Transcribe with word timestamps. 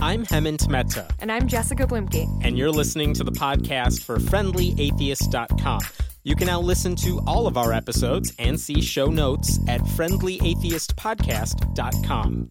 I'm 0.00 0.24
Hemant 0.24 0.68
Mehta, 0.68 1.08
And 1.18 1.32
I'm 1.32 1.48
Jessica 1.48 1.84
Bluemke. 1.86 2.24
and 2.44 2.56
you're 2.56 2.70
listening 2.70 3.14
to 3.14 3.24
the 3.24 3.32
podcast 3.32 4.04
for 4.04 4.18
FriendlyAtheist.com. 4.18 5.80
You 6.24 6.36
can 6.36 6.46
now 6.46 6.60
listen 6.60 6.94
to 6.96 7.20
all 7.26 7.46
of 7.46 7.56
our 7.56 7.72
episodes 7.72 8.34
and 8.38 8.60
see 8.60 8.82
show 8.82 9.06
notes 9.06 9.58
at 9.66 9.80
FriendlyAtheistPodcast.com. 9.80 12.50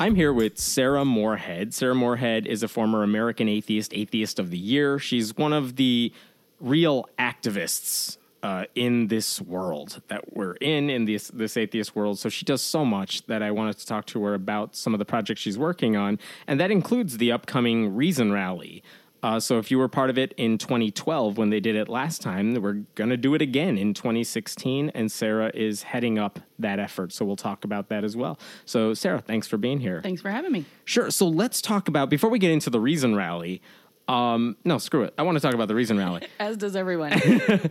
I'm 0.00 0.14
here 0.14 0.32
with 0.32 0.58
Sarah 0.58 1.04
Morehead. 1.04 1.74
Sarah 1.74 1.94
Morehead 1.94 2.46
is 2.46 2.62
a 2.62 2.68
former 2.68 3.02
American 3.02 3.48
Atheist, 3.48 3.92
Atheist 3.94 4.38
of 4.38 4.50
the 4.50 4.58
Year. 4.58 4.98
She's 4.98 5.36
one 5.36 5.52
of 5.52 5.76
the 5.76 6.12
real 6.60 7.06
activists 7.18 8.17
uh, 8.42 8.64
in 8.74 9.08
this 9.08 9.40
world 9.40 10.00
that 10.08 10.34
we're 10.34 10.54
in, 10.54 10.90
in 10.90 11.04
this 11.04 11.28
this 11.28 11.56
atheist 11.56 11.96
world. 11.96 12.18
So 12.18 12.28
she 12.28 12.44
does 12.44 12.62
so 12.62 12.84
much 12.84 13.26
that 13.26 13.42
I 13.42 13.50
wanted 13.50 13.78
to 13.78 13.86
talk 13.86 14.06
to 14.06 14.24
her 14.24 14.34
about 14.34 14.76
some 14.76 14.94
of 14.94 14.98
the 14.98 15.04
projects 15.04 15.40
she's 15.40 15.58
working 15.58 15.96
on, 15.96 16.18
and 16.46 16.60
that 16.60 16.70
includes 16.70 17.18
the 17.18 17.32
upcoming 17.32 17.94
Reason 17.94 18.32
Rally. 18.32 18.82
Uh, 19.22 19.40
so 19.40 19.58
if 19.58 19.70
you 19.70 19.78
were 19.78 19.88
part 19.88 20.10
of 20.10 20.18
it 20.18 20.32
in 20.36 20.58
2012 20.58 21.36
when 21.36 21.50
they 21.50 21.60
did 21.60 21.74
it 21.74 21.88
last 21.88 22.22
time, 22.22 22.54
we're 22.54 22.84
going 22.94 23.10
to 23.10 23.16
do 23.16 23.34
it 23.34 23.42
again 23.42 23.76
in 23.76 23.92
2016, 23.92 24.90
and 24.90 25.10
Sarah 25.10 25.50
is 25.54 25.82
heading 25.82 26.18
up 26.18 26.38
that 26.58 26.78
effort. 26.78 27.12
So 27.12 27.24
we'll 27.24 27.36
talk 27.36 27.64
about 27.64 27.88
that 27.88 28.04
as 28.04 28.16
well. 28.16 28.38
So 28.64 28.94
Sarah, 28.94 29.20
thanks 29.20 29.48
for 29.48 29.56
being 29.56 29.80
here. 29.80 30.00
Thanks 30.02 30.22
for 30.22 30.30
having 30.30 30.52
me. 30.52 30.64
Sure. 30.84 31.10
So 31.10 31.26
let's 31.26 31.60
talk 31.60 31.88
about 31.88 32.10
before 32.10 32.30
we 32.30 32.38
get 32.38 32.52
into 32.52 32.70
the 32.70 32.80
Reason 32.80 33.16
Rally. 33.16 33.60
Um, 34.08 34.56
no, 34.64 34.78
screw 34.78 35.02
it. 35.02 35.14
I 35.18 35.22
want 35.22 35.36
to 35.36 35.40
talk 35.40 35.54
about 35.54 35.68
the 35.68 35.74
Reason 35.74 35.96
Rally. 35.98 36.26
As 36.40 36.56
does 36.56 36.74
everyone. 36.76 37.12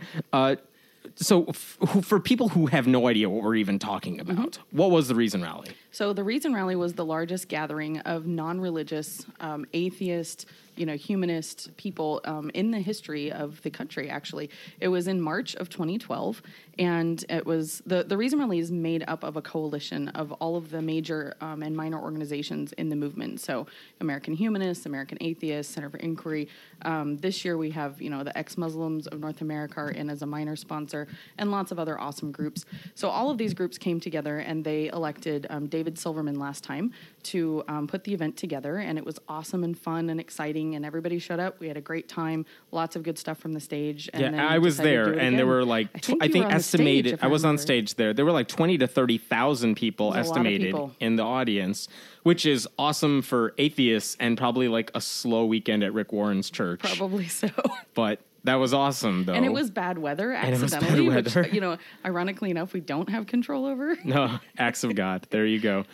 so 1.16 1.44
f- 1.48 1.78
who- 1.88 2.02
for 2.02 2.20
people 2.20 2.48
who 2.50 2.66
have 2.66 2.86
no 2.86 3.08
idea 3.08 3.28
what 3.28 3.42
we're 3.42 3.56
even 3.56 3.78
talking 3.78 4.20
about, 4.20 4.58
what 4.70 4.90
was 4.90 5.08
the 5.08 5.14
Reason 5.14 5.42
Rally? 5.42 5.68
so 5.90 6.12
the 6.12 6.22
Reason 6.22 6.54
Rally 6.54 6.76
was 6.76 6.92
the 6.94 7.04
largest 7.04 7.48
gathering 7.48 7.98
of 8.00 8.26
non-religious, 8.26 9.26
um, 9.40 9.64
atheist, 9.72 10.46
you 10.78 10.86
know, 10.86 10.96
humanist 10.96 11.76
people 11.76 12.20
um, 12.24 12.50
in 12.54 12.70
the 12.70 12.78
history 12.78 13.32
of 13.32 13.60
the 13.62 13.70
country. 13.70 14.08
Actually, 14.08 14.48
it 14.80 14.88
was 14.88 15.08
in 15.08 15.20
March 15.20 15.54
of 15.56 15.68
2012, 15.68 16.40
and 16.78 17.24
it 17.28 17.44
was 17.44 17.82
the 17.86 18.04
the 18.04 18.16
Reason 18.16 18.38
Rally 18.38 18.58
is 18.58 18.70
made 18.70 19.04
up 19.08 19.24
of 19.24 19.36
a 19.36 19.42
coalition 19.42 20.08
of 20.10 20.32
all 20.32 20.56
of 20.56 20.70
the 20.70 20.80
major 20.80 21.34
um, 21.40 21.62
and 21.62 21.76
minor 21.76 22.00
organizations 22.00 22.72
in 22.74 22.88
the 22.88 22.96
movement. 22.96 23.40
So 23.40 23.66
American 24.00 24.34
Humanists, 24.34 24.86
American 24.86 25.18
Atheists, 25.20 25.74
Center 25.74 25.90
for 25.90 25.98
Inquiry. 25.98 26.48
Um, 26.82 27.16
this 27.18 27.44
year 27.44 27.58
we 27.58 27.70
have 27.70 28.00
you 28.00 28.10
know 28.10 28.22
the 28.22 28.36
ex-Muslims 28.38 29.06
of 29.08 29.20
North 29.20 29.40
America 29.40 29.80
are 29.80 29.90
in 29.90 30.08
as 30.10 30.22
a 30.22 30.26
minor 30.26 30.56
sponsor, 30.56 31.08
and 31.38 31.50
lots 31.50 31.72
of 31.72 31.78
other 31.78 32.00
awesome 32.00 32.30
groups. 32.30 32.64
So 32.94 33.08
all 33.08 33.30
of 33.30 33.38
these 33.38 33.54
groups 33.54 33.78
came 33.78 34.00
together 34.00 34.38
and 34.38 34.64
they 34.64 34.88
elected 34.88 35.46
um, 35.50 35.66
David 35.66 35.98
Silverman 35.98 36.38
last 36.38 36.62
time 36.62 36.92
to 37.24 37.64
um, 37.68 37.86
put 37.86 38.04
the 38.04 38.14
event 38.14 38.36
together, 38.36 38.76
and 38.78 38.98
it 38.98 39.04
was 39.04 39.18
awesome 39.28 39.64
and 39.64 39.78
fun 39.78 40.10
and 40.10 40.20
exciting, 40.20 40.74
and 40.74 40.84
everybody 40.84 41.18
showed 41.18 41.40
up. 41.40 41.60
We 41.60 41.68
had 41.68 41.76
a 41.76 41.80
great 41.80 42.08
time, 42.08 42.46
lots 42.72 42.96
of 42.96 43.02
good 43.02 43.18
stuff 43.18 43.38
from 43.38 43.52
the 43.52 43.60
stage. 43.60 44.08
And 44.12 44.36
Yeah, 44.36 44.48
I 44.48 44.58
was 44.58 44.76
there, 44.76 45.12
and 45.12 45.38
there 45.38 45.46
were 45.46 45.64
like 45.64 45.88
I 45.94 45.98
think, 45.98 46.22
I 46.22 46.28
think 46.28 46.44
the 46.46 46.50
stage, 46.50 46.54
estimated. 46.58 47.18
I 47.22 47.26
was 47.26 47.44
on 47.44 47.58
stage 47.58 47.94
there. 47.94 48.12
There 48.12 48.24
were 48.24 48.32
like 48.32 48.48
twenty 48.48 48.78
to 48.78 48.86
thirty 48.86 49.18
thousand 49.18 49.76
people 49.76 50.12
There's 50.12 50.26
a 50.26 50.30
lot 50.30 50.38
of 50.40 50.46
estimated 50.46 50.66
people. 50.68 50.94
in 51.00 51.16
the 51.16 51.24
audience, 51.24 51.88
which 52.22 52.46
is 52.46 52.68
awesome 52.78 53.22
for 53.22 53.54
atheists 53.58 54.16
and 54.20 54.36
probably 54.38 54.68
like 54.68 54.90
a 54.94 55.00
slow 55.00 55.44
weekend 55.44 55.82
at 55.82 55.92
Rick 55.92 56.12
Warren's 56.12 56.50
church. 56.50 56.80
Probably 56.80 57.28
so. 57.28 57.48
But 57.94 58.20
that 58.44 58.54
was 58.56 58.72
awesome, 58.72 59.24
though. 59.24 59.34
And 59.34 59.44
it 59.44 59.52
was 59.52 59.70
bad 59.70 59.98
weather 59.98 60.32
it 60.32 60.50
was 60.50 60.60
bad 60.70 60.82
accidentally, 60.82 61.08
weather. 61.08 61.42
which 61.42 61.52
you 61.52 61.60
know, 61.60 61.76
ironically 62.04 62.50
enough, 62.50 62.72
we 62.72 62.80
don't 62.80 63.08
have 63.08 63.26
control 63.26 63.66
over. 63.66 63.96
no 64.04 64.38
acts 64.56 64.84
of 64.84 64.94
God. 64.94 65.26
There 65.30 65.44
you 65.44 65.60
go. 65.60 65.84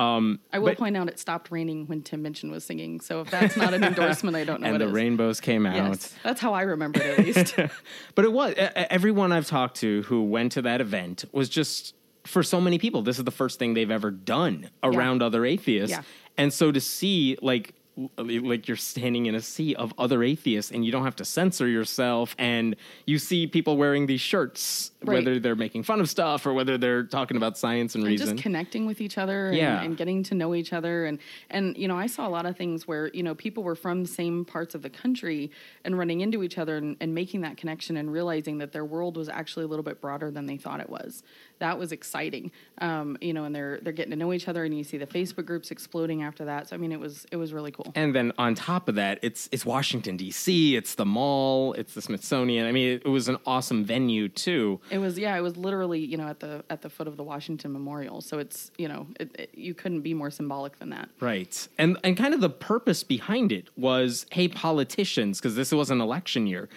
Um, 0.00 0.40
I 0.52 0.58
will 0.58 0.68
But- 0.68 0.78
point 0.78 0.96
out 0.96 1.08
it 1.08 1.18
stopped 1.18 1.50
raining 1.50 1.86
when 1.86 2.02
Tim 2.02 2.22
Minchin 2.22 2.50
was 2.50 2.64
singing. 2.64 3.00
So 3.00 3.20
if 3.20 3.30
that's 3.30 3.56
not 3.56 3.74
an 3.74 3.84
endorsement, 3.84 4.36
I 4.36 4.44
don't 4.44 4.60
know 4.60 4.66
and 4.68 4.74
what 4.74 4.78
the 4.78 4.86
is. 4.86 4.92
rainbows 4.92 5.40
came 5.40 5.66
out. 5.66 5.74
Yes, 5.76 6.14
that's 6.22 6.40
how 6.40 6.54
I 6.54 6.62
remember 6.62 7.00
it 7.02 7.18
at 7.18 7.24
least. 7.26 7.56
But 8.14 8.24
it 8.24 8.32
was 8.32 8.54
everyone 8.56 9.32
I've 9.32 9.46
talked 9.46 9.76
to 9.78 10.02
who 10.02 10.22
went 10.24 10.52
to 10.52 10.62
that 10.62 10.80
event 10.80 11.24
was 11.32 11.48
just 11.48 11.94
for 12.24 12.42
so 12.42 12.60
many 12.60 12.78
people. 12.78 13.02
This 13.02 13.18
is 13.18 13.24
the 13.24 13.30
first 13.30 13.58
thing 13.58 13.74
they've 13.74 13.90
ever 13.90 14.10
done 14.10 14.70
around 14.82 15.22
other 15.22 15.44
atheists, 15.44 15.90
Yeah. 15.96 16.02
and 16.38 16.52
so 16.52 16.70
to 16.72 16.80
see 16.80 17.36
like 17.42 17.74
like 18.16 18.66
you're 18.68 18.76
standing 18.76 19.26
in 19.26 19.34
a 19.34 19.40
sea 19.40 19.74
of 19.74 19.92
other 19.98 20.22
atheists 20.22 20.70
and 20.70 20.84
you 20.86 20.92
don't 20.92 21.04
have 21.04 21.16
to 21.16 21.24
censor 21.24 21.66
yourself 21.68 22.34
and 22.38 22.76
you 23.04 23.18
see 23.18 23.46
people 23.46 23.76
wearing 23.76 24.06
these 24.06 24.20
shirts 24.20 24.92
Right. 25.02 25.14
whether 25.24 25.38
they're 25.40 25.56
making 25.56 25.82
fun 25.84 26.00
of 26.00 26.10
stuff 26.10 26.46
or 26.46 26.52
whether 26.52 26.76
they're 26.76 27.04
talking 27.04 27.38
about 27.38 27.56
science 27.56 27.94
and 27.94 28.04
and 28.04 28.10
reason 28.10 28.28
just 28.36 28.42
connecting 28.42 28.84
with 28.86 29.00
each 29.00 29.16
other 29.16 29.48
and, 29.48 29.56
Yeah. 29.56 29.80
and 29.82 29.96
getting 29.96 30.22
to 30.24 30.34
know 30.34 30.54
each 30.54 30.72
other 30.74 31.06
and 31.06 31.18
and 31.48 31.74
you 31.76 31.88
know 31.88 31.96
i 31.98 32.06
saw 32.06 32.28
a 32.28 32.30
lot 32.30 32.44
of 32.44 32.56
things 32.56 32.86
where 32.86 33.08
you 33.14 33.22
know 33.22 33.34
people 33.34 33.62
were 33.62 33.74
from 33.74 34.02
the 34.02 34.08
same 34.08 34.44
parts 34.44 34.74
of 34.74 34.82
the 34.82 34.90
country 34.90 35.50
and 35.84 35.98
running 35.98 36.20
into 36.20 36.42
each 36.42 36.58
other 36.58 36.76
and, 36.76 36.96
and 37.00 37.14
making 37.14 37.40
that 37.40 37.56
connection 37.56 37.96
and 37.96 38.12
realizing 38.12 38.58
that 38.58 38.72
their 38.72 38.84
world 38.84 39.16
was 39.16 39.28
actually 39.30 39.64
a 39.64 39.68
little 39.68 39.82
bit 39.82 40.00
broader 40.02 40.30
than 40.30 40.44
they 40.46 40.58
thought 40.58 40.80
it 40.80 40.90
was 40.90 41.22
that 41.60 41.78
was 41.78 41.92
exciting 41.92 42.50
um, 42.78 43.16
you 43.20 43.32
know 43.32 43.44
and 43.44 43.54
they're 43.54 43.78
they're 43.82 43.92
getting 43.92 44.10
to 44.10 44.16
know 44.16 44.32
each 44.32 44.48
other 44.48 44.64
and 44.64 44.76
you 44.76 44.84
see 44.84 44.98
the 44.98 45.06
facebook 45.06 45.46
groups 45.46 45.70
exploding 45.70 46.22
after 46.22 46.44
that 46.44 46.68
so 46.68 46.74
i 46.74 46.78
mean 46.78 46.92
it 46.92 47.00
was 47.00 47.26
it 47.30 47.36
was 47.36 47.52
really 47.52 47.70
cool 47.70 47.90
And 47.94 48.14
then 48.14 48.32
on 48.38 48.54
top 48.54 48.88
of 48.88 48.94
that, 48.96 49.18
it's 49.22 49.48
it's 49.52 49.64
Washington 49.66 50.16
D.C., 50.16 50.76
it's 50.76 50.94
the 50.94 51.04
mall, 51.04 51.72
it's 51.74 51.94
the 51.94 52.02
Smithsonian. 52.02 52.66
I 52.66 52.72
mean, 52.72 53.00
it, 53.04 53.08
was 53.08 53.28
an 53.28 53.36
awesome 53.46 53.84
venue 53.84 54.28
too. 54.28 54.80
It 54.90 54.98
was 54.98 55.18
yeah, 55.18 55.36
it 55.36 55.40
was 55.40 55.56
literally 55.56 56.00
you 56.00 56.16
know 56.16 56.28
at 56.28 56.40
the 56.40 56.64
at 56.70 56.82
the 56.82 56.90
foot 56.90 57.06
of 57.06 57.16
the 57.16 57.24
Washington 57.24 57.72
Memorial. 57.72 58.20
So 58.20 58.38
it's 58.38 58.70
you 58.78 58.88
know 58.88 59.06
it, 59.18 59.30
it, 59.38 59.50
you 59.54 59.74
couldn't 59.74 60.02
be 60.02 60.14
more 60.14 60.30
symbolic 60.30 60.78
than 60.78 60.90
that. 60.90 61.08
Right. 61.20 61.68
And 61.78 61.98
and 62.04 62.16
kind 62.16 62.34
of 62.34 62.40
the 62.40 62.50
purpose 62.50 63.02
behind 63.02 63.52
it 63.52 63.68
was, 63.76 64.26
hey, 64.30 64.48
politicians, 64.48 65.38
because 65.38 65.56
this 65.56 65.72
was 65.72 65.90
an 65.90 66.00
election 66.00 66.46
year. 66.46 66.68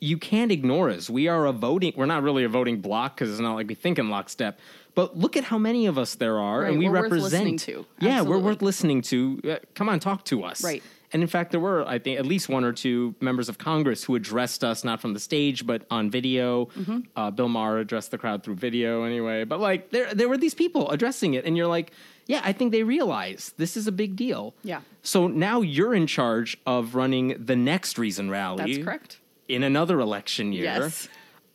You 0.00 0.18
can't 0.18 0.52
ignore 0.52 0.90
us. 0.90 1.08
We 1.08 1.28
are 1.28 1.46
a 1.46 1.52
voting. 1.52 1.92
We're 1.96 2.06
not 2.06 2.22
really 2.22 2.44
a 2.44 2.48
voting 2.48 2.80
block 2.80 3.16
because 3.16 3.30
it's 3.30 3.40
not 3.40 3.54
like 3.54 3.68
we 3.68 3.74
think 3.74 3.98
in 3.98 4.10
lockstep. 4.10 4.58
But 4.94 5.16
look 5.16 5.36
at 5.36 5.44
how 5.44 5.58
many 5.58 5.86
of 5.86 5.98
us 5.98 6.14
there 6.14 6.38
are, 6.38 6.60
Right, 6.60 6.70
and 6.70 6.78
we 6.78 6.86
we're 6.88 7.02
worth 7.02 7.12
represent. 7.12 7.32
listening 7.32 7.56
to. 7.58 7.86
Yeah, 8.00 8.22
we're 8.22 8.38
worth 8.38 8.62
listening 8.62 9.02
to. 9.02 9.40
Uh, 9.44 9.56
come 9.74 9.88
on, 9.88 9.98
talk 10.00 10.24
to 10.26 10.44
us. 10.44 10.62
Right. 10.62 10.82
And 11.12 11.22
in 11.22 11.28
fact, 11.28 11.52
there 11.52 11.60
were, 11.60 11.86
I 11.86 11.98
think, 12.00 12.18
at 12.18 12.26
least 12.26 12.48
one 12.48 12.64
or 12.64 12.72
two 12.72 13.14
members 13.20 13.48
of 13.48 13.56
Congress 13.56 14.02
who 14.02 14.16
addressed 14.16 14.64
us 14.64 14.82
not 14.82 15.00
from 15.00 15.14
the 15.14 15.20
stage 15.20 15.64
but 15.66 15.84
on 15.90 16.10
video. 16.10 16.66
Mm-hmm. 16.66 17.00
Uh, 17.14 17.30
Bill 17.30 17.48
Maher 17.48 17.78
addressed 17.78 18.10
the 18.10 18.18
crowd 18.18 18.42
through 18.42 18.56
video 18.56 19.04
anyway. 19.04 19.44
But 19.44 19.60
like, 19.60 19.90
there 19.90 20.12
there 20.12 20.28
were 20.28 20.38
these 20.38 20.54
people 20.54 20.90
addressing 20.90 21.34
it, 21.34 21.44
and 21.44 21.56
you're 21.56 21.68
like, 21.68 21.92
yeah, 22.26 22.40
I 22.44 22.52
think 22.52 22.72
they 22.72 22.82
realize 22.82 23.52
this 23.58 23.76
is 23.76 23.86
a 23.86 23.92
big 23.92 24.16
deal. 24.16 24.54
Yeah. 24.64 24.80
So 25.02 25.28
now 25.28 25.60
you're 25.60 25.94
in 25.94 26.06
charge 26.06 26.56
of 26.66 26.94
running 26.94 27.36
the 27.38 27.56
next 27.56 27.96
Reason 27.98 28.28
Rally. 28.30 28.74
That's 28.74 28.84
correct. 28.84 29.18
In 29.48 29.62
another 29.62 30.00
election 30.00 30.52
year. 30.52 30.64
Yes. 30.64 31.08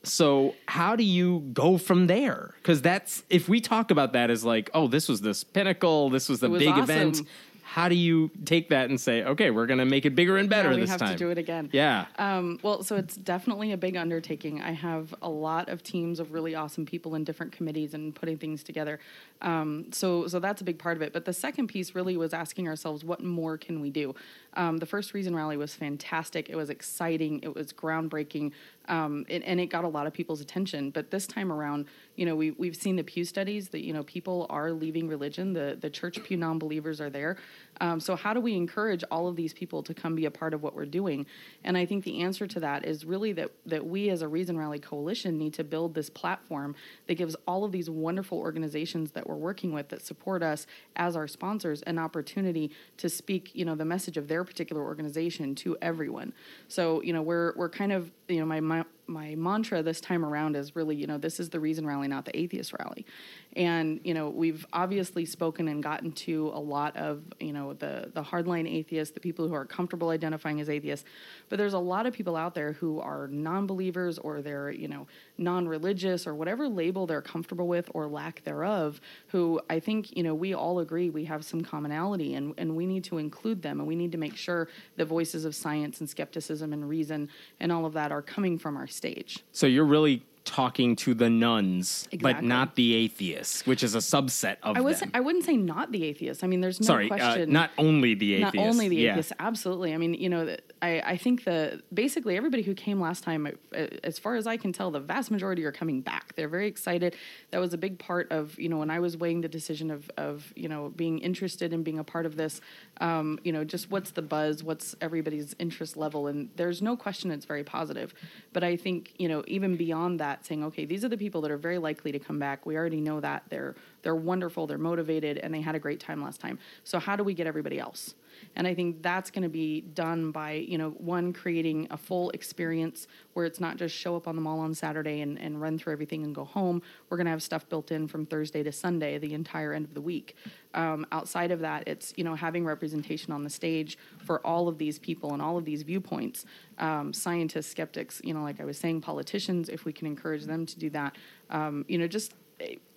So 0.03 0.55
how 0.67 0.95
do 0.95 1.03
you 1.03 1.39
go 1.53 1.77
from 1.77 2.07
there? 2.07 2.53
Because 2.57 2.81
that's 2.81 3.23
if 3.29 3.49
we 3.49 3.59
talk 3.59 3.91
about 3.91 4.13
that 4.13 4.29
as 4.29 4.45
like, 4.45 4.69
oh, 4.73 4.87
this 4.87 5.09
was 5.09 5.21
this 5.21 5.43
pinnacle, 5.43 6.09
this 6.09 6.29
was 6.29 6.39
the 6.39 6.49
was 6.49 6.59
big 6.59 6.69
awesome. 6.69 6.83
event. 6.83 7.21
How 7.63 7.87
do 7.87 7.93
you 7.93 8.31
take 8.45 8.69
that 8.69 8.89
and 8.89 8.99
say, 8.99 9.23
okay, 9.23 9.51
we're 9.51 9.67
going 9.67 9.77
to 9.77 9.85
make 9.85 10.03
it 10.03 10.15
bigger 10.15 10.37
and 10.37 10.49
better 10.49 10.69
Now 10.69 10.75
we 10.75 10.81
this 10.81 10.89
have 10.89 10.99
time? 11.01 11.11
to 11.11 11.17
do 11.17 11.29
it 11.29 11.37
again. 11.37 11.69
Yeah. 11.71 12.07
Um, 12.17 12.57
well, 12.63 12.81
so 12.81 12.95
it's 12.95 13.15
definitely 13.15 13.73
a 13.73 13.77
big 13.77 13.95
undertaking. 13.95 14.59
I 14.59 14.71
have 14.71 15.13
a 15.21 15.29
lot 15.29 15.69
of 15.69 15.83
teams 15.83 16.19
of 16.19 16.31
really 16.31 16.55
awesome 16.55 16.87
people 16.87 17.13
in 17.13 17.23
different 17.23 17.51
committees 17.51 17.93
and 17.93 18.15
putting 18.15 18.39
things 18.39 18.63
together. 18.63 18.99
Um, 19.43 19.85
so, 19.91 20.25
so 20.25 20.39
that's 20.39 20.61
a 20.61 20.63
big 20.63 20.79
part 20.79 20.97
of 20.97 21.03
it. 21.03 21.13
But 21.13 21.25
the 21.25 21.33
second 21.33 21.67
piece 21.67 21.93
really 21.93 22.17
was 22.17 22.33
asking 22.33 22.67
ourselves, 22.67 23.03
what 23.03 23.23
more 23.23 23.55
can 23.55 23.81
we 23.81 23.91
do? 23.91 24.15
Um, 24.55 24.77
the 24.77 24.85
first 24.85 25.13
Reason 25.13 25.35
Rally 25.35 25.57
was 25.57 25.75
fantastic. 25.75 26.49
It 26.49 26.55
was 26.55 26.69
exciting. 26.69 27.39
It 27.43 27.53
was 27.53 27.71
groundbreaking, 27.71 28.51
um, 28.87 29.25
and, 29.29 29.43
and 29.43 29.59
it 29.59 29.67
got 29.67 29.83
a 29.83 29.87
lot 29.87 30.07
of 30.07 30.13
people's 30.13 30.41
attention. 30.41 30.89
But 30.89 31.11
this 31.11 31.27
time 31.27 31.51
around, 31.51 31.85
you 32.15 32.25
know, 32.25 32.35
we 32.35 32.51
we've 32.51 32.75
seen 32.75 32.95
the 32.95 33.03
Pew 33.03 33.23
studies 33.23 33.69
that 33.69 33.85
you 33.85 33.93
know 33.93 34.03
people 34.03 34.47
are 34.49 34.71
leaving 34.71 35.07
religion. 35.07 35.53
The 35.53 35.77
the 35.79 35.89
church 35.89 36.21
Pew 36.23 36.37
non-believers 36.37 36.99
are 36.99 37.09
there. 37.09 37.37
Um, 37.81 37.99
so 37.99 38.15
how 38.15 38.33
do 38.33 38.41
we 38.41 38.55
encourage 38.55 39.03
all 39.11 39.27
of 39.27 39.35
these 39.35 39.53
people 39.53 39.83
to 39.83 39.93
come 39.93 40.15
be 40.15 40.25
a 40.25 40.31
part 40.31 40.53
of 40.53 40.63
what 40.63 40.75
we're 40.75 40.85
doing? 40.85 41.25
And 41.63 41.77
I 41.77 41.85
think 41.85 42.03
the 42.03 42.21
answer 42.21 42.47
to 42.47 42.59
that 42.59 42.85
is 42.85 43.05
really 43.05 43.31
that 43.33 43.51
that 43.67 43.85
we 43.85 44.09
as 44.09 44.21
a 44.21 44.27
Reason 44.27 44.57
Rally 44.57 44.79
coalition 44.79 45.37
need 45.37 45.53
to 45.53 45.63
build 45.63 45.93
this 45.93 46.09
platform 46.09 46.75
that 47.07 47.15
gives 47.15 47.35
all 47.47 47.63
of 47.63 47.71
these 47.71 47.89
wonderful 47.89 48.39
organizations 48.39 49.11
that 49.11 49.27
we're 49.27 49.35
working 49.35 49.73
with 49.73 49.89
that 49.89 50.05
support 50.05 50.43
us 50.43 50.65
as 50.95 51.15
our 51.15 51.27
sponsors 51.27 51.81
an 51.83 51.97
opportunity 51.97 52.71
to 52.97 53.09
speak, 53.09 53.51
you 53.53 53.65
know, 53.65 53.75
the 53.75 53.85
message 53.85 54.17
of 54.17 54.27
their 54.27 54.38
particular 54.43 54.83
organization 54.83 55.55
to 55.55 55.77
everyone. 55.81 56.33
So, 56.67 57.01
you 57.01 57.13
know, 57.13 57.21
we're 57.21 57.53
we're 57.55 57.69
kind 57.69 57.91
of, 57.91 58.11
you 58.27 58.39
know, 58.39 58.45
my 58.45 58.59
my 58.59 58.85
my 59.07 59.35
mantra 59.35 59.81
this 59.81 59.99
time 59.99 60.23
around 60.23 60.55
is 60.55 60.75
really, 60.75 60.95
you 60.95 61.07
know, 61.07 61.17
this 61.17 61.39
is 61.39 61.49
the 61.49 61.59
reason 61.59 61.85
rally, 61.85 62.07
not 62.07 62.25
the 62.25 62.37
atheist 62.37 62.73
rally. 62.79 63.05
And 63.55 63.99
you 64.03 64.13
know, 64.13 64.29
we've 64.29 64.65
obviously 64.73 65.25
spoken 65.25 65.67
and 65.67 65.81
gotten 65.81 66.11
to 66.11 66.51
a 66.53 66.59
lot 66.59 66.95
of 66.95 67.23
you 67.39 67.51
know 67.51 67.73
the 67.73 68.11
the 68.13 68.21
hardline 68.21 68.71
atheists, 68.71 69.13
the 69.13 69.19
people 69.19 69.47
who 69.47 69.53
are 69.53 69.65
comfortable 69.65 70.09
identifying 70.09 70.61
as 70.61 70.69
atheists, 70.69 71.05
but 71.49 71.57
there's 71.57 71.73
a 71.73 71.79
lot 71.79 72.05
of 72.05 72.13
people 72.13 72.35
out 72.35 72.53
there 72.53 72.73
who 72.73 72.99
are 72.99 73.27
non-believers 73.27 74.19
or 74.19 74.41
they're 74.41 74.69
you 74.69 74.87
know 74.87 75.07
non-religious 75.37 76.27
or 76.27 76.35
whatever 76.35 76.67
label 76.67 77.07
they're 77.07 77.21
comfortable 77.21 77.67
with 77.67 77.89
or 77.93 78.07
lack 78.07 78.43
thereof. 78.43 79.01
Who 79.29 79.59
I 79.69 79.79
think 79.79 80.15
you 80.15 80.23
know 80.23 80.35
we 80.35 80.53
all 80.53 80.79
agree 80.79 81.09
we 81.09 81.25
have 81.25 81.43
some 81.43 81.61
commonality 81.61 82.35
and 82.35 82.53
and 82.57 82.75
we 82.75 82.85
need 82.85 83.03
to 83.05 83.17
include 83.17 83.63
them 83.63 83.79
and 83.79 83.87
we 83.87 83.95
need 83.95 84.11
to 84.11 84.19
make 84.19 84.35
sure 84.35 84.67
the 84.95 85.05
voices 85.05 85.43
of 85.45 85.55
science 85.55 85.99
and 85.99 86.09
skepticism 86.09 86.71
and 86.71 86.87
reason 86.87 87.29
and 87.59 87.71
all 87.71 87.85
of 87.85 87.93
that 87.93 88.11
are 88.11 88.21
coming 88.21 88.59
from 88.59 88.77
our 88.77 88.87
stage. 88.87 89.43
So 89.51 89.65
you're 89.65 89.85
really 89.85 90.23
talking 90.49 90.95
to 90.97 91.13
the 91.13 91.29
nuns, 91.29 92.07
but 92.21 92.43
not 92.43 92.75
the 92.75 92.95
atheists, 92.95 93.65
which 93.65 93.83
is 93.83 93.95
a 93.95 93.99
subset 93.99 94.57
of 94.63 94.75
I 94.75 94.81
was 94.81 94.99
them. 94.99 95.11
I 95.13 95.19
wouldn't 95.19 95.45
say 95.45 95.55
not 95.55 95.91
the 95.91 96.03
atheists. 96.03 96.43
I 96.43 96.47
mean, 96.47 96.61
there's 96.61 96.81
no 96.81 96.85
Sorry, 96.87 97.05
uh, 97.05 97.15
question. 97.15 97.53
not 97.53 97.69
only 97.77 98.15
the 98.15 98.35
atheists. 98.35 98.55
Not 98.55 98.65
only 98.67 98.89
the 98.89 98.95
yeah. 98.97 99.11
atheists, 99.11 99.33
absolutely. 99.39 99.93
I 99.93 99.97
mean, 99.97 100.13
you 100.15 100.29
know, 100.29 100.45
the- 100.45 100.59
I, 100.81 101.01
I 101.05 101.17
think 101.17 101.43
the 101.43 101.81
basically 101.93 102.37
everybody 102.37 102.63
who 102.63 102.73
came 102.73 102.99
last 102.99 103.23
time, 103.23 103.47
uh, 103.47 103.87
as 104.03 104.17
far 104.17 104.35
as 104.35 104.47
I 104.47 104.57
can 104.57 104.71
tell, 104.71 104.91
the 104.91 104.99
vast 104.99 105.31
majority 105.31 105.65
are 105.65 105.71
coming 105.71 106.01
back. 106.01 106.35
They're 106.35 106.47
very 106.47 106.67
excited. 106.67 107.15
That 107.51 107.59
was 107.59 107.73
a 107.73 107.77
big 107.77 107.99
part 107.99 108.31
of 108.31 108.57
you 108.59 108.69
know 108.69 108.77
when 108.77 108.89
I 108.89 108.99
was 108.99 109.17
weighing 109.17 109.41
the 109.41 109.47
decision 109.47 109.91
of 109.91 110.09
of 110.17 110.53
you 110.55 110.69
know 110.69 110.89
being 110.95 111.19
interested 111.19 111.73
in 111.73 111.83
being 111.83 111.99
a 111.99 112.03
part 112.03 112.25
of 112.25 112.35
this. 112.35 112.61
Um, 113.01 113.39
you 113.43 113.51
know, 113.51 113.63
just 113.63 113.91
what's 113.91 114.11
the 114.11 114.21
buzz? 114.21 114.63
What's 114.63 114.95
everybody's 115.01 115.55
interest 115.59 115.97
level? 115.97 116.27
And 116.27 116.49
there's 116.55 116.81
no 116.81 116.95
question 116.95 117.31
it's 117.31 117.45
very 117.45 117.63
positive. 117.63 118.13
But 118.53 118.63
I 118.63 118.75
think 118.75 119.13
you 119.17 119.27
know 119.27 119.43
even 119.47 119.75
beyond 119.75 120.19
that, 120.19 120.45
saying 120.45 120.63
okay, 120.65 120.85
these 120.85 121.03
are 121.03 121.09
the 121.09 121.17
people 121.17 121.41
that 121.41 121.51
are 121.51 121.57
very 121.57 121.77
likely 121.77 122.11
to 122.11 122.19
come 122.19 122.39
back. 122.39 122.65
We 122.65 122.77
already 122.77 123.01
know 123.01 123.19
that 123.19 123.43
they're 123.49 123.75
they're 124.01 124.15
wonderful, 124.15 124.67
they're 124.67 124.77
motivated, 124.77 125.37
and 125.39 125.53
they 125.53 125.61
had 125.61 125.75
a 125.75 125.79
great 125.79 125.99
time 125.99 126.23
last 126.23 126.39
time. 126.39 126.59
So 126.83 126.99
how 126.99 127.15
do 127.15 127.23
we 127.23 127.33
get 127.33 127.47
everybody 127.47 127.79
else? 127.79 128.15
And 128.55 128.67
I 128.67 128.73
think 128.73 129.01
that's 129.01 129.31
going 129.31 129.43
to 129.43 129.49
be 129.49 129.81
done 129.81 130.31
by, 130.31 130.53
you 130.53 130.77
know, 130.77 130.91
one, 130.91 131.33
creating 131.33 131.87
a 131.91 131.97
full 131.97 132.29
experience 132.31 133.07
where 133.33 133.45
it's 133.45 133.59
not 133.59 133.77
just 133.77 133.95
show 133.95 134.15
up 134.15 134.27
on 134.27 134.35
the 134.35 134.41
mall 134.41 134.59
on 134.59 134.73
Saturday 134.73 135.21
and, 135.21 135.39
and 135.39 135.61
run 135.61 135.77
through 135.77 135.93
everything 135.93 136.23
and 136.23 136.35
go 136.35 136.43
home. 136.43 136.81
We're 137.09 137.17
going 137.17 137.25
to 137.25 137.31
have 137.31 137.43
stuff 137.43 137.67
built 137.69 137.91
in 137.91 138.07
from 138.07 138.25
Thursday 138.25 138.63
to 138.63 138.71
Sunday, 138.71 139.17
the 139.17 139.33
entire 139.33 139.73
end 139.73 139.85
of 139.85 139.93
the 139.93 140.01
week. 140.01 140.35
Um, 140.73 141.05
outside 141.11 141.51
of 141.51 141.61
that, 141.61 141.87
it's, 141.87 142.13
you 142.15 142.23
know, 142.23 142.35
having 142.35 142.65
representation 142.65 143.33
on 143.33 143.43
the 143.43 143.49
stage 143.49 143.97
for 144.25 144.45
all 144.45 144.67
of 144.67 144.77
these 144.77 144.99
people 144.99 145.33
and 145.33 145.41
all 145.41 145.57
of 145.57 145.65
these 145.65 145.83
viewpoints. 145.83 146.45
Um, 146.77 147.11
scientists, 147.13 147.67
skeptics, 147.67 148.21
you 148.23 148.33
know, 148.33 148.43
like 148.43 148.61
I 148.61 148.65
was 148.65 148.77
saying, 148.77 149.01
politicians, 149.01 149.69
if 149.69 149.85
we 149.85 149.93
can 149.93 150.07
encourage 150.07 150.45
them 150.45 150.65
to 150.65 150.79
do 150.79 150.89
that. 150.91 151.15
Um, 151.49 151.85
you 151.87 151.97
know, 151.97 152.07
just 152.07 152.33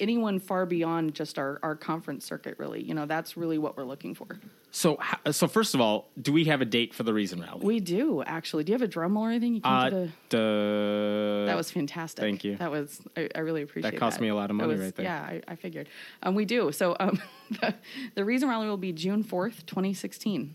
anyone 0.00 0.40
far 0.40 0.66
beyond 0.66 1.14
just 1.14 1.38
our, 1.38 1.58
our 1.62 1.74
conference 1.76 2.24
circuit, 2.24 2.56
really. 2.58 2.82
You 2.82 2.94
know, 2.94 3.06
that's 3.06 3.36
really 3.36 3.58
what 3.58 3.76
we're 3.76 3.84
looking 3.84 4.14
for. 4.14 4.26
So, 4.70 4.98
so 5.30 5.46
first 5.48 5.74
of 5.74 5.80
all, 5.80 6.08
do 6.20 6.32
we 6.32 6.44
have 6.46 6.60
a 6.62 6.64
date 6.64 6.94
for 6.94 7.02
the 7.02 7.12
Reason 7.12 7.40
Rally? 7.40 7.60
We 7.62 7.80
do 7.80 8.22
actually. 8.22 8.64
Do 8.64 8.72
you 8.72 8.74
have 8.74 8.82
a 8.82 8.88
drum 8.88 9.14
roll 9.14 9.26
or 9.26 9.30
anything? 9.30 9.54
You 9.54 9.60
can 9.60 9.70
uh, 9.72 9.90
do 9.90 10.10
the, 10.30 11.42
duh. 11.44 11.46
that 11.46 11.56
was 11.56 11.70
fantastic. 11.70 12.22
thank 12.22 12.42
you. 12.44 12.56
That 12.56 12.70
was 12.70 13.00
I, 13.16 13.28
I 13.34 13.40
really 13.40 13.62
appreciate. 13.62 13.90
That 13.90 13.96
That 13.96 14.00
cost 14.00 14.20
me 14.20 14.28
a 14.28 14.34
lot 14.34 14.50
of 14.50 14.56
money 14.56 14.72
was- 14.72 14.80
right 14.80 14.94
there. 14.94 15.04
Yeah, 15.04 15.20
I, 15.22 15.42
I 15.46 15.56
figured. 15.56 15.88
Um, 16.22 16.34
we 16.34 16.44
do. 16.44 16.72
So 16.72 16.96
um, 16.98 17.20
the, 17.50 17.74
the 18.14 18.24
reason 18.24 18.48
rally 18.48 18.66
will 18.68 18.76
be 18.76 18.92
June 18.92 19.22
fourth, 19.22 19.66
twenty 19.66 19.92
sixteen, 19.94 20.54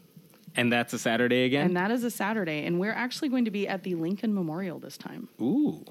and 0.55 0.71
that's 0.71 0.93
a 0.93 0.99
Saturday 0.99 1.43
again. 1.45 1.67
and 1.67 1.77
that 1.77 1.91
is 1.91 2.03
a 2.03 2.11
Saturday, 2.11 2.65
and 2.65 2.79
we're 2.79 2.91
actually 2.93 3.29
going 3.29 3.45
to 3.45 3.51
be 3.51 3.67
at 3.67 3.83
the 3.83 3.93
Lincoln 3.95 4.33
Memorial 4.33 4.79
this 4.79 4.97
time. 4.97 5.29
Ooh, 5.39 5.85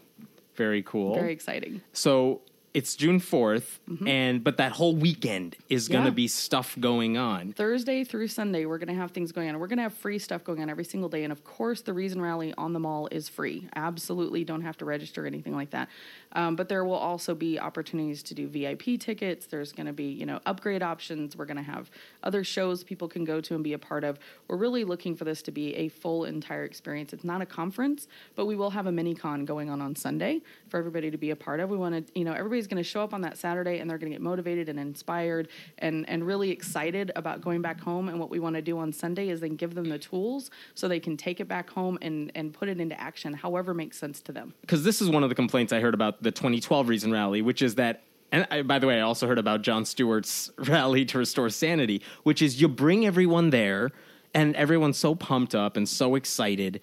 very 0.56 0.82
cool. 0.82 1.14
Very 1.14 1.32
exciting. 1.32 1.80
so 1.92 2.40
it's 2.76 2.94
June 2.94 3.19
4th 3.19 3.78
mm-hmm. 3.88 4.06
and 4.06 4.44
but 4.44 4.58
that 4.58 4.73
whole 4.73 4.94
weekend 4.94 5.56
is 5.70 5.88
going 5.88 6.05
to 6.05 6.12
be 6.12 6.28
stuff 6.28 6.76
going 6.78 7.17
on. 7.17 7.55
Thursday 7.55 8.05
through 8.05 8.28
Sunday, 8.28 8.67
we're 8.67 8.76
going 8.76 8.94
to 8.94 9.00
have 9.00 9.12
things 9.12 9.32
going 9.32 9.49
on. 9.49 9.58
We're 9.58 9.67
going 9.67 9.78
to 9.78 9.84
have 9.84 9.94
free 9.94 10.19
stuff 10.19 10.44
going 10.44 10.61
on 10.61 10.69
every 10.69 10.84
single 10.84 11.08
day. 11.08 11.25
And 11.25 11.32
of 11.32 11.43
course, 11.43 11.81
the 11.81 11.94
Reason 11.94 12.20
Rally 12.20 12.52
on 12.58 12.75
the 12.75 12.78
mall 12.78 13.08
is 13.11 13.31
free. 13.31 13.67
Absolutely 13.75 14.44
don't 14.44 14.61
have 14.61 14.76
to 14.76 14.84
register 14.84 15.25
or 15.25 15.26
anything 15.26 15.55
like 15.55 15.70
that. 15.70 15.88
Um, 16.32 16.56
but 16.56 16.69
there 16.69 16.84
will 16.84 16.94
also 16.94 17.34
be 17.34 17.58
opportunities 17.58 18.23
to 18.25 18.34
do 18.34 18.49
VIP 18.49 19.00
tickets. 19.00 19.46
There's 19.46 19.73
going 19.73 19.87
to 19.87 19.93
be, 19.93 20.05
you 20.05 20.26
know, 20.26 20.40
upgrade 20.46 20.82
options. 20.82 21.37
We're 21.37 21.46
going 21.46 21.56
to 21.56 21.62
have 21.62 21.90
other 22.23 22.44
shows 22.44 22.84
people 22.84 23.08
can 23.08 23.25
go 23.25 23.40
to 23.40 23.55
and 23.55 23.64
be 23.64 23.73
a 23.73 23.78
part 23.78 24.05
of. 24.05 24.19
We're 24.49 24.56
really 24.56 24.84
looking 24.84 25.17
for 25.17 25.25
this 25.25 25.43
to 25.43 25.50
be 25.50 25.75
a 25.76 25.88
full 25.88 26.25
entire 26.25 26.64
experience. 26.64 27.12
It's 27.12 27.25
not 27.25 27.40
a 27.40 27.46
conference, 27.46 28.08
but 28.34 28.46
we 28.46 28.56
will 28.56 28.70
have 28.70 28.87
a 28.87 28.93
mini 28.93 29.14
con 29.14 29.44
going 29.44 29.70
on 29.70 29.81
on 29.81 29.96
Sunday 29.96 30.43
for 30.69 30.78
everybody 30.78 31.11
to 31.11 31.17
be 31.17 31.31
a 31.31 31.37
part 31.37 31.61
of. 31.61 31.70
We 31.70 31.76
want 31.76 32.06
to, 32.06 32.19
you 32.19 32.25
know, 32.25 32.32
everybody's 32.32 32.67
going 32.67 32.82
to 32.82 32.88
show 32.88 33.02
up 33.02 33.14
on 33.14 33.20
that 33.23 33.38
Saturday 33.38 33.78
and 33.78 33.88
they're 33.88 33.99
going 33.99 34.11
to 34.11 34.14
get 34.14 34.23
motivated 34.23 34.69
and 34.69 34.78
inspired 34.78 35.49
and 35.78 36.08
and 36.08 36.26
really 36.26 36.50
excited 36.50 37.12
about 37.17 37.40
going 37.40 37.62
back 37.62 37.81
home. 37.81 38.08
And 38.08 38.19
what 38.20 38.31
we 38.31 38.38
want 38.38 38.56
to 38.56 38.62
do 38.62 38.78
on 38.78 38.93
Sunday 38.93 39.28
is 39.28 39.40
then 39.40 39.56
give 39.56 39.75
them 39.75 39.88
the 39.88 39.99
tools 39.99 40.50
so 40.75 40.88
they 40.88 41.00
can 41.00 41.17
take 41.17 41.40
it 41.40 41.49
back 41.49 41.70
home 41.70 41.99
and 42.02 42.31
and 42.34 42.52
put 42.52 42.69
it 42.69 42.81
into 42.81 42.99
action, 43.00 43.32
however 43.32 43.75
makes 43.75 43.99
sense 43.99 44.20
to 44.23 44.32
them. 44.32 44.55
because 44.61 44.82
this 44.84 45.00
is 45.00 45.08
one 45.08 45.23
of 45.23 45.28
the 45.28 45.34
complaints 45.34 45.73
I 45.73 45.81
heard 45.81 45.94
about 45.94 46.15
the 46.20 46.30
2012 46.30 46.88
Reason 46.88 47.12
Rally, 47.12 47.42
which 47.42 47.62
is 47.62 47.76
that. 47.76 48.02
And 48.32 48.46
I, 48.50 48.62
by 48.62 48.80
the 48.80 48.88
way, 48.88 48.98
I 48.98 49.02
also 49.02 49.26
heard 49.28 49.38
about 49.38 49.62
Jon 49.62 49.84
Stewart's 49.84 50.50
rally 50.58 51.04
to 51.06 51.18
restore 51.18 51.48
sanity, 51.48 52.02
which 52.24 52.42
is 52.42 52.60
you 52.60 52.68
bring 52.68 53.06
everyone 53.06 53.50
there, 53.50 53.92
and 54.34 54.54
everyone's 54.56 54.98
so 54.98 55.14
pumped 55.14 55.54
up 55.54 55.76
and 55.76 55.88
so 55.88 56.16
excited, 56.16 56.80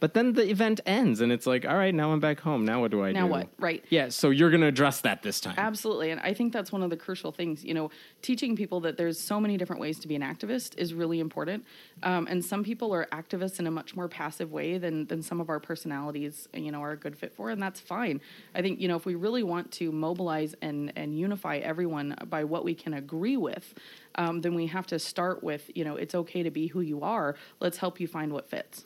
but 0.00 0.14
then 0.14 0.32
the 0.34 0.48
event 0.50 0.80
ends, 0.86 1.20
and 1.20 1.32
it's 1.32 1.46
like, 1.46 1.64
all 1.66 1.76
right, 1.76 1.94
now 1.94 2.12
I'm 2.12 2.20
back 2.20 2.40
home. 2.40 2.64
Now 2.64 2.80
what 2.80 2.90
do 2.90 3.02
I 3.02 3.12
do? 3.12 3.20
Now 3.20 3.26
what? 3.26 3.48
Right. 3.58 3.84
Yeah. 3.88 4.08
So 4.08 4.30
you're 4.30 4.50
going 4.50 4.60
to 4.60 4.66
address 4.66 5.00
that 5.02 5.22
this 5.22 5.40
time. 5.40 5.54
Absolutely. 5.56 6.10
And 6.10 6.20
I 6.20 6.34
think 6.34 6.52
that's 6.52 6.72
one 6.72 6.82
of 6.82 6.90
the 6.90 6.96
crucial 6.96 7.32
things. 7.32 7.64
You 7.64 7.74
know, 7.74 7.90
teaching 8.22 8.56
people 8.56 8.80
that 8.80 8.96
there's 8.96 9.18
so 9.18 9.40
many 9.40 9.56
different 9.56 9.80
ways 9.80 9.98
to 10.00 10.08
be 10.08 10.14
an 10.14 10.22
activist 10.22 10.76
is 10.78 10.94
really 10.94 11.20
important. 11.20 11.64
Um, 12.02 12.26
and 12.28 12.44
some 12.44 12.62
people 12.62 12.92
are 12.94 13.06
activists 13.12 13.58
in 13.58 13.66
a 13.66 13.70
much 13.70 13.96
more 13.96 14.08
passive 14.08 14.52
way 14.52 14.78
than, 14.78 15.06
than 15.06 15.22
some 15.22 15.40
of 15.40 15.48
our 15.48 15.60
personalities, 15.60 16.48
you 16.54 16.70
know, 16.70 16.80
are 16.80 16.92
a 16.92 16.96
good 16.96 17.16
fit 17.16 17.34
for. 17.34 17.50
And 17.50 17.62
that's 17.62 17.80
fine. 17.80 18.20
I 18.54 18.62
think, 18.62 18.80
you 18.80 18.88
know, 18.88 18.96
if 18.96 19.06
we 19.06 19.14
really 19.14 19.42
want 19.42 19.70
to 19.72 19.92
mobilize 19.92 20.54
and, 20.62 20.92
and 20.96 21.18
unify 21.18 21.56
everyone 21.58 22.16
by 22.28 22.44
what 22.44 22.64
we 22.64 22.74
can 22.74 22.94
agree 22.94 23.36
with, 23.36 23.74
um, 24.16 24.40
then 24.40 24.54
we 24.54 24.66
have 24.66 24.86
to 24.88 24.98
start 24.98 25.42
with, 25.42 25.70
you 25.74 25.84
know, 25.84 25.96
it's 25.96 26.14
okay 26.14 26.42
to 26.42 26.50
be 26.50 26.68
who 26.68 26.80
you 26.80 27.02
are. 27.02 27.36
Let's 27.60 27.78
help 27.78 28.00
you 28.00 28.06
find 28.06 28.32
what 28.32 28.48
fits. 28.48 28.84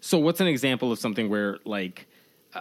So, 0.00 0.18
what's 0.18 0.40
an 0.40 0.46
example 0.46 0.92
of 0.92 0.98
something 0.98 1.28
where, 1.28 1.58
like, 1.64 2.06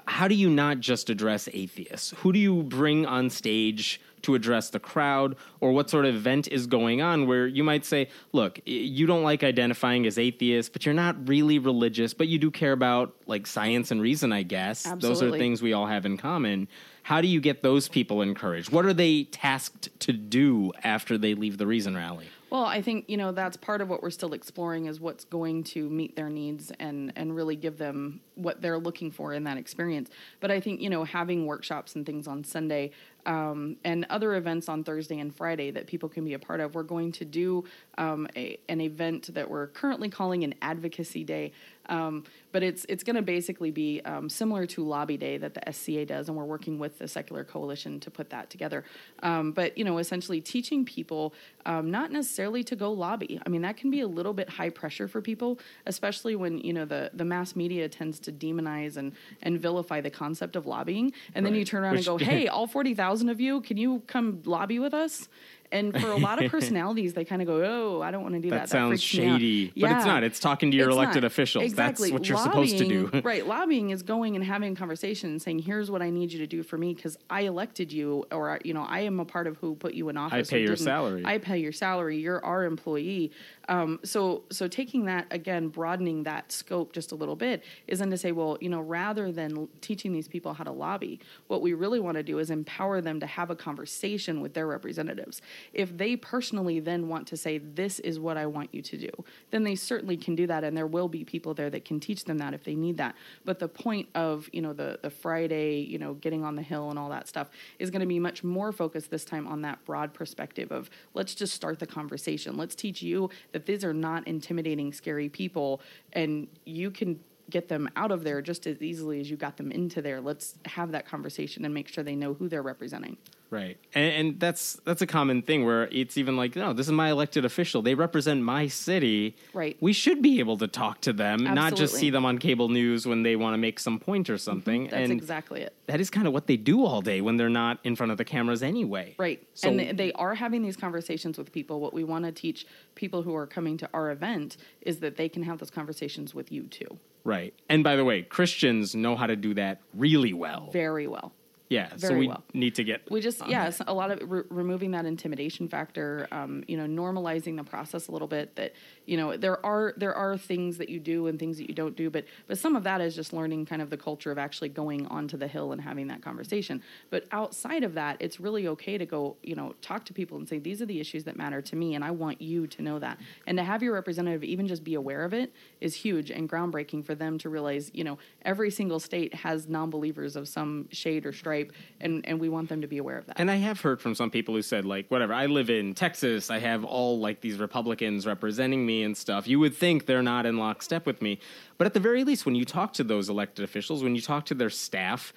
how 0.08 0.28
do 0.28 0.36
you 0.36 0.50
not 0.50 0.80
just 0.80 1.10
address 1.10 1.48
atheists? 1.54 2.14
Who 2.18 2.34
do 2.34 2.40
you 2.40 2.64
bring 2.64 3.06
on 3.06 3.30
stage 3.30 4.02
to 4.24 4.36
address 4.36 4.70
the 4.70 4.80
crowd? 4.80 5.36
Or 5.62 5.72
what 5.72 5.90
sort 5.90 6.06
of 6.06 6.16
event 6.16 6.48
is 6.50 6.68
going 6.68 7.02
on 7.02 7.28
where 7.28 7.48
you 7.48 7.64
might 7.64 7.86
say, 7.86 8.10
look, 8.34 8.60
you 8.66 9.06
don't 9.06 9.24
like 9.24 9.44
identifying 9.44 10.06
as 10.06 10.18
atheist, 10.18 10.74
but 10.74 10.86
you're 10.86 10.96
not 10.96 11.30
really 11.30 11.60
religious, 11.60 12.14
but 12.14 12.28
you 12.28 12.40
do 12.40 12.52
care 12.52 12.72
about, 12.72 13.16
like, 13.26 13.48
science 13.48 13.92
and 13.92 14.02
reason, 14.02 14.34
I 14.34 14.44
guess. 14.44 14.84
Those 14.98 15.22
are 15.22 15.32
things 15.32 15.62
we 15.62 15.74
all 15.74 15.88
have 15.88 16.06
in 16.06 16.18
common. 16.18 16.68
How 17.04 17.22
do 17.22 17.28
you 17.28 17.40
get 17.40 17.62
those 17.62 17.88
people 17.88 18.22
encouraged? 18.22 18.72
What 18.72 18.86
are 18.86 18.94
they 18.94 19.26
tasked 19.26 19.98
to 20.02 20.12
do 20.12 20.74
after 20.84 21.18
they 21.18 21.36
leave 21.36 21.58
the 21.58 21.68
Reason 21.68 21.96
Rally? 21.96 22.26
Well, 22.56 22.64
I 22.64 22.82
think 22.82 23.10
you 23.10 23.18
know 23.18 23.34
that's 23.34 23.58
part 23.58 23.82
of 23.82 23.90
what 23.90 24.02
we're 24.02 24.10
still 24.12 24.32
exploring 24.32 24.86
is 24.86 25.02
what's 25.02 25.26
going 25.26 25.66
to 25.66 25.90
meet 25.90 26.16
their 26.16 26.30
needs 26.30 26.72
and 26.80 27.12
and 27.18 27.36
really 27.36 27.58
give 27.58 27.78
them 27.78 28.22
what 28.36 28.62
they're 28.62 28.80
looking 28.80 29.12
for 29.12 29.34
in 29.34 29.44
that 29.46 29.58
experience. 29.58 30.10
But 30.40 30.52
I 30.52 30.60
think 30.60 30.82
you 30.82 30.90
know 30.90 31.04
having 31.04 31.46
workshops 31.46 31.96
and 31.96 32.06
things 32.06 32.28
on 32.28 32.44
Sunday 32.44 32.92
um, 33.26 33.78
and 33.84 34.06
other 34.10 34.36
events 34.36 34.70
on 34.70 34.84
Thursday 34.84 35.20
and 35.20 35.36
Friday 35.36 35.72
that 35.72 35.88
people 35.88 36.10
can 36.10 36.24
be 36.24 36.34
a 36.34 36.40
part 36.40 36.60
of. 36.60 36.76
We're 36.76 36.84
going 36.84 37.12
to 37.14 37.26
do 37.26 37.66
um, 37.98 38.28
a, 38.36 38.60
an 38.70 38.82
event 38.82 39.34
that 39.34 39.50
we're 39.50 39.68
currently 39.68 40.10
calling 40.10 40.44
an 40.44 40.54
advocacy 40.62 41.24
day, 41.24 41.52
um, 41.88 42.24
but 42.52 42.64
it's 42.64 42.86
it's 42.88 43.04
going 43.04 43.16
to 43.16 43.22
basically 43.22 43.72
be 43.72 44.02
um, 44.06 44.30
similar 44.30 44.66
to 44.68 44.84
Lobby 44.84 45.18
Day 45.18 45.38
that 45.38 45.54
the 45.54 45.72
SCA 45.72 46.06
does, 46.06 46.28
and 46.28 46.38
we're 46.38 46.46
working 46.46 46.80
with 46.80 47.00
the 47.00 47.08
Secular 47.08 47.44
Coalition 47.44 48.00
to 48.02 48.12
put 48.12 48.30
that 48.30 48.50
together. 48.50 48.84
Um, 49.24 49.52
but 49.52 49.78
you 49.78 49.84
know, 49.84 49.98
essentially 49.98 50.42
teaching 50.42 50.86
people 50.86 51.34
um, 51.66 51.90
not 51.92 52.12
necessarily 52.12 52.64
to 52.66 52.76
go 52.76 52.92
lobby. 52.92 53.40
I 53.46 53.50
mean, 53.50 53.62
that 53.64 53.78
can 53.78 53.90
be 53.90 54.02
a 54.02 54.08
little 54.08 54.34
bit 54.34 54.50
high 54.50 54.70
pressure 54.70 55.08
for 55.08 55.22
people, 55.22 55.60
especially 55.86 56.36
when 56.36 56.60
you 56.60 56.74
know 56.74 56.86
the 56.86 57.12
the 57.14 57.26
mass 57.26 57.56
media 57.56 57.90
tends 57.90 58.20
to 58.26 58.32
demonize 58.32 58.98
and 58.98 59.14
and 59.42 59.60
vilify 59.60 60.02
the 60.02 60.10
concept 60.12 60.56
of 60.56 60.66
lobbying, 60.66 61.14
and 61.34 61.46
then 61.46 61.56
you 61.56 61.66
turn 61.66 61.84
around 61.84 61.96
Which- 61.96 62.08
and 62.08 62.20
go, 62.20 62.26
"Hey, 62.32 62.48
all 62.48 62.68
forty 62.68 62.94
thousand 62.94 63.30
of 63.30 63.40
you, 63.40 63.62
can 63.62 63.78
you 63.78 64.04
come 64.08 64.42
lobby 64.46 64.80
with 64.80 64.94
us?" 64.94 65.30
And 65.72 66.00
for 66.00 66.10
a 66.10 66.18
lot 66.18 66.44
of 66.44 66.52
personalities, 66.52 67.14
they 67.14 67.26
kind 67.26 67.42
of 67.42 67.48
go, 67.48 67.64
"Oh, 67.64 68.02
I 68.02 68.12
don't 68.12 68.24
want 68.24 68.36
to 68.36 68.42
do 68.42 68.50
that." 68.50 68.62
That 68.62 68.70
sounds 68.70 69.02
freaks 69.02 69.26
me 69.26 69.38
shady, 69.38 69.74
but 69.76 69.92
it's 69.92 70.06
not. 70.06 70.24
It's 70.24 70.40
talking 70.40 70.72
to 70.72 70.78
your 70.78 70.90
It's 70.90 70.96
elected 70.96 71.24
not. 71.24 71.28
officials. 71.28 71.64
Exactly. 71.66 72.10
That's 72.10 72.14
what 72.20 72.30
you're 72.30 72.38
supposed 72.38 72.78
to 72.78 72.88
do. 72.88 73.12
Right. 73.26 73.46
Lobbying 73.48 73.90
is 73.90 74.04
going 74.04 74.36
and 74.36 74.46
having 74.46 74.74
a 74.74 74.76
conversation 74.76 75.32
and 75.32 75.42
saying, 75.42 75.60
"Here's 75.60 75.90
what 75.90 76.02
I 76.02 76.10
need 76.10 76.32
you 76.32 76.40
to 76.40 76.48
do 76.48 76.64
for 76.64 76.78
me 76.78 76.94
because 76.94 77.18
I 77.30 77.42
elected 77.42 77.92
you, 77.92 78.26
or 78.32 78.60
you 78.64 78.74
know, 78.74 78.84
I 78.84 79.02
am 79.02 79.20
a 79.20 79.26
part 79.26 79.48
of 79.48 79.58
who 79.58 79.76
put 79.76 79.94
you 79.94 80.10
in 80.10 80.18
office. 80.18 80.50
I 80.50 80.58
pay 80.58 80.62
your 80.62 80.76
salary. 80.76 81.24
I 81.26 81.38
pay 81.38 81.58
your 81.58 81.72
salary. 81.72 82.18
You're 82.18 82.44
our 82.44 82.66
employee." 82.66 83.32
Um, 83.68 84.00
so, 84.04 84.44
so 84.52 84.68
taking 84.68 85.06
that 85.06 85.26
again, 85.32 85.70
broadening 85.70 86.24
that 86.24 86.52
scope 86.52 86.94
just 86.94 87.12
a 87.12 87.16
little 87.16 87.36
bit 87.36 87.64
is 87.88 88.00
then 88.00 88.12
to 88.12 88.18
say, 88.18 88.32
well, 88.32 88.58
you 88.62 88.70
know, 88.70 88.82
rather 88.82 89.32
than 89.32 89.68
teaching 89.82 90.14
these 90.14 90.28
people 90.28 90.54
how 90.54 90.64
to 90.64 90.72
lobby, 90.72 91.20
what 91.48 91.62
we 91.62 91.74
really 91.74 92.00
want 92.00 92.16
to 92.18 92.24
do 92.24 92.40
is 92.40 92.50
empower 92.52 93.02
them 93.02 93.20
to 93.20 93.26
have 93.26 93.50
a 93.50 93.56
conversation 93.56 94.42
with 94.42 94.54
their 94.54 94.68
representatives. 94.68 95.42
If 95.74 95.98
they 95.98 96.16
personally 96.16 96.80
then 96.80 97.08
want 97.08 97.28
to 97.28 97.38
say, 97.38 97.58
"This 97.58 98.00
is 98.00 98.20
what 98.20 98.38
I 98.38 98.46
want 98.46 98.74
you 98.74 98.82
to 98.82 98.98
do," 98.98 99.10
then 99.52 99.64
they 99.64 99.76
certainly 99.76 100.18
can 100.18 100.36
do 100.36 100.48
that, 100.48 100.64
and 100.64 100.76
there 100.76 100.88
will 100.88 101.08
be 101.08 101.24
people 101.24 101.54
there 101.54 101.70
that 101.70 101.86
can 101.86 102.00
teach 102.00 102.26
them 102.26 102.38
that 102.40 102.54
if 102.54 102.64
they 102.64 102.76
need 102.76 102.98
that. 102.98 103.16
But 103.44 103.60
the 103.60 103.68
point 103.68 104.10
of 104.16 104.50
you 104.52 104.62
know 104.62 104.74
the 104.74 105.00
the 105.02 105.10
Friday, 105.10 105.80
you 105.80 105.98
know, 105.98 106.14
getting 106.16 106.44
on 106.44 106.56
the 106.56 106.62
hill 106.62 106.90
and 106.90 107.00
all 107.00 107.10
that 107.10 107.28
stuff 107.28 107.50
is 107.80 107.90
going 107.92 108.02
to 108.02 108.08
be 108.08 108.20
much 108.20 108.44
more 108.44 108.72
focused 108.72 109.12
this 109.12 109.26
time 109.26 109.48
on 109.48 109.62
that 109.62 109.84
broad 109.86 110.14
perspective 110.14 110.72
of 110.72 110.90
let's 111.14 111.36
just 111.36 111.54
start 111.54 111.80
the 111.80 111.88
conversation. 111.88 112.58
Let's 112.58 112.76
teach 112.76 113.02
you 113.02 113.30
that 113.52 113.66
these 113.66 113.84
are 113.84 113.94
not 113.94 114.28
intimidating, 114.28 114.94
scary 114.94 115.30
people, 115.30 115.82
and 116.14 116.48
you 116.66 116.92
can 116.92 117.20
get 117.50 117.68
them 117.68 117.90
out 117.96 118.12
of 118.12 118.24
there 118.24 118.42
just 118.42 118.66
as 118.68 118.82
easily 118.82 119.20
as 119.20 119.30
you 119.30 119.38
got 119.38 119.58
them 119.58 119.72
into 119.72 120.02
there. 120.02 120.20
Let's 120.20 120.56
have 120.66 120.92
that 120.92 121.06
conversation 121.06 121.66
and 121.66 121.74
make 121.74 121.88
sure 121.88 122.04
they 122.04 122.16
know 122.16 122.34
who 122.34 122.50
they're 122.50 122.64
representing. 122.64 123.18
Right, 123.56 123.78
and, 123.94 124.14
and 124.14 124.40
that's 124.40 124.74
that's 124.84 125.02
a 125.02 125.08
common 125.08 125.42
thing 125.42 125.64
where 125.64 125.88
it's 125.92 126.18
even 126.18 126.36
like, 126.36 126.58
no, 126.58 126.74
this 126.74 126.88
is 126.88 126.92
my 126.92 127.10
elected 127.10 127.46
official. 127.46 127.82
They 127.82 127.96
represent 127.96 128.42
my 128.42 128.68
city. 128.68 129.38
Right. 129.54 129.78
We 129.80 129.94
should 129.94 130.22
be 130.22 130.40
able 130.40 130.58
to 130.58 130.68
talk 130.68 131.00
to 131.02 131.14
them, 131.14 131.44
not 131.44 131.76
just 131.76 131.96
see 131.96 132.10
them 132.10 132.26
on 132.26 132.38
cable 132.38 132.68
news 132.68 133.08
when 133.08 133.24
they 133.24 133.38
want 133.38 133.54
to 133.54 133.58
make 133.58 133.80
some 133.80 133.98
point 133.98 134.30
or 134.30 134.38
something. 134.38 134.84
Mm-hmm. 134.84 134.92
That's 134.92 135.10
and 135.10 135.12
exactly 135.14 135.62
it. 135.62 135.74
that 135.88 136.02
is 136.02 136.10
kind 136.10 136.28
of 136.28 136.34
what 136.34 136.48
they 136.48 136.58
do 136.58 136.84
all 136.86 137.02
day 137.02 137.22
when 137.22 137.38
they're 137.38 137.50
not 137.50 137.80
in 137.86 137.96
front 137.96 138.12
of 138.12 138.18
the 138.18 138.26
cameras 138.26 138.62
anyway. 138.62 139.16
Right. 139.18 139.48
So 139.54 139.70
and 139.70 139.80
they, 139.80 139.92
they 139.94 140.12
are 140.14 140.36
having 140.36 140.62
these 140.62 140.76
conversations 140.76 141.38
with 141.38 141.54
people. 141.54 141.80
What 141.80 141.94
we 141.94 142.04
want 142.04 142.26
to 142.26 142.34
teach 142.34 142.68
people 142.96 143.24
who 143.24 143.34
are 143.36 143.48
coming 143.48 143.78
to 143.78 143.90
our 143.94 144.12
event 144.12 144.58
is 144.82 145.00
that 145.00 145.16
they 145.16 145.30
can 145.30 145.44
have 145.44 145.60
those 145.60 145.72
conversations 145.72 146.36
with 146.36 146.52
you 146.52 146.64
too. 146.64 147.00
right. 147.24 147.54
And 147.70 147.84
by 147.86 147.96
the 147.96 148.04
way, 148.04 148.22
Christians 148.24 148.96
know 148.96 149.16
how 149.16 149.28
to 149.28 149.38
do 149.38 149.54
that 149.54 149.82
really 149.94 150.34
well. 150.34 150.70
Very 150.74 151.08
well. 151.08 151.32
Yeah. 151.70 151.96
so 151.98 152.16
we 152.16 152.28
well. 152.28 152.44
need 152.54 152.76
to 152.76 152.84
get 152.84 153.10
We 153.10 153.22
just, 153.22 153.42
on 153.42 153.50
yeah, 153.50 153.72
a 153.88 153.94
lot 153.94 154.12
of 154.12 154.20
re- 154.30 154.44
removing 154.50 154.92
that 154.92 155.06
intimidation 155.06 155.68
factor, 155.68 156.28
um, 156.32 156.64
you 156.68 156.78
know, 156.78 156.86
normalizing 156.86 157.58
the 157.58 157.64
process 157.64 158.08
a 158.08 158.12
little 158.12 158.28
bit 158.28 158.56
that, 158.56 158.74
you 159.06 159.18
know, 159.18 159.38
there 159.38 159.64
are, 159.66 159.94
there 159.98 160.14
are 160.14 160.38
things 160.38 160.78
that 160.78 160.90
you 160.90 161.00
do 161.00 161.28
and 161.28 161.40
things 161.40 161.58
that 161.58 161.70
you 161.70 161.76
don't 161.76 161.96
do, 161.96 162.10
but, 162.10 162.26
but 162.48 162.58
some 162.58 162.76
of 162.76 162.84
that 162.84 163.02
is 163.02 163.16
just 163.16 163.34
learning 163.34 163.66
kind 163.66 163.82
of 163.82 163.90
the 163.90 163.98
culture 163.98 164.32
of 164.32 164.38
actually 164.38 164.70
going 164.70 165.06
onto 165.08 165.38
the 165.38 165.48
hill 165.48 165.72
and 165.72 165.82
having 165.82 166.08
that 166.08 166.22
conversation. 166.22 166.82
But 167.10 167.26
outside 167.32 167.84
of 167.84 167.94
that, 167.96 168.18
it's 168.20 168.40
really 168.40 168.68
okay 168.70 168.98
to 168.98 169.06
go, 169.06 169.38
you 169.44 169.56
know, 169.56 169.76
talk 169.82 170.06
to 170.06 170.14
people 170.14 170.38
and 170.38 170.48
say, 170.48 170.60
these 170.60 170.82
are 170.82 170.86
the 170.86 171.00
issues 171.00 171.24
that 171.26 171.38
matter 171.38 171.62
to 171.62 171.76
me. 171.76 171.96
And 171.96 172.04
I 172.04 172.12
want 172.12 172.42
you 172.42 172.68
to 172.68 172.82
know 172.82 173.00
that. 173.00 173.20
And 173.48 173.58
to 173.58 173.64
have 173.64 173.84
your 173.84 173.94
representative 173.94 174.44
even 174.44 174.68
just 174.68 174.84
be 174.84 174.96
aware 174.96 175.24
of 175.24 175.34
it 175.34 175.54
is 175.82 175.94
huge 175.94 176.32
and 176.32 176.50
groundbreaking 176.50 177.06
for 177.06 177.16
them 177.16 177.38
to 177.40 177.50
realize, 177.50 177.92
you 177.94 178.04
know, 178.04 178.18
every 178.44 178.72
single 178.72 179.00
state 179.00 179.34
has 179.34 179.68
non-believers 179.68 180.36
of 180.36 180.48
some 180.48 180.88
shade 180.92 181.26
or 181.26 181.34
stripe. 181.34 181.74
And, 182.02 182.26
and 182.28 182.40
we 182.40 182.50
want 182.50 182.70
them 182.70 182.82
to 182.82 182.88
be 182.88 182.98
aware 182.98 183.18
of 183.18 183.26
that. 183.28 183.40
And 183.40 183.52
I 183.52 183.58
have 183.58 183.82
heard 183.82 184.02
from 184.02 184.16
some 184.16 184.32
people 184.32 184.56
who 184.56 184.62
said, 184.62 184.86
like, 184.86 185.10
whatever, 185.10 185.34
I 185.34 185.46
live 185.46 185.70
in 185.70 185.94
Texas, 185.94 186.50
I 186.50 186.60
have 186.60 186.84
all 186.84 187.20
like 187.20 187.42
these 187.42 187.58
Republicans 187.58 188.26
representing 188.26 188.86
me 188.86 188.95
and 189.04 189.16
stuff. 189.16 189.48
You 189.48 189.60
would 189.60 189.76
think 189.76 190.06
they're 190.06 190.24
not 190.24 190.46
in 190.46 190.58
lockstep 190.58 191.06
with 191.06 191.22
me. 191.22 191.40
But 191.78 191.88
at 191.88 191.94
the 191.94 192.00
very 192.00 192.24
least, 192.24 192.46
when 192.46 192.56
you 192.56 192.66
talk 192.66 192.94
to 192.94 193.04
those 193.04 193.30
elected 193.30 193.64
officials, 193.66 194.04
when 194.04 194.16
you 194.16 194.22
talk 194.22 194.46
to 194.48 194.54
their 194.54 194.70
staff, 194.70 195.34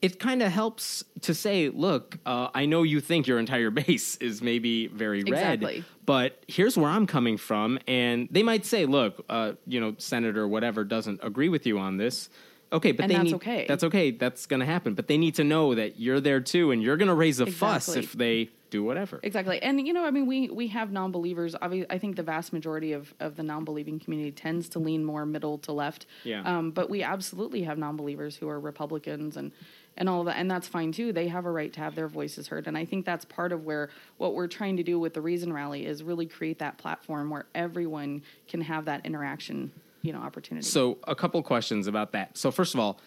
it 0.00 0.18
kind 0.18 0.42
of 0.42 0.50
helps 0.50 1.04
to 1.20 1.32
say, 1.32 1.68
look, 1.68 2.18
uh, 2.26 2.48
I 2.54 2.66
know 2.66 2.82
you 2.82 3.00
think 3.00 3.26
your 3.26 3.38
entire 3.38 3.70
base 3.84 4.16
is 4.16 4.42
maybe 4.42 4.88
very 4.88 5.22
red, 5.22 5.62
Exactly. 5.62 5.84
but 6.04 6.42
here's 6.48 6.76
where 6.76 6.90
I'm 6.90 7.06
coming 7.06 7.36
from. 7.36 7.78
And 7.86 8.28
they 8.30 8.42
might 8.42 8.66
say, 8.66 8.84
look, 8.84 9.24
uh, 9.28 9.52
you 9.66 9.80
know, 9.80 9.94
Senator, 9.98 10.48
whatever, 10.48 10.82
doesn't 10.84 11.20
agree 11.22 11.48
with 11.48 11.66
you 11.66 11.78
on 11.78 11.98
this. 11.98 12.28
Okay, 12.72 12.92
but 12.92 13.02
And 13.04 13.10
they 13.10 13.14
that's 13.16 13.24
need, 13.26 13.34
okay. 13.34 13.66
That's 13.68 13.84
okay. 13.84 14.10
That's 14.12 14.46
going 14.46 14.60
to 14.60 14.66
happen. 14.66 14.94
But 14.94 15.06
they 15.06 15.18
need 15.18 15.34
to 15.34 15.44
know 15.44 15.74
that 15.74 16.00
you're 16.00 16.20
there 16.20 16.40
too, 16.40 16.70
and 16.70 16.82
you're 16.82 16.96
going 16.96 17.08
to 17.08 17.14
raise 17.14 17.38
a 17.38 17.46
fuss 17.46 17.94
if 17.94 18.12
they 18.14 18.48
do 18.72 18.82
whatever. 18.82 19.20
Exactly. 19.22 19.62
And, 19.62 19.86
you 19.86 19.92
know, 19.92 20.04
I 20.04 20.10
mean, 20.10 20.26
we, 20.26 20.48
we 20.48 20.66
have 20.68 20.90
non 20.90 21.12
believers. 21.12 21.54
I 21.60 21.98
think 21.98 22.16
the 22.16 22.22
vast 22.22 22.54
majority 22.54 22.94
of, 22.94 23.12
of 23.20 23.36
the 23.36 23.42
non 23.42 23.64
believing 23.64 24.00
community 24.00 24.32
tends 24.32 24.70
to 24.70 24.78
lean 24.78 25.04
more 25.04 25.26
middle 25.26 25.58
to 25.58 25.72
left. 25.72 26.06
Yeah. 26.24 26.42
Um, 26.42 26.70
but 26.70 26.88
we 26.88 27.02
absolutely 27.02 27.62
have 27.64 27.76
non 27.76 27.96
believers 27.96 28.34
who 28.34 28.48
are 28.48 28.58
Republicans 28.58 29.36
and, 29.36 29.52
and 29.98 30.08
all 30.08 30.20
of 30.20 30.26
that. 30.26 30.38
And 30.38 30.50
that's 30.50 30.66
fine 30.66 30.90
too. 30.90 31.12
They 31.12 31.28
have 31.28 31.44
a 31.44 31.50
right 31.50 31.70
to 31.74 31.80
have 31.80 31.94
their 31.94 32.08
voices 32.08 32.48
heard. 32.48 32.66
And 32.66 32.76
I 32.78 32.86
think 32.86 33.04
that's 33.04 33.26
part 33.26 33.52
of 33.52 33.64
where 33.64 33.90
what 34.16 34.34
we're 34.34 34.48
trying 34.48 34.78
to 34.78 34.82
do 34.82 34.98
with 34.98 35.12
the 35.12 35.20
Reason 35.20 35.52
Rally 35.52 35.84
is 35.84 36.02
really 36.02 36.26
create 36.26 36.58
that 36.60 36.78
platform 36.78 37.28
where 37.28 37.44
everyone 37.54 38.22
can 38.48 38.62
have 38.62 38.86
that 38.86 39.04
interaction, 39.04 39.70
you 40.00 40.14
know, 40.14 40.20
opportunity. 40.20 40.66
So, 40.66 40.96
a 41.06 41.14
couple 41.14 41.42
questions 41.42 41.86
about 41.86 42.12
that. 42.12 42.38
So, 42.38 42.50
first 42.50 42.72
of 42.72 42.80
all, 42.80 42.98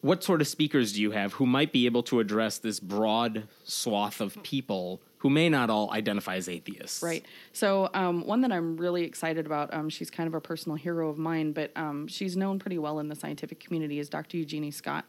what 0.00 0.22
sort 0.22 0.40
of 0.40 0.46
speakers 0.46 0.92
do 0.92 1.02
you 1.02 1.10
have 1.10 1.34
who 1.34 1.46
might 1.46 1.72
be 1.72 1.86
able 1.86 2.02
to 2.04 2.20
address 2.20 2.58
this 2.58 2.78
broad 2.78 3.44
swath 3.64 4.20
of 4.20 4.40
people 4.42 5.00
who 5.18 5.30
may 5.30 5.48
not 5.48 5.70
all 5.70 5.90
identify 5.90 6.36
as 6.36 6.48
atheists? 6.48 7.02
Right. 7.02 7.24
So 7.52 7.90
um, 7.94 8.24
one 8.24 8.40
that 8.42 8.52
I'm 8.52 8.76
really 8.76 9.02
excited 9.02 9.46
about, 9.46 9.74
um, 9.74 9.88
she's 9.88 10.10
kind 10.10 10.28
of 10.28 10.34
a 10.34 10.40
personal 10.40 10.76
hero 10.76 11.08
of 11.08 11.18
mine, 11.18 11.52
but 11.52 11.72
um, 11.76 12.06
she's 12.06 12.36
known 12.36 12.58
pretty 12.60 12.78
well 12.78 13.00
in 13.00 13.08
the 13.08 13.16
scientific 13.16 13.58
community, 13.58 13.98
is 13.98 14.08
Dr. 14.08 14.36
Eugenie 14.36 14.70
Scott. 14.70 15.04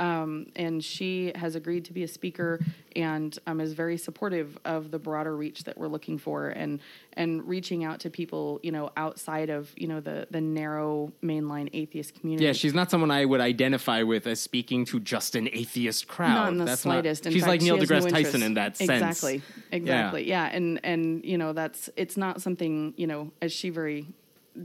Um, 0.00 0.46
and 0.56 0.82
she 0.82 1.32
has 1.34 1.54
agreed 1.54 1.84
to 1.86 1.92
be 1.92 2.02
a 2.02 2.08
speaker 2.08 2.60
and 2.96 3.38
um, 3.46 3.60
is 3.60 3.72
very 3.72 3.96
supportive 3.96 4.58
of 4.64 4.90
the 4.90 4.98
broader 4.98 5.36
reach 5.36 5.64
that 5.64 5.76
we're 5.78 5.88
looking 5.88 6.18
for 6.18 6.48
and 6.48 6.80
and 7.14 7.46
reaching 7.46 7.84
out 7.84 8.00
to 8.00 8.10
people, 8.10 8.58
you 8.62 8.72
know, 8.72 8.90
outside 8.96 9.50
of 9.50 9.72
you 9.76 9.86
know 9.86 10.00
the 10.00 10.26
the 10.30 10.40
narrow 10.40 11.12
mainline 11.22 11.68
atheist 11.72 12.18
community. 12.18 12.46
Yeah, 12.46 12.52
she's 12.52 12.74
not 12.74 12.90
someone 12.90 13.10
I 13.10 13.24
would 13.24 13.40
identify 13.40 14.02
with 14.02 14.26
as 14.26 14.40
speaking 14.40 14.84
to 14.86 15.00
just 15.00 15.34
an 15.34 15.48
atheist 15.52 16.08
crowd. 16.08 16.34
Not 16.34 16.52
in 16.52 16.58
the 16.58 16.64
That's 16.64 16.82
slightest. 16.82 17.26
In 17.26 17.32
she's 17.32 17.42
fact, 17.42 17.50
like 17.50 17.62
Neil 17.62 17.78
has 17.78 17.88
no 17.88 17.96
deGrasse 17.96 18.10
Tyson 18.10 18.42
in 18.42 18.54
that 18.54 18.76
sense. 18.76 18.90
Exactly. 18.90 19.42
Exactly. 19.70 20.28
Yeah. 20.28 20.48
And 20.50 20.80
and 20.82 21.24
you 21.24 21.38
know 21.38 21.52
that's 21.52 21.90
it's 21.96 22.16
not 22.16 22.40
something 22.40 22.94
you 22.96 23.06
know 23.06 23.30
as 23.42 23.52
she 23.52 23.68
very 23.70 24.06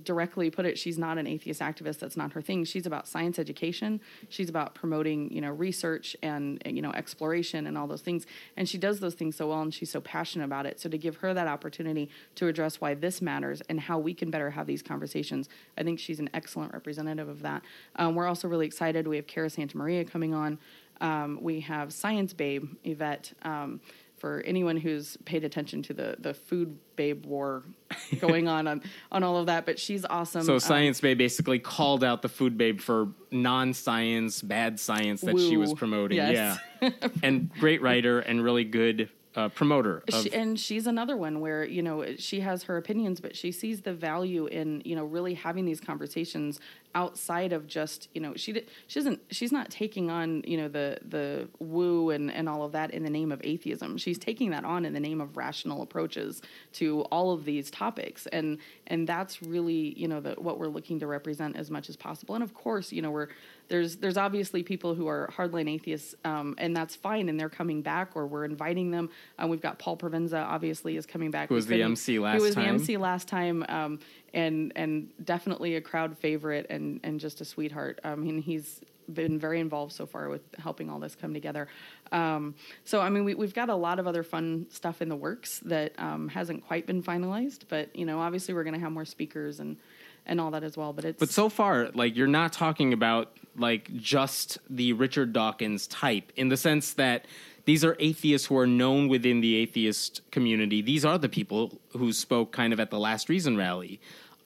directly 0.04 0.50
put 0.50 0.66
it 0.66 0.78
she's 0.78 0.98
not 0.98 1.18
an 1.18 1.26
atheist 1.26 1.62
activist 1.62 2.00
that's 2.00 2.18
not 2.18 2.34
her 2.34 2.42
thing. 2.42 2.66
She's 2.66 2.86
about 2.86 3.08
science 3.08 3.40
education. 3.40 4.02
She's 4.30 4.50
about 4.50 4.76
promoting 4.76 5.32
you 5.32 5.42
know 5.42 5.52
research 5.52 6.16
and 6.22 6.62
you 6.66 6.82
know 6.82 6.92
exploration 6.92 7.68
and 7.68 7.78
all 7.78 7.88
those 7.88 8.02
things. 8.02 8.26
And 8.56 8.68
she 8.68 8.78
does 8.78 9.00
those 9.00 9.14
things 9.14 9.36
so 9.36 9.48
well 9.48 9.62
and 9.62 9.74
she's 9.74 9.92
so 9.92 10.02
passionate 10.02 10.46
about 10.46 10.66
it. 10.66 10.80
So 10.80 10.90
to 10.90 10.98
give 10.98 11.18
her 11.18 11.34
that 11.34 11.48
opportunity 11.48 12.10
to 12.36 12.48
address 12.48 12.82
why 12.82 12.94
this 12.94 13.22
matters 13.22 13.62
and 13.70 13.80
how 13.80 13.98
we 14.00 14.14
can 14.14 14.30
better 14.30 14.52
have 14.52 14.68
these 14.68 14.82
conversations 14.82 15.50
i 15.78 15.84
think 15.84 16.00
she's 16.00 16.20
an 16.20 16.30
excellent 16.34 16.74
representative 16.74 17.30
of 17.30 17.42
that. 17.42 17.64
Um, 17.96 18.16
we're 18.16 18.28
also 18.28 18.48
really 18.48 18.66
excited. 18.66 19.08
We 19.08 19.16
have 19.18 19.28
Cara 19.28 19.50
Santa 19.50 19.78
Maria 19.78 20.04
coming 20.06 20.34
on. 20.34 20.60
Um, 21.02 21.40
we 21.42 21.60
have 21.62 21.94
Science 21.94 22.34
Babe 22.34 22.70
Yvette. 22.84 23.34
Um, 23.44 23.82
for 24.18 24.42
anyone 24.46 24.78
who's 24.78 25.18
paid 25.26 25.44
attention 25.44 25.82
to 25.84 25.94
the 25.94 26.16
the 26.20 26.34
food 26.34 26.78
babe 26.96 27.26
war 27.26 27.64
going 28.20 28.48
on 28.48 28.68
on 28.68 28.82
on 29.12 29.24
all 29.24 29.38
of 29.38 29.46
that, 29.46 29.66
but 29.66 29.80
she's 29.80 30.06
awesome. 30.06 30.44
So 30.44 30.56
Um, 30.56 30.60
Science 30.60 31.00
Babe 31.02 31.18
basically 31.18 31.60
called 31.60 32.04
out 32.04 32.22
the 32.22 32.30
food 32.30 32.58
babe 32.58 32.80
for 32.80 33.10
non-science, 33.32 34.42
bad 34.42 34.80
science 34.80 35.22
that 35.22 35.38
she 35.40 35.58
was 35.58 35.74
promoting. 35.74 36.18
Yes. 36.18 36.60
Yeah, 36.82 36.90
and 37.24 37.52
great 37.60 37.82
writer 37.82 38.20
and 38.20 38.44
really 38.44 38.64
good 38.64 39.10
uh, 39.36 39.50
promoter. 39.50 40.04
Of, 40.12 40.24
she, 40.24 40.34
and 40.34 40.60
she's 40.60 40.88
another 40.88 41.16
one 41.16 41.40
where 41.40 41.64
you 41.64 41.84
know 41.84 42.16
she 42.18 42.40
has 42.40 42.64
her 42.64 42.78
opinions, 42.78 43.22
but 43.22 43.36
she 43.36 43.52
sees 43.52 43.82
the 43.82 43.94
value 43.94 44.48
in 44.48 44.82
you 44.84 44.96
know 44.96 45.06
really 45.06 45.36
having 45.36 45.66
these 45.66 45.80
conversations 45.80 46.60
outside 46.98 47.54
of 47.54 47.68
just 47.68 48.10
you 48.16 48.20
know 48.20 48.34
she 48.36 48.52
she 48.88 49.00
doesn't 49.00 49.22
she's 49.30 49.52
not 49.52 49.70
taking 49.70 50.10
on 50.10 50.42
you 50.48 50.58
know 50.58 50.68
the 50.68 50.98
the 51.08 51.48
woo 51.60 52.10
and 52.10 52.32
and 52.32 52.50
all 52.50 52.64
of 52.64 52.72
that 52.72 52.90
in 52.90 53.04
the 53.04 53.10
name 53.10 53.32
of 53.32 53.40
atheism. 53.44 54.00
She's 54.00 54.18
taking 54.18 54.50
that 54.50 54.66
on 54.66 54.84
in 54.84 54.94
the 54.94 55.00
name 55.00 55.22
of 55.22 55.38
rational 55.38 55.84
approaches 55.84 56.42
to 56.74 57.02
all 57.04 57.32
of 57.32 57.46
these 57.46 57.70
topics, 57.70 58.26
and 58.26 58.58
and 58.88 59.08
that's 59.08 59.44
really 59.44 59.94
you 59.96 60.08
know 60.08 60.20
the, 60.20 60.34
what 60.40 60.58
we're 60.58 60.70
looking 60.70 61.00
to 61.02 61.08
represent 61.08 61.56
as 61.56 61.70
much 61.70 61.88
as 61.88 61.96
possible. 61.96 62.34
And 62.34 62.44
of 62.44 62.56
course, 62.56 62.92
you 62.92 63.04
know 63.04 63.12
we're 63.12 63.28
there's 63.70 63.98
there's 63.98 64.18
obviously 64.18 64.64
people 64.64 64.96
who 64.96 65.08
are 65.08 65.30
hardline 65.36 65.70
atheists, 65.70 66.16
um, 66.26 66.56
and 66.58 66.76
that's 66.76 66.96
fine, 66.96 67.30
and 67.30 67.40
they're 67.40 67.50
coming 67.50 67.82
back, 67.82 68.12
or 68.16 68.26
we're 68.26 68.46
inviting 68.46 68.92
them. 68.92 69.10
Um, 69.38 69.50
we've 69.50 69.62
got 69.62 69.78
Paul 69.78 69.98
Provenza, 69.98 70.44
obviously, 70.44 70.98
is 70.98 71.06
coming 71.06 71.32
back. 71.32 71.50
Who 71.50 71.56
was 71.56 71.68
the 71.68 71.82
MC 71.82 72.20
last 72.20 72.38
Who 72.38 72.44
was 72.44 72.56
time. 72.56 72.64
the 72.64 72.70
MC 72.70 72.98
last 72.98 73.28
time, 73.28 73.66
um, 73.70 74.00
and 74.34 74.72
and 74.76 75.10
definitely 75.24 75.76
a 75.76 75.82
crowd 75.82 76.18
favorite, 76.18 76.68
and 76.70 77.00
and 77.04 77.20
just 77.20 77.42
a 77.42 77.46
sweetheart. 77.46 78.00
I 78.04 78.16
mean, 78.16 78.42
he's 78.42 78.82
been 79.14 79.40
very 79.40 79.60
involved 79.60 79.94
so 79.94 80.06
far 80.06 80.30
with 80.30 80.42
helping 80.60 80.90
all 80.90 81.00
this 81.00 81.16
come 81.16 81.34
together. 81.34 81.68
Um, 82.12 82.56
so, 82.84 83.00
I 83.00 83.10
mean, 83.10 83.24
we, 83.24 83.36
we've 83.36 83.54
got 83.54 83.70
a 83.70 83.76
lot 83.76 84.00
of 84.00 84.08
other 84.08 84.24
fun 84.24 84.66
stuff 84.70 85.02
in 85.02 85.10
the 85.10 85.16
works 85.16 85.60
that 85.60 85.94
um, 85.98 86.28
hasn't 86.28 86.68
quite 86.68 86.86
been 86.86 87.02
finalized, 87.02 87.62
but 87.70 87.96
you 87.96 88.06
know, 88.06 88.20
obviously, 88.20 88.54
we're 88.54 88.64
going 88.64 88.74
to 88.74 88.80
have 88.80 88.92
more 88.92 89.06
speakers 89.06 89.60
and 89.60 89.78
and 90.26 90.42
all 90.42 90.52
that 90.52 90.64
as 90.64 90.76
well. 90.76 90.94
But 90.94 91.06
it's 91.06 91.20
But 91.20 91.30
so 91.30 91.50
far, 91.50 91.90
like 91.94 92.16
you're 92.16 92.28
not 92.28 92.54
talking 92.54 92.94
about 92.94 93.32
like 93.56 93.94
just 93.96 94.58
the 94.70 94.94
Richard 94.94 95.34
Dawkins 95.34 95.88
type 95.88 96.32
in 96.36 96.50
the 96.50 96.58
sense 96.58 96.94
that 96.94 97.26
these 97.68 97.84
are 97.84 97.98
atheists 98.00 98.48
who 98.48 98.58
are 98.58 98.66
known 98.66 99.10
within 99.10 99.42
the 99.42 99.58
atheist 99.58 100.22
community. 100.32 100.82
These 100.82 101.04
are 101.04 101.18
the 101.18 101.28
people 101.28 101.82
who 101.98 102.14
spoke 102.14 102.54
kind 102.54 102.72
of 102.72 102.80
at 102.80 102.92
the 102.92 102.98
Last 102.98 103.28
Reason 103.28 103.58
rally. 103.58 104.00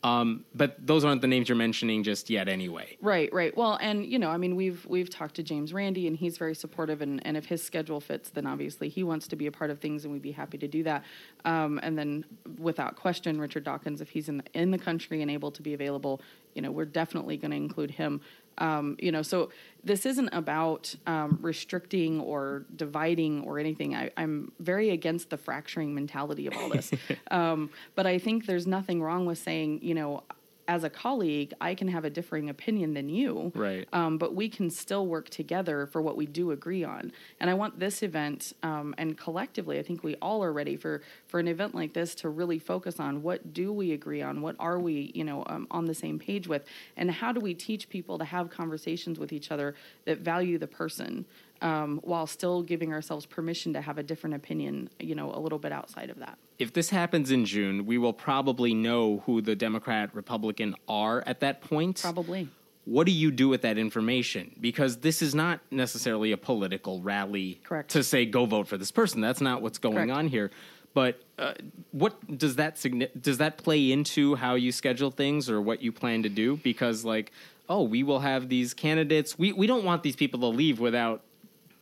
Um, 0.04 0.44
but 0.56 0.76
those 0.88 1.06
aren't 1.06 1.22
the 1.22 1.28
names 1.28 1.48
you're 1.48 1.56
mentioning 1.56 2.04
just 2.04 2.32
yet, 2.32 2.50
anyway. 2.50 2.98
Right, 3.00 3.32
right. 3.32 3.56
Well, 3.56 3.78
and 3.80 4.04
you 4.04 4.18
know, 4.18 4.32
I 4.32 4.38
mean, 4.38 4.56
we've 4.56 4.84
we've 4.88 5.12
talked 5.12 5.36
to 5.36 5.44
James 5.44 5.72
Randi, 5.72 6.08
and 6.08 6.18
he's 6.18 6.40
very 6.40 6.56
supportive. 6.56 7.04
And, 7.04 7.24
and 7.24 7.38
if 7.38 7.46
his 7.46 7.62
schedule 7.64 8.02
fits, 8.02 8.32
then 8.32 8.48
obviously 8.48 8.90
he 8.90 9.04
wants 9.04 9.28
to 9.28 9.36
be 9.36 9.46
a 9.46 9.52
part 9.52 9.70
of 9.70 9.80
things, 9.80 10.04
and 10.04 10.12
we'd 10.12 10.24
be 10.24 10.32
happy 10.32 10.58
to 10.58 10.68
do 10.68 10.82
that. 10.82 11.04
Um, 11.46 11.80
and 11.84 11.96
then, 11.96 12.26
without 12.58 12.96
question, 12.96 13.40
Richard 13.40 13.64
Dawkins, 13.64 14.02
if 14.02 14.10
he's 14.10 14.30
in 14.30 14.38
the, 14.38 14.44
in 14.56 14.72
the 14.72 14.80
country 14.80 15.22
and 15.22 15.30
able 15.30 15.52
to 15.52 15.62
be 15.62 15.76
available, 15.76 16.22
you 16.56 16.64
know, 16.64 16.72
we're 16.72 16.86
definitely 16.86 17.38
going 17.38 17.52
to 17.52 17.58
include 17.58 17.92
him. 17.92 18.22
Um, 18.62 18.96
you 19.00 19.12
know, 19.12 19.24
so 19.24 19.50
this 19.84 20.06
isn't 20.06 20.30
about 20.30 20.94
um, 21.08 21.40
restricting 21.42 22.22
or 22.22 22.66
dividing 22.76 23.42
or 23.44 23.58
anything. 23.58 23.96
I, 23.96 24.12
am 24.18 24.52
very 24.60 24.92
against 24.92 25.32
the 25.32 25.38
fracturing 25.38 25.96
mentality 25.96 26.46
of 26.46 26.56
all 26.56 26.70
this. 26.70 26.92
um, 27.32 27.72
but 27.96 28.06
I 28.06 28.20
think 28.20 28.46
there's 28.46 28.68
nothing 28.68 29.02
wrong 29.02 29.26
with 29.26 29.40
saying, 29.40 29.80
you 29.82 29.96
know, 29.96 30.24
as 30.72 30.86
a 30.86 30.90
colleague, 30.90 31.54
I 31.60 31.76
can 31.76 31.90
have 31.90 32.06
a 32.06 32.10
differing 32.10 32.50
opinion 32.50 32.94
than 32.94 33.10
you. 33.10 33.52
Right. 33.54 33.86
Um, 33.92 34.18
but 34.18 34.34
we 34.34 34.48
can 34.48 34.70
still 34.70 35.06
work 35.06 35.30
together 35.30 35.86
for 35.86 36.02
what 36.02 36.16
we 36.16 36.26
do 36.26 36.52
agree 36.52 36.86
on. 36.86 37.12
And 37.42 37.50
I 37.50 37.56
want 37.56 37.78
this 37.78 38.02
event, 38.02 38.54
um, 38.64 38.96
and 38.98 39.18
collectively, 39.18 39.80
I 39.80 39.84
think 39.84 40.02
we 40.02 40.16
all 40.22 40.42
are 40.42 40.54
ready 40.54 40.78
for 40.78 41.02
for 41.28 41.42
an 41.42 41.50
event 41.50 41.76
like 41.76 41.92
this 41.92 42.16
to 42.16 42.30
really 42.30 42.58
focus 42.58 43.02
on 43.02 43.22
what 43.22 43.54
do 43.54 43.74
we 43.74 43.92
agree 43.92 44.22
on, 44.22 44.42
what 44.42 44.56
are 44.60 44.80
we, 44.80 45.12
you 45.14 45.26
know, 45.26 45.44
um, 45.48 45.68
on 45.72 45.88
the 45.88 45.94
same 45.94 46.18
page 46.18 46.48
with, 46.48 46.64
and 46.96 47.12
how 47.12 47.34
do 47.34 47.42
we 47.42 47.54
teach 47.54 47.90
people 47.90 48.18
to 48.18 48.24
have 48.24 48.50
conversations 48.50 49.20
with 49.20 49.34
each 49.34 49.52
other 49.52 49.76
that 50.06 50.20
value 50.20 50.58
the 50.58 50.68
person. 50.68 51.26
Um, 51.62 52.00
while 52.04 52.26
still 52.26 52.64
giving 52.64 52.92
ourselves 52.92 53.28
permission 53.28 53.74
to 53.74 53.82
have 53.82 54.00
a 54.00 54.04
different 54.04 54.36
opinion, 54.36 54.90
you 55.00 55.14
know, 55.14 55.32
a 55.32 55.38
little 55.40 55.60
bit 55.60 55.72
outside 55.72 56.10
of 56.10 56.18
that 56.18 56.40
if 56.62 56.74
this 56.74 56.92
happens 56.92 57.32
in 57.32 57.44
June, 57.44 57.88
we 57.88 57.98
will 57.98 58.14
probably 58.14 58.76
know 58.76 59.24
who 59.26 59.42
the 59.42 59.56
Democrat 59.56 60.12
Republican 60.14 60.76
are 60.88 61.24
at 61.26 61.40
that 61.40 61.62
point. 61.62 62.00
Probably. 62.02 62.48
What 62.86 63.06
do 63.06 63.12
you 63.12 63.32
do 63.32 63.50
with 63.50 63.64
that 63.64 63.80
information? 63.80 64.56
Because 64.62 64.98
this 64.98 65.24
is 65.24 65.34
not 65.34 65.60
necessarily 65.72 66.32
a 66.32 66.38
political 66.38 67.02
rally 67.02 67.62
Correct. 67.64 67.90
to 67.92 68.04
say 68.04 68.28
go 68.28 68.46
vote 68.46 68.68
for 68.68 68.78
this 68.78 68.92
person. 68.92 69.22
That's 69.22 69.42
not 69.42 69.64
what's 69.64 69.80
going 69.80 69.96
Correct. 69.96 70.12
on 70.12 70.28
here. 70.28 70.52
But 70.94 71.22
uh, 71.40 71.54
what 71.92 72.38
does 72.38 72.58
that 72.58 72.84
does 73.20 73.40
that 73.40 73.58
play 73.58 73.92
into 73.92 74.36
how 74.36 74.54
you 74.54 74.72
schedule 74.72 75.10
things 75.10 75.50
or 75.50 75.62
what 75.62 75.82
you 75.82 75.92
plan 75.92 76.22
to 76.24 76.30
do? 76.30 76.58
Because 76.58 77.04
like, 77.04 77.32
oh, 77.70 77.84
we 77.84 78.04
will 78.04 78.20
have 78.20 78.50
these 78.50 78.74
candidates. 78.76 79.38
We 79.40 79.52
we 79.52 79.66
don't 79.66 79.86
want 79.86 80.04
these 80.04 80.16
people 80.16 80.42
to 80.42 80.48
leave 80.48 80.80
without 80.80 81.24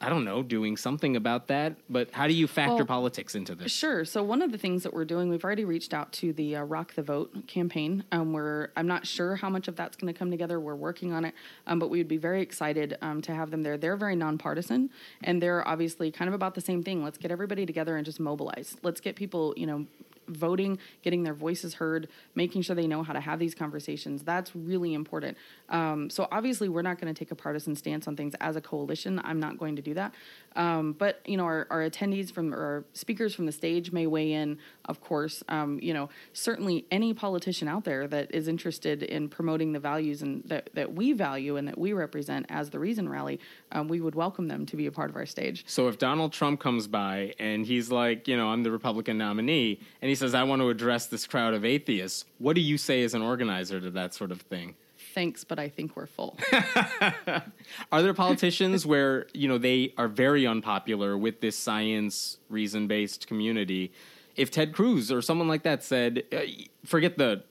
I 0.02 0.08
don't 0.08 0.24
know, 0.24 0.42
doing 0.42 0.78
something 0.78 1.18
about 1.18 1.48
that. 1.48 1.76
But 1.90 2.12
how 2.12 2.28
do 2.28 2.34
you 2.34 2.48
factor 2.48 2.76
well, 2.76 2.86
politics 2.86 3.36
into 3.36 3.54
this? 3.54 3.72
Sure. 3.72 4.06
So 4.06 4.24
one 4.24 4.42
of 4.42 4.52
the 4.52 4.58
things 4.58 4.84
that 4.84 4.94
we're 4.94 5.06
doing, 5.06 5.30
we've 5.30 5.44
already 5.44 5.66
reached 5.66 5.94
out 5.94 6.14
to 6.14 6.32
the 6.32 6.56
uh, 6.56 6.64
Rock 6.64 6.94
the 6.96 7.04
Vote 7.04 7.48
campaign. 7.48 8.06
Um, 8.12 8.32
we're 8.32 8.70
I'm 8.78 8.88
not 8.88 9.06
sure 9.06 9.36
how 9.36 9.50
much 9.50 9.68
of 9.68 9.76
that's 9.76 9.98
going 9.98 10.12
to 10.14 10.18
come 10.18 10.32
together. 10.32 10.60
We're 10.60 10.76
working 10.76 11.12
on 11.12 11.26
it, 11.26 11.34
um, 11.68 11.80
but 11.80 11.90
we 11.90 11.98
would 11.98 12.08
be 12.08 12.18
very 12.18 12.42
excited 12.42 12.98
um, 13.02 13.22
to 13.24 13.34
have 13.34 13.52
them 13.52 13.64
there. 13.64 13.78
They're 13.78 13.98
very 13.98 14.16
nonpartisan, 14.16 14.90
and 15.24 15.42
they're 15.42 15.68
obviously 15.68 16.12
kind 16.12 16.30
of 16.30 16.34
about 16.34 16.56
the 16.56 16.62
same 16.62 16.82
thing. 16.82 17.04
Let's 17.04 17.18
get 17.18 17.32
everybody 17.32 17.66
together 17.66 17.98
and 17.98 18.06
just 18.06 18.22
mobilize. 18.22 18.78
Let's 18.84 19.02
get 19.02 19.18
people, 19.18 19.54
you 19.58 19.68
know, 19.68 19.86
voting, 20.30 20.80
getting 21.02 21.24
their 21.24 21.34
voices 21.34 21.76
heard, 21.76 22.08
making 22.36 22.62
sure 22.62 22.76
they 22.76 22.88
know 22.88 23.04
how 23.04 23.14
to 23.14 23.20
have 23.20 23.40
these 23.40 23.56
conversations. 23.56 24.24
That's 24.24 24.56
really 24.56 24.94
important. 24.94 25.38
Um, 25.70 26.10
so 26.10 26.28
obviously, 26.32 26.70
we're 26.70 26.82
not 26.82 27.00
going 27.00 27.14
to 27.14 27.18
take 27.18 27.32
a 27.32 27.36
partisan 27.36 27.76
stance 27.76 28.08
on 28.08 28.16
things 28.16 28.36
as 28.40 28.56
a 28.56 28.62
coalition. 28.62 29.20
I'm 29.24 29.40
not 29.40 29.58
going 29.58 29.76
to 29.76 29.82
do 29.82 29.94
that. 29.96 30.14
Um, 30.56 30.94
but 30.94 31.22
you 31.26 31.38
know, 31.38 31.46
our, 31.46 31.68
our, 31.70 31.90
attendees 31.90 32.32
from 32.32 32.54
our 32.54 32.84
speakers 32.94 33.36
from 33.36 33.46
the 33.46 33.52
stage 33.52 33.92
may 33.92 34.08
weigh 34.08 34.34
in. 34.34 34.58
Of 34.86 35.02
course, 35.02 35.44
um, 35.48 35.80
you 35.82 35.94
know, 35.94 36.10
certainly 36.34 36.86
any 36.90 37.14
politician 37.14 37.68
out 37.68 37.84
there 37.84 38.08
that 38.08 38.34
is 38.34 38.48
interested 38.48 39.04
in 39.04 39.30
promoting 39.30 39.74
the 39.74 39.80
values 39.80 40.22
and 40.22 40.44
that, 40.46 40.70
that 40.74 40.94
we 40.94 41.14
value 41.14 41.58
and 41.58 41.68
that 41.68 41.78
we 41.78 41.94
represent 41.94 42.48
as 42.50 42.72
the 42.72 42.80
Reason 42.80 43.08
Rally, 43.08 43.40
um, 43.72 43.88
we 43.88 44.02
would 44.02 44.16
welcome 44.16 44.48
them 44.48 44.66
to 44.66 44.76
be 44.76 44.88
a 44.88 44.92
part 44.92 45.10
of 45.10 45.16
our 45.16 45.26
stage. 45.26 45.64
So 45.68 45.88
if 45.88 46.00
Donald 46.00 46.34
Trump 46.34 46.60
comes 46.60 46.88
by 46.88 47.34
and 47.40 47.66
he's 47.66 47.92
like, 47.92 48.28
you 48.28 48.36
know, 48.36 48.50
I'm 48.50 48.64
the 48.64 48.72
Republican 48.72 49.18
nominee, 49.18 49.80
and 50.02 50.10
he 50.10 50.16
says, 50.16 50.34
I 50.34 50.44
want 50.44 50.62
to 50.62 50.70
address 50.70 51.08
this 51.08 51.28
crowd 51.28 51.54
of 51.54 51.64
atheists, 51.64 52.26
what 52.40 52.56
do 52.56 52.62
you 52.62 52.78
say 52.78 53.04
as 53.04 53.14
an 53.14 53.22
organizer 53.22 53.80
to 53.80 53.92
that 53.92 54.14
sort 54.16 54.32
of 54.32 54.42
thing? 54.42 54.76
Thanks, 55.20 55.44
but 55.44 55.60
I 55.60 55.68
think 55.68 55.98
we're 55.98 56.06
full. 56.06 56.38
are 57.92 58.02
there 58.02 58.14
politicians 58.14 58.86
where 58.86 59.28
you 59.34 59.50
know 59.50 59.58
they 59.58 59.94
are 59.98 60.08
very 60.08 60.48
unpopular 60.48 61.18
with 61.18 61.42
this 61.42 61.58
science 61.58 62.38
reason 62.48 62.88
based 62.88 63.28
community? 63.28 63.92
If 64.38 64.50
Ted 64.50 64.74
Cruz 64.74 65.12
or 65.12 65.22
someone 65.22 65.50
like 65.50 65.64
that 65.64 65.84
said, 65.84 66.24
uh, 66.32 66.40
forget 66.86 67.18
the 67.18 67.44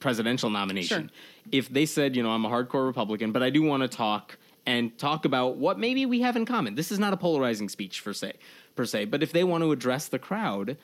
presidential 0.00 0.50
nomination, 0.50 1.02
sure. 1.02 1.52
if 1.52 1.68
they 1.68 1.86
said, 1.86 2.16
you 2.16 2.24
know, 2.24 2.30
I'm 2.30 2.44
a 2.44 2.48
hardcore 2.48 2.86
Republican, 2.86 3.30
but 3.30 3.42
I 3.42 3.50
do 3.50 3.62
want 3.62 3.82
to 3.84 3.88
talk 3.88 4.36
and 4.66 4.96
talk 4.98 5.24
about 5.24 5.56
what 5.56 5.78
maybe 5.78 6.04
we 6.06 6.22
have 6.22 6.36
in 6.36 6.44
common. 6.44 6.74
This 6.74 6.90
is 6.90 6.98
not 6.98 7.12
a 7.12 7.16
polarizing 7.16 7.68
speech 7.68 8.02
per 8.02 8.12
se, 8.12 8.32
per 8.74 8.84
se, 8.84 9.04
but 9.06 9.22
if 9.22 9.30
they 9.30 9.44
want 9.44 9.62
to 9.62 9.70
address 9.70 10.08
the 10.08 10.18
crowd, 10.18 10.76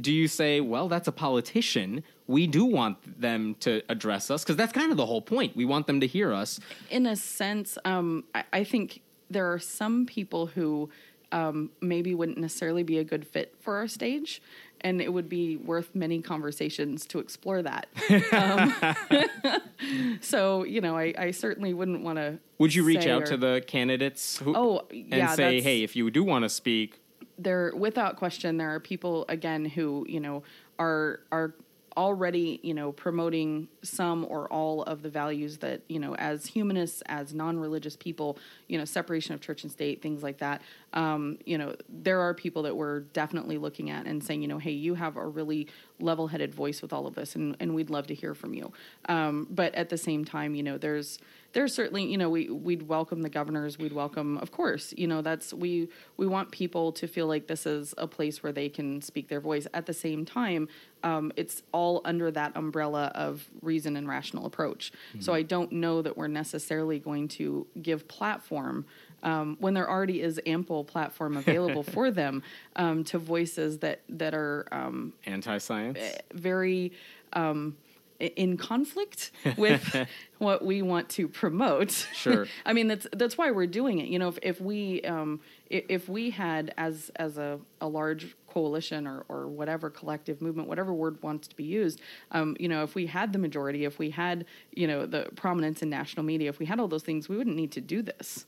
do 0.00 0.12
you 0.12 0.28
say, 0.28 0.60
well, 0.60 0.88
that's 0.88 1.08
a 1.08 1.12
politician. 1.12 2.02
We 2.26 2.46
do 2.46 2.64
want 2.64 3.20
them 3.20 3.54
to 3.60 3.82
address 3.88 4.30
us 4.30 4.42
because 4.42 4.56
that's 4.56 4.72
kind 4.72 4.90
of 4.90 4.96
the 4.96 5.06
whole 5.06 5.22
point. 5.22 5.56
We 5.56 5.64
want 5.64 5.86
them 5.86 6.00
to 6.00 6.06
hear 6.06 6.32
us. 6.32 6.58
In 6.90 7.06
a 7.06 7.16
sense, 7.16 7.78
um, 7.84 8.24
I, 8.34 8.44
I, 8.52 8.64
think 8.64 9.02
there 9.30 9.52
are 9.52 9.58
some 9.58 10.06
people 10.06 10.46
who 10.46 10.90
um, 11.32 11.70
maybe 11.80 12.14
wouldn't 12.14 12.38
necessarily 12.38 12.82
be 12.82 12.98
a 12.98 13.04
good 13.04 13.26
fit 13.26 13.54
for 13.60 13.76
our 13.76 13.88
stage. 13.88 14.42
And 14.80 15.00
it 15.00 15.12
would 15.12 15.30
be 15.30 15.56
worth 15.56 15.94
many 15.94 16.20
conversations 16.20 17.06
to 17.06 17.18
explore 17.18 17.62
that. 17.62 17.86
um, 18.32 19.60
so, 20.20 20.64
you 20.64 20.82
know, 20.82 20.96
I, 20.96 21.14
I 21.16 21.30
certainly 21.30 21.72
wouldn't 21.72 22.02
want 22.02 22.18
to. 22.18 22.38
Would 22.58 22.74
you 22.74 22.84
reach 22.84 23.06
out 23.06 23.22
or, 23.22 23.26
to 23.26 23.36
the 23.38 23.64
candidates 23.66 24.36
who, 24.38 24.54
oh, 24.54 24.86
and 24.90 25.06
yeah, 25.08 25.34
say, 25.34 25.62
hey, 25.62 25.82
if 25.82 25.96
you 25.96 26.10
do 26.10 26.22
want 26.22 26.42
to 26.44 26.50
speak, 26.50 27.00
there 27.38 27.72
without 27.74 28.16
question 28.16 28.56
there 28.56 28.74
are 28.74 28.80
people 28.80 29.24
again 29.28 29.64
who 29.64 30.04
you 30.08 30.20
know 30.20 30.42
are 30.78 31.20
are 31.32 31.54
already 31.96 32.58
you 32.62 32.74
know 32.74 32.92
promoting 32.92 33.68
some 33.82 34.26
or 34.28 34.52
all 34.52 34.82
of 34.82 35.02
the 35.02 35.08
values 35.08 35.58
that 35.58 35.80
you 35.88 35.98
know 35.98 36.14
as 36.16 36.46
humanists 36.46 37.02
as 37.06 37.32
non-religious 37.32 37.96
people 37.96 38.36
you 38.68 38.76
know 38.76 38.84
separation 38.84 39.32
of 39.32 39.40
church 39.40 39.62
and 39.62 39.70
state 39.70 40.02
things 40.02 40.22
like 40.22 40.38
that 40.38 40.60
um, 40.92 41.38
you 41.44 41.56
know 41.56 41.74
there 41.88 42.20
are 42.20 42.34
people 42.34 42.62
that 42.62 42.76
we're 42.76 43.00
definitely 43.00 43.58
looking 43.58 43.90
at 43.90 44.06
and 44.06 44.24
saying 44.24 44.42
you 44.42 44.48
know 44.48 44.58
hey 44.58 44.72
you 44.72 44.94
have 44.94 45.16
a 45.16 45.26
really 45.26 45.68
level-headed 46.00 46.52
voice 46.52 46.82
with 46.82 46.92
all 46.92 47.06
of 47.06 47.14
this 47.14 47.36
and, 47.36 47.56
and 47.60 47.74
we'd 47.74 47.90
love 47.90 48.06
to 48.06 48.14
hear 48.14 48.34
from 48.34 48.52
you. 48.54 48.72
Um, 49.08 49.46
but 49.50 49.74
at 49.74 49.88
the 49.88 49.98
same 49.98 50.24
time 50.24 50.54
you 50.54 50.62
know 50.62 50.78
there's 50.78 51.18
there's 51.54 51.72
certainly 51.72 52.04
you 52.04 52.18
know 52.18 52.28
we 52.28 52.50
we'd 52.50 52.82
welcome 52.82 53.22
the 53.22 53.28
governors 53.28 53.78
we'd 53.78 53.92
welcome 53.92 54.36
of 54.38 54.50
course 54.50 54.92
you 54.96 55.06
know 55.06 55.22
that's 55.22 55.54
we 55.54 55.88
we 56.16 56.26
want 56.26 56.50
people 56.50 56.92
to 56.92 57.06
feel 57.06 57.26
like 57.26 57.46
this 57.46 57.64
is 57.64 57.94
a 57.96 58.06
place 58.06 58.42
where 58.42 58.52
they 58.52 58.68
can 58.68 59.00
speak 59.00 59.28
their 59.28 59.40
voice. 59.40 59.66
At 59.72 59.86
the 59.86 59.94
same 59.94 60.24
time 60.24 60.68
um, 61.02 61.32
it's 61.36 61.62
all 61.72 62.00
under 62.04 62.30
that 62.30 62.56
umbrella 62.56 63.12
of 63.14 63.48
reason 63.62 63.96
and 63.96 64.08
rational 64.08 64.46
approach. 64.46 64.92
Mm-hmm. 64.92 65.20
so 65.20 65.32
i 65.32 65.42
don't 65.42 65.72
know 65.72 66.02
that 66.02 66.16
we're 66.16 66.28
necessarily 66.28 66.98
going 66.98 67.28
to 67.28 67.66
give 67.80 68.06
platform 68.08 68.84
um, 69.22 69.56
when 69.58 69.74
there 69.74 69.88
already 69.88 70.20
is 70.20 70.40
ample 70.46 70.84
platform 70.84 71.36
available 71.36 71.82
for 71.96 72.10
them 72.10 72.42
um, 72.76 73.04
to 73.04 73.18
voices 73.18 73.78
that 73.78 74.00
that 74.08 74.34
are 74.34 74.66
um, 74.70 75.12
anti-science? 75.24 75.98
very 76.32 76.92
um, 77.32 77.76
in 78.20 78.56
conflict 78.56 79.30
with 79.56 80.06
what 80.38 80.64
we 80.64 80.82
want 80.82 81.08
to 81.10 81.28
promote. 81.28 81.90
Sure. 82.12 82.46
I 82.66 82.72
mean 82.72 82.88
that's 82.88 83.06
that's 83.12 83.36
why 83.36 83.50
we're 83.50 83.66
doing 83.66 83.98
it. 83.98 84.08
You 84.08 84.18
know, 84.18 84.28
if, 84.28 84.38
if 84.42 84.60
we 84.60 85.02
um, 85.02 85.40
if 85.70 86.08
we 86.08 86.30
had 86.30 86.72
as 86.76 87.10
as 87.16 87.38
a, 87.38 87.58
a 87.80 87.88
large 87.88 88.36
coalition 88.46 89.06
or, 89.06 89.24
or 89.28 89.48
whatever 89.48 89.90
collective 89.90 90.40
movement, 90.40 90.68
whatever 90.68 90.92
word 90.94 91.20
wants 91.22 91.48
to 91.48 91.56
be 91.56 91.64
used, 91.64 92.00
um, 92.30 92.56
you 92.60 92.68
know, 92.68 92.84
if 92.84 92.94
we 92.94 93.06
had 93.06 93.32
the 93.32 93.38
majority, 93.38 93.84
if 93.84 93.98
we 93.98 94.10
had 94.10 94.44
you 94.72 94.86
know 94.86 95.06
the 95.06 95.28
prominence 95.36 95.82
in 95.82 95.90
national 95.90 96.24
media, 96.24 96.48
if 96.48 96.58
we 96.58 96.66
had 96.66 96.78
all 96.78 96.88
those 96.88 97.02
things, 97.02 97.28
we 97.28 97.36
wouldn't 97.36 97.56
need 97.56 97.72
to 97.72 97.80
do 97.80 98.02
this. 98.02 98.46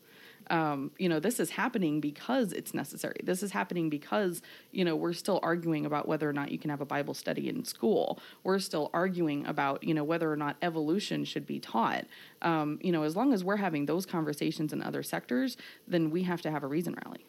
Um, 0.50 0.90
you 0.98 1.08
know, 1.08 1.20
this 1.20 1.40
is 1.40 1.50
happening 1.50 2.00
because 2.00 2.52
it's 2.52 2.74
necessary. 2.74 3.16
This 3.22 3.42
is 3.42 3.50
happening 3.52 3.90
because, 3.90 4.42
you 4.72 4.84
know, 4.84 4.96
we're 4.96 5.12
still 5.12 5.40
arguing 5.42 5.86
about 5.86 6.06
whether 6.06 6.28
or 6.28 6.32
not 6.32 6.50
you 6.50 6.58
can 6.58 6.70
have 6.70 6.80
a 6.80 6.86
Bible 6.86 7.14
study 7.14 7.48
in 7.48 7.64
school. 7.64 8.18
We're 8.44 8.58
still 8.58 8.90
arguing 8.92 9.46
about, 9.46 9.82
you 9.84 9.94
know, 9.94 10.04
whether 10.04 10.30
or 10.30 10.36
not 10.36 10.56
evolution 10.62 11.24
should 11.24 11.46
be 11.46 11.58
taught. 11.58 12.06
Um, 12.42 12.78
you 12.82 12.92
know, 12.92 13.02
as 13.02 13.16
long 13.16 13.32
as 13.32 13.44
we're 13.44 13.56
having 13.56 13.86
those 13.86 14.06
conversations 14.06 14.72
in 14.72 14.82
other 14.82 15.02
sectors, 15.02 15.56
then 15.86 16.10
we 16.10 16.22
have 16.24 16.42
to 16.42 16.50
have 16.50 16.62
a 16.62 16.66
reason 16.66 16.96
rally 17.04 17.24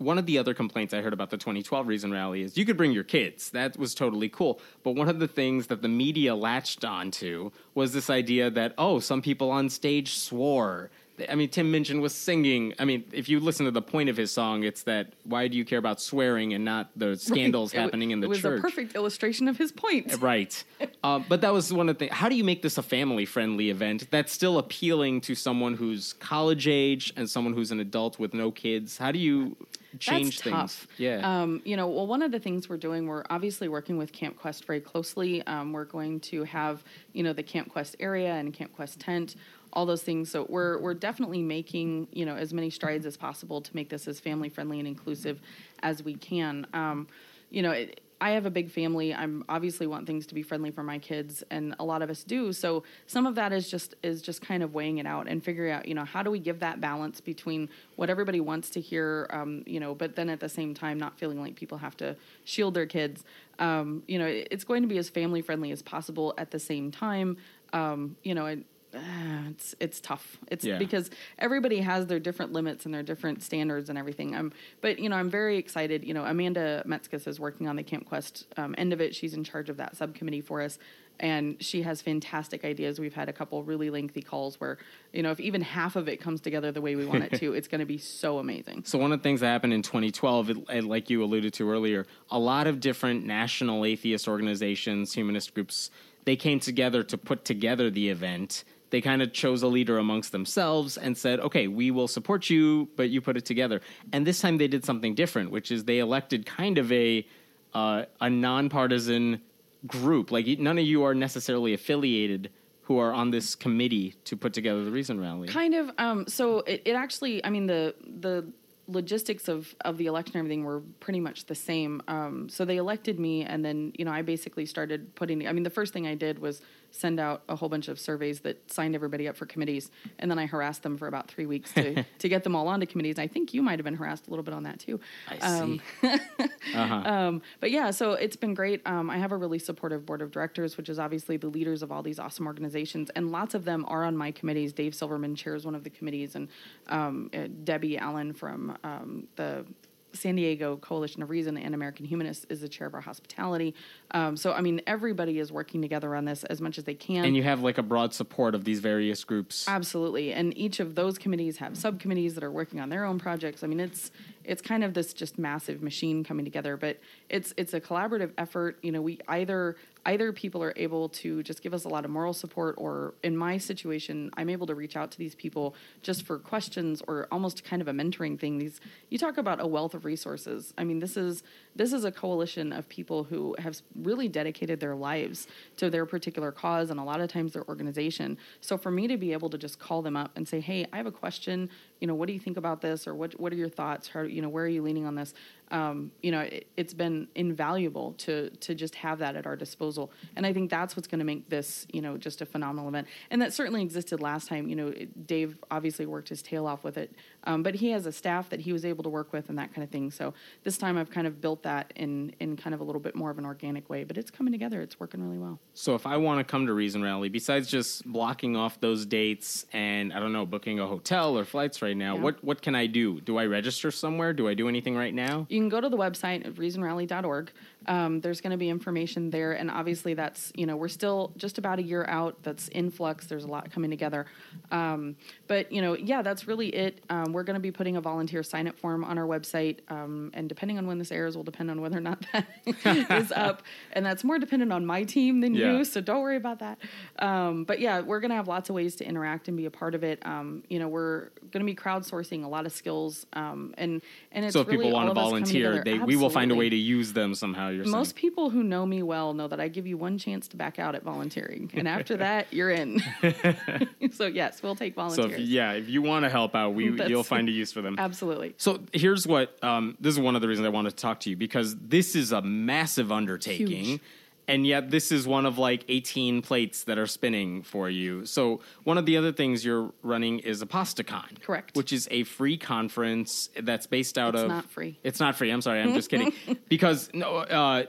one 0.00 0.16
of 0.16 0.24
the 0.24 0.38
other 0.38 0.54
complaints 0.54 0.94
I 0.94 1.02
heard 1.02 1.12
about 1.12 1.28
the 1.28 1.36
2012 1.36 1.86
Reason 1.86 2.10
Rally 2.10 2.40
is 2.40 2.56
you 2.56 2.64
could 2.64 2.78
bring 2.78 2.90
your 2.90 3.04
kids. 3.04 3.50
That 3.50 3.76
was 3.76 3.94
totally 3.94 4.30
cool. 4.30 4.58
But 4.82 4.92
one 4.92 5.10
of 5.10 5.18
the 5.18 5.28
things 5.28 5.66
that 5.66 5.82
the 5.82 5.88
media 5.88 6.34
latched 6.34 6.86
onto 6.86 7.50
was 7.74 7.92
this 7.92 8.08
idea 8.08 8.50
that, 8.50 8.72
oh, 8.78 8.98
some 8.98 9.20
people 9.20 9.50
on 9.50 9.68
stage 9.68 10.16
swore. 10.16 10.90
I 11.28 11.34
mean, 11.34 11.48
Tim 11.48 11.70
Minchin 11.70 12.00
was 12.00 12.14
singing. 12.14 12.74
I 12.78 12.84
mean, 12.84 13.04
if 13.12 13.28
you 13.28 13.40
listen 13.40 13.66
to 13.66 13.72
the 13.72 13.82
point 13.82 14.08
of 14.08 14.16
his 14.16 14.30
song, 14.30 14.64
it's 14.64 14.82
that 14.84 15.12
why 15.24 15.48
do 15.48 15.56
you 15.56 15.64
care 15.64 15.78
about 15.78 16.00
swearing 16.00 16.54
and 16.54 16.64
not 16.64 16.90
the 16.96 17.16
scandals 17.16 17.74
right. 17.74 17.82
happening 17.82 18.10
in 18.10 18.20
the 18.20 18.28
church? 18.28 18.44
It 18.44 18.48
was 18.48 18.58
a 18.58 18.62
perfect 18.62 18.94
illustration 18.94 19.48
of 19.48 19.56
his 19.56 19.72
point. 19.72 20.20
Right. 20.20 20.62
uh, 21.04 21.20
but 21.28 21.40
that 21.40 21.52
was 21.52 21.72
one 21.72 21.88
of 21.88 21.96
the 21.96 22.06
things. 22.06 22.12
How 22.12 22.28
do 22.28 22.36
you 22.36 22.44
make 22.44 22.62
this 22.62 22.78
a 22.78 22.82
family 22.82 23.24
friendly 23.24 23.70
event 23.70 24.10
that's 24.10 24.32
still 24.32 24.58
appealing 24.58 25.20
to 25.22 25.34
someone 25.34 25.74
who's 25.74 26.12
college 26.14 26.68
age 26.68 27.12
and 27.16 27.28
someone 27.28 27.54
who's 27.54 27.72
an 27.72 27.80
adult 27.80 28.18
with 28.18 28.34
no 28.34 28.50
kids? 28.50 28.98
How 28.98 29.12
do 29.12 29.18
you 29.18 29.56
change 29.98 30.36
That's 30.36 30.42
things. 30.42 30.54
Tough. 30.54 30.88
Yeah. 30.98 31.42
Um, 31.42 31.62
you 31.64 31.76
know, 31.76 31.88
well, 31.88 32.06
one 32.06 32.22
of 32.22 32.30
the 32.30 32.38
things 32.38 32.68
we're 32.68 32.76
doing, 32.76 33.06
we're 33.06 33.24
obviously 33.30 33.68
working 33.68 33.98
with 33.98 34.12
Camp 34.12 34.38
Quest 34.38 34.64
very 34.64 34.80
closely. 34.80 35.44
Um, 35.46 35.72
we're 35.72 35.84
going 35.84 36.20
to 36.20 36.44
have, 36.44 36.84
you 37.12 37.22
know, 37.22 37.32
the 37.32 37.42
Camp 37.42 37.70
Quest 37.70 37.96
area 37.98 38.32
and 38.34 38.52
Camp 38.52 38.74
Quest 38.74 39.00
tent, 39.00 39.36
all 39.72 39.86
those 39.86 40.02
things. 40.02 40.30
So 40.30 40.46
we're 40.48 40.78
we're 40.78 40.94
definitely 40.94 41.42
making, 41.42 42.08
you 42.12 42.26
know, 42.26 42.36
as 42.36 42.52
many 42.52 42.70
strides 42.70 43.06
as 43.06 43.16
possible 43.16 43.60
to 43.60 43.76
make 43.76 43.88
this 43.88 44.08
as 44.08 44.20
family 44.20 44.48
friendly 44.48 44.78
and 44.78 44.88
inclusive 44.88 45.40
as 45.82 46.02
we 46.02 46.14
can. 46.14 46.66
Um, 46.72 47.08
you 47.50 47.62
know, 47.62 47.72
it, 47.72 48.00
I 48.22 48.32
have 48.32 48.44
a 48.44 48.50
big 48.50 48.70
family. 48.70 49.14
I'm 49.14 49.44
obviously 49.48 49.86
want 49.86 50.06
things 50.06 50.26
to 50.26 50.34
be 50.34 50.42
friendly 50.42 50.70
for 50.70 50.82
my 50.82 50.98
kids, 50.98 51.42
and 51.50 51.74
a 51.78 51.84
lot 51.84 52.02
of 52.02 52.10
us 52.10 52.22
do. 52.22 52.52
So 52.52 52.82
some 53.06 53.24
of 53.26 53.34
that 53.36 53.52
is 53.52 53.70
just 53.70 53.94
is 54.02 54.20
just 54.20 54.42
kind 54.42 54.62
of 54.62 54.74
weighing 54.74 54.98
it 54.98 55.06
out 55.06 55.26
and 55.26 55.42
figuring 55.42 55.72
out, 55.72 55.88
you 55.88 55.94
know, 55.94 56.04
how 56.04 56.22
do 56.22 56.30
we 56.30 56.38
give 56.38 56.60
that 56.60 56.80
balance 56.82 57.20
between 57.20 57.70
what 57.96 58.10
everybody 58.10 58.40
wants 58.40 58.68
to 58.70 58.80
hear, 58.80 59.26
um, 59.30 59.62
you 59.66 59.80
know, 59.80 59.94
but 59.94 60.16
then 60.16 60.28
at 60.28 60.40
the 60.40 60.50
same 60.50 60.74
time 60.74 60.98
not 60.98 61.18
feeling 61.18 61.40
like 61.40 61.56
people 61.56 61.78
have 61.78 61.96
to 61.96 62.14
shield 62.44 62.74
their 62.74 62.86
kids. 62.86 63.24
Um, 63.58 64.02
you 64.06 64.18
know, 64.18 64.26
it's 64.26 64.64
going 64.64 64.82
to 64.82 64.88
be 64.88 64.98
as 64.98 65.08
family 65.08 65.40
friendly 65.40 65.70
as 65.70 65.80
possible 65.80 66.34
at 66.36 66.50
the 66.50 66.58
same 66.58 66.90
time. 66.90 67.38
Um, 67.72 68.16
you 68.22 68.34
know, 68.34 68.62
it's 68.92 69.74
it's 69.80 70.00
tough. 70.00 70.38
It's 70.48 70.64
yeah. 70.64 70.78
because 70.78 71.10
everybody 71.38 71.80
has 71.80 72.06
their 72.06 72.18
different 72.18 72.52
limits 72.52 72.84
and 72.84 72.94
their 72.94 73.02
different 73.02 73.42
standards 73.42 73.88
and 73.88 73.98
everything. 73.98 74.34
Um, 74.34 74.52
but 74.80 74.98
you 74.98 75.08
know, 75.08 75.16
I'm 75.16 75.30
very 75.30 75.58
excited. 75.58 76.04
You 76.04 76.14
know, 76.14 76.24
Amanda 76.24 76.82
Metskas 76.86 77.26
is 77.26 77.38
working 77.38 77.68
on 77.68 77.76
the 77.76 77.82
Camp 77.82 78.06
Quest 78.06 78.46
um, 78.56 78.74
end 78.78 78.92
of 78.92 79.00
it. 79.00 79.14
She's 79.14 79.34
in 79.34 79.44
charge 79.44 79.68
of 79.68 79.76
that 79.76 79.96
subcommittee 79.96 80.40
for 80.40 80.60
us, 80.60 80.78
and 81.20 81.62
she 81.62 81.82
has 81.82 82.02
fantastic 82.02 82.64
ideas. 82.64 82.98
We've 82.98 83.14
had 83.14 83.28
a 83.28 83.32
couple 83.32 83.62
really 83.62 83.90
lengthy 83.90 84.22
calls 84.22 84.60
where 84.60 84.78
you 85.12 85.22
know 85.22 85.30
if 85.30 85.40
even 85.40 85.60
half 85.60 85.96
of 85.96 86.08
it 86.08 86.20
comes 86.20 86.40
together 86.40 86.72
the 86.72 86.80
way 86.80 86.96
we 86.96 87.06
want 87.06 87.24
it 87.24 87.38
to, 87.38 87.52
it's 87.54 87.68
going 87.68 87.80
to 87.80 87.86
be 87.86 87.98
so 87.98 88.38
amazing. 88.38 88.84
So 88.84 88.98
one 88.98 89.12
of 89.12 89.20
the 89.20 89.22
things 89.22 89.40
that 89.40 89.48
happened 89.48 89.72
in 89.72 89.82
2012, 89.82 90.50
it, 90.50 90.84
like 90.84 91.10
you 91.10 91.22
alluded 91.22 91.54
to 91.54 91.70
earlier, 91.70 92.06
a 92.30 92.38
lot 92.38 92.66
of 92.66 92.80
different 92.80 93.24
national 93.24 93.84
atheist 93.84 94.26
organizations, 94.26 95.12
humanist 95.12 95.54
groups, 95.54 95.90
they 96.24 96.36
came 96.36 96.60
together 96.60 97.02
to 97.04 97.18
put 97.18 97.44
together 97.44 97.90
the 97.90 98.08
event 98.08 98.64
they 98.90 99.00
kind 99.00 99.22
of 99.22 99.32
chose 99.32 99.62
a 99.62 99.66
leader 99.66 99.98
amongst 99.98 100.32
themselves 100.32 100.96
and 100.96 101.16
said, 101.16 101.40
okay, 101.40 101.68
we 101.68 101.90
will 101.90 102.08
support 102.08 102.50
you, 102.50 102.88
but 102.96 103.10
you 103.10 103.20
put 103.20 103.36
it 103.36 103.44
together. 103.44 103.80
And 104.12 104.26
this 104.26 104.40
time 104.40 104.58
they 104.58 104.68
did 104.68 104.84
something 104.84 105.14
different, 105.14 105.50
which 105.50 105.70
is 105.70 105.84
they 105.84 105.98
elected 105.98 106.46
kind 106.46 106.78
of 106.78 106.90
a 106.92 107.26
uh, 107.72 108.04
a 108.20 108.28
nonpartisan 108.28 109.40
group. 109.86 110.30
Like 110.30 110.46
none 110.58 110.78
of 110.78 110.84
you 110.84 111.04
are 111.04 111.14
necessarily 111.14 111.72
affiliated 111.72 112.50
who 112.82 112.98
are 112.98 113.12
on 113.12 113.30
this 113.30 113.54
committee 113.54 114.16
to 114.24 114.36
put 114.36 114.52
together 114.52 114.84
the 114.84 114.90
Reason 114.90 115.20
Rally. 115.20 115.46
Kind 115.46 115.74
of. 115.74 115.92
Um, 115.98 116.26
so 116.26 116.58
it, 116.60 116.82
it 116.84 116.94
actually, 116.94 117.44
I 117.44 117.50
mean, 117.50 117.66
the 117.66 117.94
the 118.04 118.52
logistics 118.88 119.46
of, 119.46 119.72
of 119.84 119.96
the 119.98 120.06
election 120.06 120.32
and 120.36 120.40
everything 120.40 120.64
were 120.64 120.80
pretty 120.98 121.20
much 121.20 121.46
the 121.46 121.54
same. 121.54 122.02
Um, 122.08 122.48
so 122.48 122.64
they 122.64 122.78
elected 122.78 123.20
me, 123.20 123.44
and 123.44 123.64
then 123.64 123.92
you 123.96 124.04
know 124.04 124.10
I 124.10 124.22
basically 124.22 124.66
started 124.66 125.14
putting. 125.14 125.46
I 125.46 125.52
mean, 125.52 125.62
the 125.62 125.70
first 125.70 125.92
thing 125.92 126.06
I 126.06 126.16
did 126.16 126.40
was 126.40 126.62
send 126.90 127.20
out 127.20 127.42
a 127.48 127.56
whole 127.56 127.68
bunch 127.68 127.88
of 127.88 127.98
surveys 127.98 128.40
that 128.40 128.70
signed 128.70 128.94
everybody 128.94 129.28
up 129.28 129.36
for 129.36 129.46
committees, 129.46 129.90
and 130.18 130.30
then 130.30 130.38
I 130.38 130.46
harassed 130.46 130.82
them 130.82 130.96
for 130.96 131.06
about 131.06 131.30
three 131.30 131.46
weeks 131.46 131.72
to, 131.74 132.04
to 132.18 132.28
get 132.28 132.44
them 132.44 132.54
all 132.54 132.68
onto 132.68 132.86
committees. 132.86 133.18
I 133.18 133.26
think 133.26 133.54
you 133.54 133.62
might 133.62 133.78
have 133.78 133.84
been 133.84 133.96
harassed 133.96 134.26
a 134.26 134.30
little 134.30 134.42
bit 134.42 134.54
on 134.54 134.64
that 134.64 134.78
too. 134.78 135.00
I 135.28 135.36
um, 135.38 135.80
see. 136.00 136.08
uh-huh. 136.74 136.94
um, 136.94 137.42
but 137.60 137.70
yeah, 137.70 137.90
so 137.90 138.12
it's 138.12 138.36
been 138.36 138.54
great. 138.54 138.82
Um, 138.86 139.10
I 139.10 139.18
have 139.18 139.32
a 139.32 139.36
really 139.36 139.58
supportive 139.58 140.06
board 140.06 140.22
of 140.22 140.30
directors, 140.30 140.76
which 140.76 140.88
is 140.88 140.98
obviously 140.98 141.36
the 141.36 141.48
leaders 141.48 141.82
of 141.82 141.92
all 141.92 142.02
these 142.02 142.18
awesome 142.18 142.46
organizations, 142.46 143.10
and 143.10 143.30
lots 143.30 143.54
of 143.54 143.64
them 143.64 143.84
are 143.88 144.04
on 144.04 144.16
my 144.16 144.30
committees. 144.30 144.72
Dave 144.72 144.94
Silverman 144.94 145.34
chairs 145.34 145.64
one 145.64 145.74
of 145.74 145.84
the 145.84 145.90
committees, 145.90 146.34
and 146.34 146.48
um, 146.88 147.30
uh, 147.34 147.46
Debbie 147.64 147.98
Allen 147.98 148.32
from 148.32 148.76
um, 148.84 149.26
the 149.36 149.64
San 150.12 150.36
Diego 150.36 150.76
Coalition 150.76 151.22
of 151.22 151.30
Reason 151.30 151.56
and 151.56 151.74
American 151.74 152.04
Humanists 152.04 152.46
is 152.48 152.60
the 152.60 152.68
chair 152.68 152.86
of 152.86 152.94
our 152.94 153.00
hospitality. 153.00 153.74
Um, 154.12 154.36
so, 154.36 154.52
I 154.52 154.60
mean, 154.60 154.80
everybody 154.86 155.38
is 155.38 155.52
working 155.52 155.82
together 155.82 156.14
on 156.14 156.24
this 156.24 156.44
as 156.44 156.60
much 156.60 156.78
as 156.78 156.84
they 156.84 156.94
can. 156.94 157.24
And 157.24 157.36
you 157.36 157.42
have 157.42 157.62
like 157.62 157.78
a 157.78 157.82
broad 157.82 158.12
support 158.14 158.54
of 158.54 158.64
these 158.64 158.80
various 158.80 159.24
groups. 159.24 159.66
Absolutely. 159.68 160.32
And 160.32 160.56
each 160.56 160.80
of 160.80 160.94
those 160.94 161.18
committees 161.18 161.58
have 161.58 161.76
subcommittees 161.76 162.34
that 162.34 162.44
are 162.44 162.50
working 162.50 162.80
on 162.80 162.88
their 162.88 163.04
own 163.04 163.18
projects. 163.18 163.62
I 163.62 163.66
mean, 163.66 163.80
it's 163.80 164.10
it's 164.44 164.62
kind 164.62 164.84
of 164.84 164.94
this 164.94 165.12
just 165.12 165.38
massive 165.38 165.82
machine 165.82 166.24
coming 166.24 166.44
together, 166.44 166.76
but 166.76 166.98
it's 167.28 167.52
it's 167.56 167.74
a 167.74 167.80
collaborative 167.80 168.32
effort. 168.38 168.78
You 168.82 168.92
know, 168.92 169.02
we 169.02 169.18
either 169.28 169.76
either 170.06 170.32
people 170.32 170.62
are 170.62 170.72
able 170.76 171.08
to 171.10 171.42
just 171.42 171.62
give 171.62 171.74
us 171.74 171.84
a 171.84 171.88
lot 171.88 172.04
of 172.04 172.10
moral 172.10 172.32
support 172.32 172.74
or 172.78 173.12
in 173.22 173.36
my 173.36 173.58
situation 173.58 174.30
i'm 174.38 174.48
able 174.48 174.66
to 174.66 174.74
reach 174.74 174.96
out 174.96 175.10
to 175.10 175.18
these 175.18 175.34
people 175.34 175.74
just 176.02 176.24
for 176.24 176.38
questions 176.38 177.02
or 177.06 177.28
almost 177.30 177.62
kind 177.64 177.82
of 177.82 177.88
a 177.88 177.92
mentoring 177.92 178.38
thing. 178.38 178.58
These 178.58 178.80
you 179.08 179.18
talk 179.18 179.36
about 179.36 179.60
a 179.60 179.66
wealth 179.66 179.94
of 179.94 180.04
resources. 180.04 180.72
I 180.78 180.84
mean 180.84 180.98
this 180.98 181.16
is 181.16 181.42
this 181.76 181.92
is 181.92 182.04
a 182.04 182.12
coalition 182.12 182.72
of 182.72 182.88
people 182.88 183.24
who 183.24 183.54
have 183.58 183.80
really 183.94 184.28
dedicated 184.28 184.80
their 184.80 184.94
lives 184.94 185.46
to 185.76 185.90
their 185.90 186.06
particular 186.06 186.52
cause 186.52 186.90
and 186.90 186.98
a 186.98 187.04
lot 187.04 187.20
of 187.20 187.30
times 187.30 187.52
their 187.52 187.66
organization. 187.68 188.38
So 188.60 188.76
for 188.76 188.90
me 188.90 189.06
to 189.08 189.16
be 189.16 189.32
able 189.32 189.50
to 189.50 189.58
just 189.58 189.78
call 189.78 190.02
them 190.02 190.16
up 190.16 190.30
and 190.36 190.46
say 190.46 190.60
hey 190.60 190.86
i 190.92 190.96
have 190.96 191.06
a 191.06 191.12
question 191.12 191.68
you 192.00 192.06
know 192.06 192.14
what 192.14 192.26
do 192.26 192.32
you 192.32 192.40
think 192.40 192.56
about 192.56 192.80
this 192.80 193.06
or 193.06 193.14
what 193.14 193.38
what 193.38 193.52
are 193.52 193.56
your 193.56 193.68
thoughts? 193.68 194.08
How 194.08 194.22
you 194.22 194.42
know 194.42 194.48
where 194.48 194.64
are 194.64 194.68
you 194.68 194.82
leaning 194.82 195.06
on 195.06 195.14
this 195.14 195.34
um, 195.70 196.10
you 196.22 196.32
know, 196.32 196.40
it, 196.40 196.66
has 196.76 196.94
been 196.94 197.28
invaluable 197.34 198.12
to 198.14 198.50
to 198.50 198.74
just 198.74 198.94
have 198.96 199.18
that 199.20 199.36
at 199.36 199.46
our 199.46 199.56
disposal. 199.56 200.10
And 200.36 200.44
I 200.44 200.52
think 200.52 200.70
that's 200.70 200.96
what's 200.96 201.06
going 201.06 201.20
to 201.20 201.24
make 201.24 201.48
this, 201.48 201.86
you 201.92 202.00
know, 202.00 202.16
just 202.16 202.40
a 202.40 202.46
phenomenal 202.46 202.88
event. 202.88 203.06
And 203.30 203.40
that 203.40 203.52
certainly 203.52 203.82
existed 203.82 204.20
last 204.20 204.48
time. 204.48 204.68
You 204.68 204.76
know, 204.76 204.94
Dave 205.26 205.58
obviously 205.70 206.06
worked 206.06 206.28
his 206.28 206.42
tail 206.42 206.66
off 206.66 206.82
with 206.82 206.96
it, 206.98 207.14
um, 207.44 207.62
but 207.62 207.74
he 207.74 207.90
has 207.90 208.06
a 208.06 208.12
staff 208.12 208.48
that 208.50 208.60
he 208.60 208.72
was 208.72 208.84
able 208.84 209.04
to 209.04 209.10
work 209.10 209.32
with 209.32 209.48
and 209.48 209.58
that 209.58 209.72
kind 209.72 209.84
of 209.84 209.90
thing. 209.90 210.10
So 210.10 210.34
this 210.64 210.76
time 210.76 210.98
I've 210.98 211.10
kind 211.10 211.26
of 211.26 211.40
built 211.40 211.62
that 211.62 211.92
in 211.96 212.34
in 212.40 212.56
kind 212.56 212.74
of 212.74 212.80
a 212.80 212.84
little 212.84 213.00
bit 213.00 213.14
more 213.14 213.30
of 213.30 213.38
an 213.38 213.44
organic 213.44 213.88
way. 213.88 214.04
But 214.04 214.18
it's 214.18 214.30
coming 214.30 214.52
together. 214.52 214.80
It's 214.80 214.98
working 214.98 215.22
really 215.22 215.38
well. 215.38 215.60
So 215.74 215.94
if 215.94 216.06
I 216.06 216.16
want 216.16 216.40
to 216.40 216.44
come 216.44 216.66
to 216.66 216.72
Reason 216.72 217.02
Rally, 217.02 217.28
besides 217.28 217.68
just 217.68 218.04
blocking 218.10 218.56
off 218.56 218.80
those 218.80 219.06
dates 219.06 219.66
and 219.72 220.12
I 220.12 220.18
don't 220.18 220.32
know 220.32 220.46
booking 220.46 220.80
a 220.80 220.86
hotel 220.86 221.38
or 221.38 221.44
flights 221.44 221.80
right 221.80 221.96
now, 221.96 222.16
yeah. 222.16 222.22
what 222.22 222.42
what 222.42 222.62
can 222.62 222.74
I 222.74 222.86
do? 222.86 223.20
Do 223.20 223.36
I 223.36 223.46
register 223.46 223.90
somewhere? 223.90 224.32
Do 224.32 224.48
I 224.48 224.54
do 224.54 224.68
anything 224.68 224.96
right 224.96 225.14
now? 225.14 225.46
You 225.48 225.59
can 225.60 225.68
go 225.68 225.80
to 225.80 225.88
the 225.88 225.96
website 225.96 226.46
at 226.46 226.54
reasonrally.org. 226.54 227.50
Um, 227.90 228.20
there's 228.20 228.40
going 228.40 228.52
to 228.52 228.56
be 228.56 228.68
information 228.68 229.30
there, 229.30 229.52
and 229.52 229.68
obviously 229.68 230.14
that's 230.14 230.52
you 230.54 230.64
know 230.64 230.76
we're 230.76 230.86
still 230.86 231.32
just 231.36 231.58
about 231.58 231.80
a 231.80 231.82
year 231.82 232.04
out. 232.06 232.40
That's 232.44 232.68
in 232.68 232.88
flux. 232.88 233.26
There's 233.26 233.42
a 233.42 233.48
lot 233.48 233.72
coming 233.72 233.90
together, 233.90 234.26
um, 234.70 235.16
but 235.48 235.72
you 235.72 235.82
know 235.82 235.94
yeah, 235.94 236.22
that's 236.22 236.46
really 236.46 236.68
it. 236.68 237.02
Um, 237.10 237.32
we're 237.32 237.42
going 237.42 237.54
to 237.54 237.60
be 237.60 237.72
putting 237.72 237.96
a 237.96 238.00
volunteer 238.00 238.44
sign 238.44 238.68
up 238.68 238.78
form 238.78 239.02
on 239.02 239.18
our 239.18 239.26
website, 239.26 239.80
um, 239.88 240.30
and 240.34 240.48
depending 240.48 240.78
on 240.78 240.86
when 240.86 240.98
this 240.98 241.10
airs, 241.10 241.36
will 241.36 241.42
depend 241.42 241.68
on 241.68 241.80
whether 241.80 241.98
or 241.98 242.00
not 242.00 242.24
that 242.32 242.46
is 243.10 243.32
up, 243.32 243.62
and 243.92 244.06
that's 244.06 244.22
more 244.22 244.38
dependent 244.38 244.72
on 244.72 244.86
my 244.86 245.02
team 245.02 245.40
than 245.40 245.54
yeah. 245.54 245.72
you. 245.72 245.84
So 245.84 246.00
don't 246.00 246.22
worry 246.22 246.36
about 246.36 246.60
that. 246.60 246.78
Um, 247.18 247.64
but 247.64 247.80
yeah, 247.80 248.02
we're 248.02 248.20
going 248.20 248.30
to 248.30 248.36
have 248.36 248.46
lots 248.46 248.68
of 248.68 248.76
ways 248.76 248.94
to 248.96 249.04
interact 249.04 249.48
and 249.48 249.56
be 249.56 249.66
a 249.66 249.70
part 249.70 249.96
of 249.96 250.04
it. 250.04 250.24
Um, 250.24 250.62
you 250.68 250.78
know, 250.78 250.86
we're 250.86 251.30
going 251.50 251.58
to 251.58 251.64
be 251.64 251.74
crowdsourcing 251.74 252.44
a 252.44 252.48
lot 252.48 252.66
of 252.66 252.72
skills, 252.72 253.26
and 253.32 253.74
and 253.76 254.00
it's 254.44 254.52
so 254.52 254.60
if 254.60 254.68
really 254.68 254.84
people 254.84 254.92
want 254.92 255.08
to 255.08 255.14
volunteer, 255.14 255.82
they, 255.84 255.98
we 255.98 256.14
will 256.14 256.30
find 256.30 256.52
a 256.52 256.54
way 256.54 256.68
to 256.68 256.76
use 256.76 257.12
them 257.12 257.34
somehow 257.34 257.79
you're 257.84 257.90
Most 257.90 258.16
people 258.16 258.50
who 258.50 258.62
know 258.62 258.86
me 258.86 259.02
well 259.02 259.34
know 259.34 259.48
that 259.48 259.60
I 259.60 259.68
give 259.68 259.86
you 259.86 259.96
one 259.96 260.18
chance 260.18 260.48
to 260.48 260.56
back 260.56 260.78
out 260.78 260.94
at 260.94 261.02
volunteering, 261.02 261.70
and 261.74 261.88
after 261.88 262.16
that, 262.18 262.52
you're 262.52 262.70
in. 262.70 263.02
so 264.12 264.26
yes, 264.26 264.62
we'll 264.62 264.76
take 264.76 264.94
volunteers. 264.94 265.30
So 265.30 265.36
if, 265.36 265.40
yeah, 265.40 265.72
if 265.72 265.88
you 265.88 266.02
want 266.02 266.24
to 266.24 266.30
help 266.30 266.54
out, 266.54 266.74
we 266.74 266.90
you'll 267.08 267.22
find 267.24 267.48
a 267.48 267.52
use 267.52 267.72
for 267.72 267.82
them. 267.82 267.96
Absolutely. 267.98 268.54
So 268.56 268.80
here's 268.92 269.26
what 269.26 269.62
um, 269.62 269.96
this 270.00 270.14
is 270.14 270.20
one 270.20 270.36
of 270.36 270.42
the 270.42 270.48
reasons 270.48 270.66
I 270.66 270.70
wanted 270.70 270.90
to 270.90 270.96
talk 270.96 271.20
to 271.20 271.30
you 271.30 271.36
because 271.36 271.76
this 271.76 272.14
is 272.14 272.32
a 272.32 272.42
massive 272.42 273.12
undertaking. 273.12 273.84
Huge. 273.84 274.00
And 274.48 274.66
yet 274.66 274.90
this 274.90 275.12
is 275.12 275.26
one 275.26 275.46
of 275.46 275.58
like 275.58 275.84
18 275.88 276.42
plates 276.42 276.84
that 276.84 276.98
are 276.98 277.06
spinning 277.06 277.62
for 277.62 277.88
you. 277.88 278.26
So 278.26 278.60
one 278.84 278.98
of 278.98 279.06
the 279.06 279.16
other 279.16 279.32
things 279.32 279.64
you're 279.64 279.92
running 280.02 280.40
is 280.40 280.62
ApostaCon. 280.62 281.42
Correct. 281.42 281.76
Which 281.76 281.92
is 281.92 282.08
a 282.10 282.24
free 282.24 282.56
conference 282.56 283.50
that's 283.60 283.86
based 283.86 284.18
out 284.18 284.34
It's 284.34 284.42
of 284.42 284.44
It's 284.44 284.54
not 284.54 284.70
free. 284.70 284.98
It's 285.02 285.20
not 285.20 285.36
free. 285.36 285.50
I'm 285.50 285.62
sorry. 285.62 285.80
I'm 285.80 285.94
just 285.94 286.10
kidding. 286.10 286.32
Because 286.68 287.10
no 287.12 287.38
uh 287.38 287.84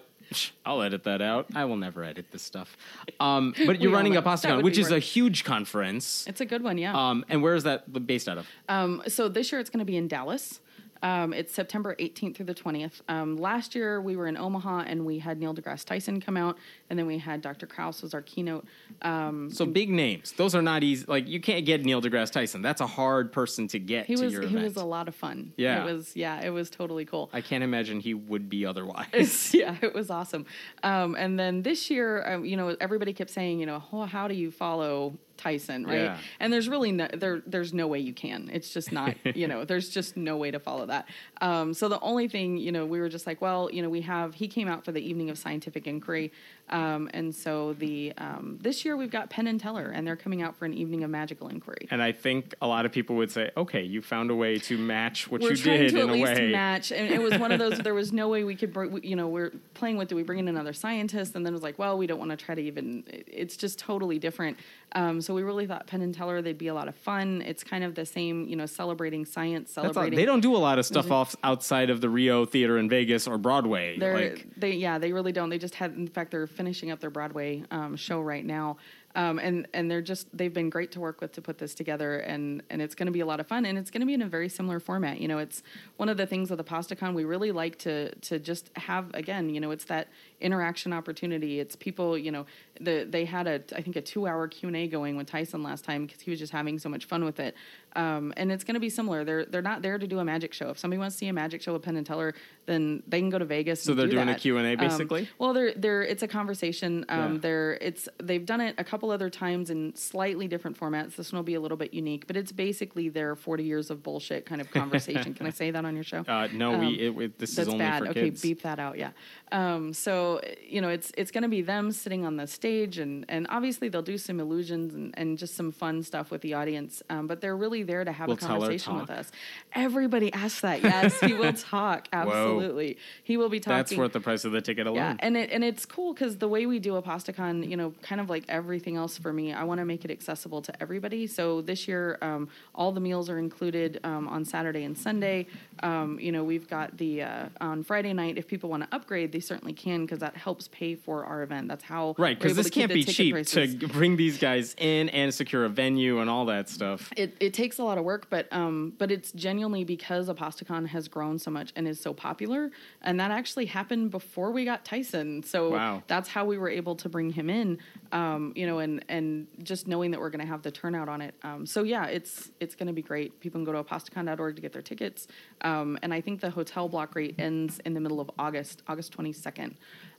I'll 0.66 0.82
edit 0.82 1.04
that 1.04 1.22
out. 1.22 1.48
I 1.56 1.66
will 1.66 1.78
never 1.78 2.04
edit 2.04 2.28
this 2.32 2.42
stuff. 2.42 2.78
Um, 3.20 3.54
but 3.66 3.82
you're 3.82 3.92
running 3.92 4.14
ApostaCon, 4.14 4.64
which 4.64 4.78
is 4.78 4.92
a 4.92 5.00
huge 5.00 5.44
conference. 5.44 6.26
It's 6.28 6.42
a 6.42 6.46
good 6.46 6.64
one, 6.64 6.78
yeah. 6.78 6.94
Um, 6.96 7.26
and 7.28 7.44
where 7.44 7.56
is 7.56 7.64
that 7.64 8.08
based 8.08 8.30
out 8.30 8.38
of? 8.38 8.48
Um, 8.70 9.04
so 9.08 9.28
this 9.28 9.52
year 9.52 9.60
it's 9.60 9.70
going 9.70 9.80
to 9.80 9.86
be 9.86 9.98
in 9.98 10.08
Dallas. 10.08 10.62
Um, 11.04 11.34
it's 11.34 11.54
September 11.54 11.96
18th 12.00 12.36
through 12.36 12.46
the 12.46 12.54
20th. 12.54 13.02
Um, 13.10 13.38
last 13.38 13.74
year 13.76 14.00
we 14.02 14.16
were 14.16 14.28
in 14.28 14.38
Omaha 14.38 14.84
and 14.88 15.06
we 15.06 15.20
had 15.20 15.40
Neil 15.40 15.54
deGrasse 15.54 15.86
Tyson 15.86 16.22
come 16.22 16.38
out, 16.38 16.58
and 16.90 16.98
then 17.00 17.08
we 17.08 17.18
had 17.18 17.42
Dr. 17.42 17.66
Krauss 17.66 18.02
was 18.02 18.14
our 18.14 18.22
keynote. 18.22 18.66
Um, 19.02 19.50
So 19.50 19.66
big 19.66 19.90
names. 19.90 20.32
Those 20.34 20.54
are 20.56 20.62
not 20.62 20.84
easy. 20.84 21.06
Like 21.08 21.28
you 21.28 21.40
can't 21.40 21.66
get 21.66 21.84
Neil 21.84 22.02
deGrasse 22.02 22.32
Tyson. 22.32 22.62
That's 22.62 22.82
a 22.82 22.88
hard 22.88 23.32
person 23.32 23.68
to 23.70 23.80
get 23.80 24.06
he 24.06 24.16
to 24.16 24.24
was 24.26 24.34
he 24.34 24.40
event. 24.40 24.64
was 24.64 24.76
a 24.76 24.86
lot 24.86 25.08
of 25.08 25.16
fun. 25.16 25.54
Yeah. 25.58 25.84
it 25.88 25.94
was 25.94 26.16
yeah, 26.16 26.42
it 26.42 26.50
was 26.52 26.70
totally 26.70 27.06
cool. 27.06 27.30
I 27.34 27.42
can't 27.42 27.64
imagine 27.64 28.00
he 28.00 28.14
would 28.14 28.50
be 28.50 28.66
otherwise. 28.72 29.54
Yeah, 29.54 29.76
it 29.82 29.94
was 29.94 30.10
awesome. 30.10 30.46
Um, 30.84 31.16
and 31.16 31.40
then 31.40 31.64
this 31.64 31.90
year, 31.90 32.24
um, 32.28 32.46
you 32.46 32.56
know, 32.58 32.76
everybody 32.80 33.14
kept 33.14 33.30
saying, 33.32 33.60
you 33.60 33.66
know, 33.66 33.84
oh, 33.92 34.04
how 34.06 34.28
do 34.28 34.36
you 34.36 34.52
follow 34.52 35.18
Tyson, 35.38 35.86
right? 35.86 36.02
Yeah. 36.02 36.18
And 36.40 36.54
there's 36.54 36.70
really 36.70 36.92
no, 36.92 37.08
there, 37.14 37.42
there's 37.48 37.74
no 37.74 37.88
way 37.88 38.00
you 38.00 38.14
can. 38.14 38.50
It's 38.54 38.74
just 38.74 38.92
not, 38.92 39.16
you 39.36 39.48
know, 39.48 39.66
there's 39.66 39.90
just 39.90 40.16
no 40.16 40.38
way 40.38 40.52
to 40.52 40.60
follow 40.60 40.86
that. 40.86 41.08
Um, 41.42 41.74
so 41.74 41.90
the 41.90 42.00
only 42.02 42.28
thing, 42.28 42.58
you 42.58 42.72
know, 42.72 42.86
we 42.86 43.00
were 43.00 43.10
just 43.10 43.26
like, 43.26 43.42
well, 43.42 43.70
you 43.72 43.82
know, 43.82 43.90
we 43.90 44.02
have 44.02 44.36
he 44.36 44.48
came 44.48 44.68
out 44.68 44.86
for 44.86 44.92
the 44.92 45.02
evening 45.02 45.30
of 45.30 45.38
scientific 45.38 45.88
inquiry, 45.88 46.32
um, 46.70 47.10
and 47.14 47.34
so 47.34 47.74
the 47.74 48.14
um, 48.18 48.60
this 48.62 48.86
year 48.86 48.96
we've 48.96 49.12
got 49.12 49.30
Penn 49.30 49.48
and 49.48 49.60
Teller, 49.60 49.90
and 49.90 50.06
they're 50.06 50.16
coming 50.16 50.42
out 50.42 50.56
for 50.56 50.66
an 50.66 50.74
evening 50.74 51.04
of 51.04 51.10
magical 51.10 51.48
inquiry. 51.48 51.88
And 51.90 52.02
I 52.02 52.12
think 52.12 52.54
a 52.62 52.68
lot 52.68 52.86
of 52.86 52.92
people 52.92 53.16
would 53.18 53.32
say, 53.32 53.52
"Okay, 53.58 53.84
you 53.84 54.02
found 54.02 54.30
a 54.32 54.36
way 54.36 54.58
to 54.60 54.78
match 54.78 55.30
what 55.30 55.42
we're 55.42 55.52
you 55.52 55.58
trying 55.58 55.80
did 55.82 55.92
to 55.92 56.02
in 56.02 56.10
at 56.10 56.10
a 56.10 56.14
least 56.14 56.40
way." 56.40 56.52
match 56.52 56.92
and 56.92 57.12
it 57.12 57.22
was 57.22 57.38
one 57.38 57.52
of 57.52 57.60
those 57.60 57.78
there 57.84 57.94
was 57.94 58.12
no 58.12 58.30
way 58.30 58.44
we 58.44 58.56
could 58.56 58.74
br- 58.74 58.98
you 59.02 59.16
know 59.16 59.28
we're 59.28 59.52
playing 59.74 59.98
with 59.98 60.08
do 60.08 60.16
we 60.16 60.24
bring 60.24 60.40
in 60.40 60.48
another 60.48 60.74
scientist 60.74 61.36
and 61.36 61.46
then 61.46 61.54
it 61.54 61.56
was 61.56 61.64
like 61.64 61.80
well 61.80 61.98
we 61.98 62.08
don't 62.08 62.20
want 62.20 62.32
to 62.32 62.38
try 62.38 62.54
to 62.54 62.62
even 62.62 63.04
it's 63.08 63.56
just 63.56 63.80
totally 63.80 64.20
different 64.20 64.58
um, 64.94 65.22
so 65.32 65.36
we 65.36 65.44
really 65.44 65.66
thought 65.66 65.88
penn 65.88 66.02
and 66.02 66.14
teller 66.14 66.42
they'd 66.42 66.58
be 66.58 66.68
a 66.68 66.74
lot 66.74 66.90
of 66.90 66.96
fun. 66.96 67.42
It's 67.46 67.64
kind 67.64 67.86
of 67.86 67.96
the 67.96 68.06
same 68.06 68.50
you 68.50 68.58
know 68.58 68.66
celebrating 68.66 69.24
science 69.24 69.74
That's 69.74 69.78
all, 69.78 69.94
celebrating 69.94 70.18
they 70.18 70.26
don't 70.26 70.42
do 70.42 70.54
a 70.54 70.60
lot 70.60 70.78
of 70.78 70.86
stuff 70.86 71.10
off 71.10 71.38
outside 71.42 71.90
of 71.90 72.02
the 72.02 72.10
Rio 72.10 72.44
Theater 72.46 72.78
in 72.78 72.90
Vegas 72.90 73.28
or 73.30 73.38
Broadway. 73.38 73.98
they're 73.98 74.14
like, 74.14 74.48
they 74.58 74.74
yeah 74.74 74.98
they 74.98 75.14
really 75.14 75.32
don't. 75.32 75.50
They 75.50 75.58
just 75.58 75.76
had 75.76 75.94
in 75.94 76.08
fact 76.08 76.32
they're 76.32 76.48
finishing 76.48 76.92
up 76.92 77.00
their 77.00 77.10
broadway 77.10 77.64
um, 77.72 77.96
show 77.96 78.20
right 78.20 78.46
now. 78.46 78.76
Um, 79.16 79.40
and 79.40 79.68
and 79.74 79.90
they're 79.90 80.02
just 80.02 80.28
they've 80.36 80.54
been 80.54 80.70
great 80.70 80.92
to 80.94 81.00
work 81.00 81.22
with 81.22 81.34
to 81.34 81.42
put 81.42 81.58
this 81.58 81.76
together 81.76 82.20
and 82.20 82.64
and 82.70 82.82
it's 82.82 82.96
going 82.96 83.08
to 83.08 83.12
be 83.12 83.20
a 83.20 83.26
lot 83.26 83.40
of 83.40 83.48
fun 83.48 83.66
and 83.66 83.78
it's 83.78 83.92
going 83.92 84.00
to 84.02 84.08
be 84.08 84.14
in 84.14 84.22
a 84.22 84.28
very 84.28 84.50
similar 84.50 84.80
format. 84.80 85.20
You 85.22 85.30
know 85.30 85.38
it's 85.38 85.64
one 85.96 86.10
of 86.10 86.18
the 86.18 86.26
things 86.26 86.52
of 86.52 86.58
the 86.58 86.64
PastaCon 86.64 87.14
we 87.14 87.24
really 87.24 87.52
like 87.52 87.78
to 87.80 88.14
to 88.16 88.38
just 88.40 88.70
have 88.76 89.14
again 89.14 89.50
you 89.50 89.62
know 89.62 89.72
it's 89.72 89.86
that 89.86 90.10
interaction 90.42 90.92
opportunity 90.94 91.60
it's 91.60 91.76
people 91.76 92.18
you 92.18 92.32
know 92.32 92.46
the 92.80 93.08
they 93.10 93.26
had 93.26 93.48
a 93.48 93.62
I 93.76 93.82
think 93.82 93.96
a 93.96 94.02
two 94.02 94.28
hour 94.28 94.48
Q 94.48 94.68
and 94.68 94.76
A 94.76 94.88
going 94.88 95.16
with 95.18 95.28
Tyson 95.28 95.62
last 95.64 95.86
time 95.86 96.06
because 96.06 96.22
he 96.22 96.32
was 96.32 96.40
just 96.40 96.52
having 96.52 96.80
so 96.80 96.90
much 96.90 97.06
fun 97.06 97.24
with 97.24 97.40
it 97.40 97.56
um, 97.96 98.34
and 98.38 98.52
it's 98.52 98.64
going 98.64 98.74
to 98.76 98.80
be 98.80 98.90
similar 98.90 99.24
they're 99.24 99.46
they're 99.46 99.62
not 99.62 99.82
there 99.82 99.98
to 99.98 100.08
do 100.08 100.20
a 100.20 100.26
magic 100.26 100.54
show 100.54 100.70
if 100.70 100.80
somebody 100.80 100.98
wants 100.98 101.16
to 101.16 101.20
see 101.20 101.28
a 101.28 101.34
magic 101.34 101.62
show 101.62 101.74
with 101.74 101.84
Penn 101.84 101.98
and 101.98 102.06
Teller 102.06 102.34
then 102.66 103.04
they 103.08 103.20
can 103.20 103.30
go 103.30 103.38
to 103.38 103.46
Vegas 103.46 103.84
So 103.84 103.92
and 103.92 104.00
they're 104.00 104.08
do 104.08 104.14
doing 104.14 104.30
a 104.30 104.34
that. 104.34 104.40
Q&A 104.42 104.72
Um, 104.74 104.78
basically? 104.78 105.28
well, 105.40 105.54
they're 105.54 105.74
they're 105.76 106.04
it's 106.04 106.24
a 106.24 106.28
conversation. 106.28 107.06
Um, 107.10 107.34
Yeah. 107.34 107.40
They're 107.42 107.74
it's 107.82 108.08
they've 108.22 108.46
done 108.46 108.62
it 108.62 108.76
a 108.78 108.84
couple 108.84 109.10
other 109.12 109.30
times 109.30 109.70
in 109.70 109.96
slightly 109.96 110.48
different 110.48 110.80
formats. 110.80 111.16
This 111.16 111.32
one 111.32 111.38
will 111.40 111.44
be 111.44 111.56
a 111.56 111.60
little 111.60 111.78
bit 111.78 111.94
unique, 111.94 112.28
but 112.28 112.38
it's 112.38 112.52
basically 112.52 113.10
their 113.10 113.36
forty 113.36 113.64
years 113.64 113.90
of 113.90 114.04
bullshit 114.04 114.46
kind 114.46 114.62
of 114.62 114.70
conversation. 114.72 115.34
Can 115.34 115.46
I 115.48 115.50
say 115.62 115.72
that 115.72 115.84
on 115.86 115.96
your 115.96 116.04
show? 116.04 116.22
uh, 116.28 116.48
no, 116.54 116.78
we 116.78 116.88
it, 117.00 117.18
it- 117.20 117.40
this 117.40 117.50
is 117.52 117.56
That's 117.58 117.70
only 117.70 117.80
bad. 117.80 118.04
for 118.04 118.10
okay, 118.10 118.22
kids. 118.30 118.42
beep 118.42 118.62
that 118.62 118.80
out. 118.80 118.98
Yeah. 118.98 119.12
Um, 119.52 119.92
so 120.32 120.42
you 120.68 120.82
know, 120.82 120.90
it's 120.90 121.12
it's 121.18 121.32
going 121.32 121.44
to 121.44 121.50
be 121.50 121.62
them 121.62 121.92
sitting 121.92 122.26
on 122.26 122.38
the 122.38 122.48
stage, 122.48 122.98
and 122.98 123.26
and 123.28 123.46
obviously 123.50 123.90
they'll 123.90 124.02
do 124.02 124.18
some 124.18 124.40
illusions 124.40 124.94
and, 124.94 125.14
and 125.18 125.38
just 125.38 125.56
some 125.56 125.72
fun 125.72 126.04
stuff 126.04 126.32
with 126.32 126.42
the 126.42 126.54
audience. 126.54 127.04
Um, 127.10 127.28
but 127.28 127.42
they're 127.42 127.58
really 127.58 127.84
there 127.84 128.04
to 128.04 128.12
have 128.12 128.28
Will 128.28 128.36
a 128.36 128.38
conversation 128.38 128.96
with 129.00 129.10
us. 129.10 129.32
Everybody 129.74 130.32
asks 130.34 130.62
that. 130.62 130.82
Yes, 130.82 131.20
he 131.20 131.34
will 131.34 131.54
talk. 131.72 132.08
Absolutely, 132.14 132.98
he 133.24 133.38
will 133.38 133.50
be 133.50 133.60
talking. 133.60 133.78
That's 133.78 133.96
worth 133.96 134.14
the 134.14 134.20
price 134.20 134.46
of 134.46 134.52
the 134.52 134.62
ticket 134.62 134.88
alone. 134.88 134.98
Yeah, 134.98 135.16
and 135.20 135.36
it 135.36 135.52
and 135.52 135.64
it's 135.64 135.86
cool 135.86 136.14
because 136.14 136.38
the 136.38 136.48
way 136.48 136.66
we 136.66 136.80
do 136.80 136.94
ApostaCon, 136.94 137.70
you 137.70 137.78
know, 137.78 137.94
kind 138.02 138.22
of 138.22 138.30
like 138.30 138.46
everything 138.48 138.96
else 138.96 139.18
for 139.18 139.34
me, 139.34 139.54
I 139.54 139.64
want 139.64 139.80
to 139.80 139.86
make 139.86 140.06
it 140.06 140.12
accessible 140.12 140.62
to 140.64 140.82
everybody. 140.82 141.28
So 141.28 141.62
this 141.62 141.88
year, 141.88 142.18
um, 142.22 142.50
all 142.74 142.92
the 142.92 143.02
meals 143.02 143.30
are 143.30 143.40
included 143.40 144.00
um, 144.04 144.28
on 144.28 144.46
Saturday 144.46 144.84
and 144.84 144.98
Sunday. 144.98 145.48
Um, 145.84 146.20
you 146.20 146.32
know, 146.32 146.44
we've 146.44 146.70
got 146.70 146.98
the 146.98 147.24
uh, 147.24 147.50
on 147.60 147.84
Friday 147.84 148.14
night. 148.14 148.38
If 148.38 148.48
people 148.48 148.70
want 148.70 148.90
to 148.90 148.96
upgrade, 148.96 149.32
they 149.32 149.40
certainly 149.40 149.74
can 149.74 150.06
because 150.06 150.21
that 150.22 150.36
helps 150.36 150.68
pay 150.70 150.96
for 150.96 151.24
our 151.26 151.44
event. 151.44 151.68
That's 151.68 151.84
how 151.84 152.16
Right, 152.18 152.40
because 152.40 152.56
this 152.56 152.70
can't 152.72 152.92
be 152.92 153.04
cheap 153.04 153.34
prices. 153.34 153.76
to 153.76 153.88
bring 153.88 154.16
these 154.16 154.38
guys 154.40 154.74
in 154.80 155.10
and 155.10 155.32
secure 155.34 155.66
a 155.66 155.70
venue 155.70 156.20
and 156.20 156.30
all 156.30 156.46
that 156.46 156.70
stuff. 156.70 157.12
it, 157.18 157.36
it 157.40 157.54
takes 157.54 157.78
a 157.78 157.84
lot 157.84 157.98
of 158.00 158.04
work, 158.04 158.28
but 158.30 158.48
um, 158.52 158.94
but 158.98 159.12
it's 159.12 159.32
genuinely 159.34 159.84
because 159.84 160.30
ApostaCon 160.30 160.88
has 160.88 161.08
grown 161.08 161.38
so 161.38 161.52
much 161.52 161.74
and 161.76 161.88
is 161.88 162.00
so 162.00 162.14
popular, 162.14 162.72
and 163.02 163.20
that 163.20 163.30
actually 163.32 163.66
happened 163.66 164.10
before 164.12 164.52
we 164.52 164.66
got 164.66 164.86
Tyson. 164.86 165.44
So 165.44 165.72
Wow. 165.72 166.04
that's 166.08 166.30
how 166.30 166.46
we 166.46 166.58
were 166.58 166.70
able 166.70 166.96
to 166.96 167.10
bring 167.10 167.30
him 167.30 167.50
in, 167.50 167.78
um, 168.12 168.54
you 168.56 168.66
know, 168.66 168.80
and 168.80 169.04
and 169.10 169.48
just 169.64 169.88
knowing 169.88 170.12
that 170.12 170.20
we're 170.20 170.30
going 170.30 170.42
to 170.42 170.48
have 170.48 170.62
the 170.62 170.72
turnout 170.72 171.10
on 171.10 171.22
it. 171.22 171.36
Um, 171.44 171.66
so 171.66 171.84
yeah, 171.84 172.06
it's 172.06 172.52
it's 172.60 172.76
going 172.76 172.88
to 172.88 172.94
be 172.94 173.02
great. 173.02 173.40
People 173.40 173.60
can 173.60 173.66
go 173.66 173.72
to 173.74 173.84
apostacon.org 173.84 174.56
to 174.56 174.62
get 174.62 174.74
their 174.74 174.82
tickets, 174.82 175.28
um, 175.62 175.98
and 176.02 176.14
I 176.14 176.22
think 176.22 176.42
the 176.42 176.50
hotel 176.50 176.88
block 176.88 177.16
rate 177.16 177.36
ends 177.40 177.80
in 177.86 177.94
the 177.94 178.00
middle 178.00 178.20
of 178.20 178.30
August, 178.38 178.84
August 178.88 179.12
twenty 179.12 179.34
second. 179.34 179.76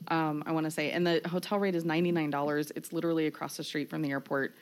Um, 0.07 0.43
I 0.45 0.51
want 0.51 0.65
to 0.65 0.71
say, 0.71 0.91
and 0.91 1.05
the 1.05 1.21
hotel 1.25 1.59
rate 1.59 1.75
is 1.75 1.85
ninety 1.85 2.11
nine 2.11 2.29
dollars. 2.29 2.71
It's 2.75 2.91
literally 2.93 3.27
across 3.27 3.57
the 3.57 3.63
street 3.63 3.89
from 3.89 4.01
the 4.01 4.11
airport. 4.11 4.55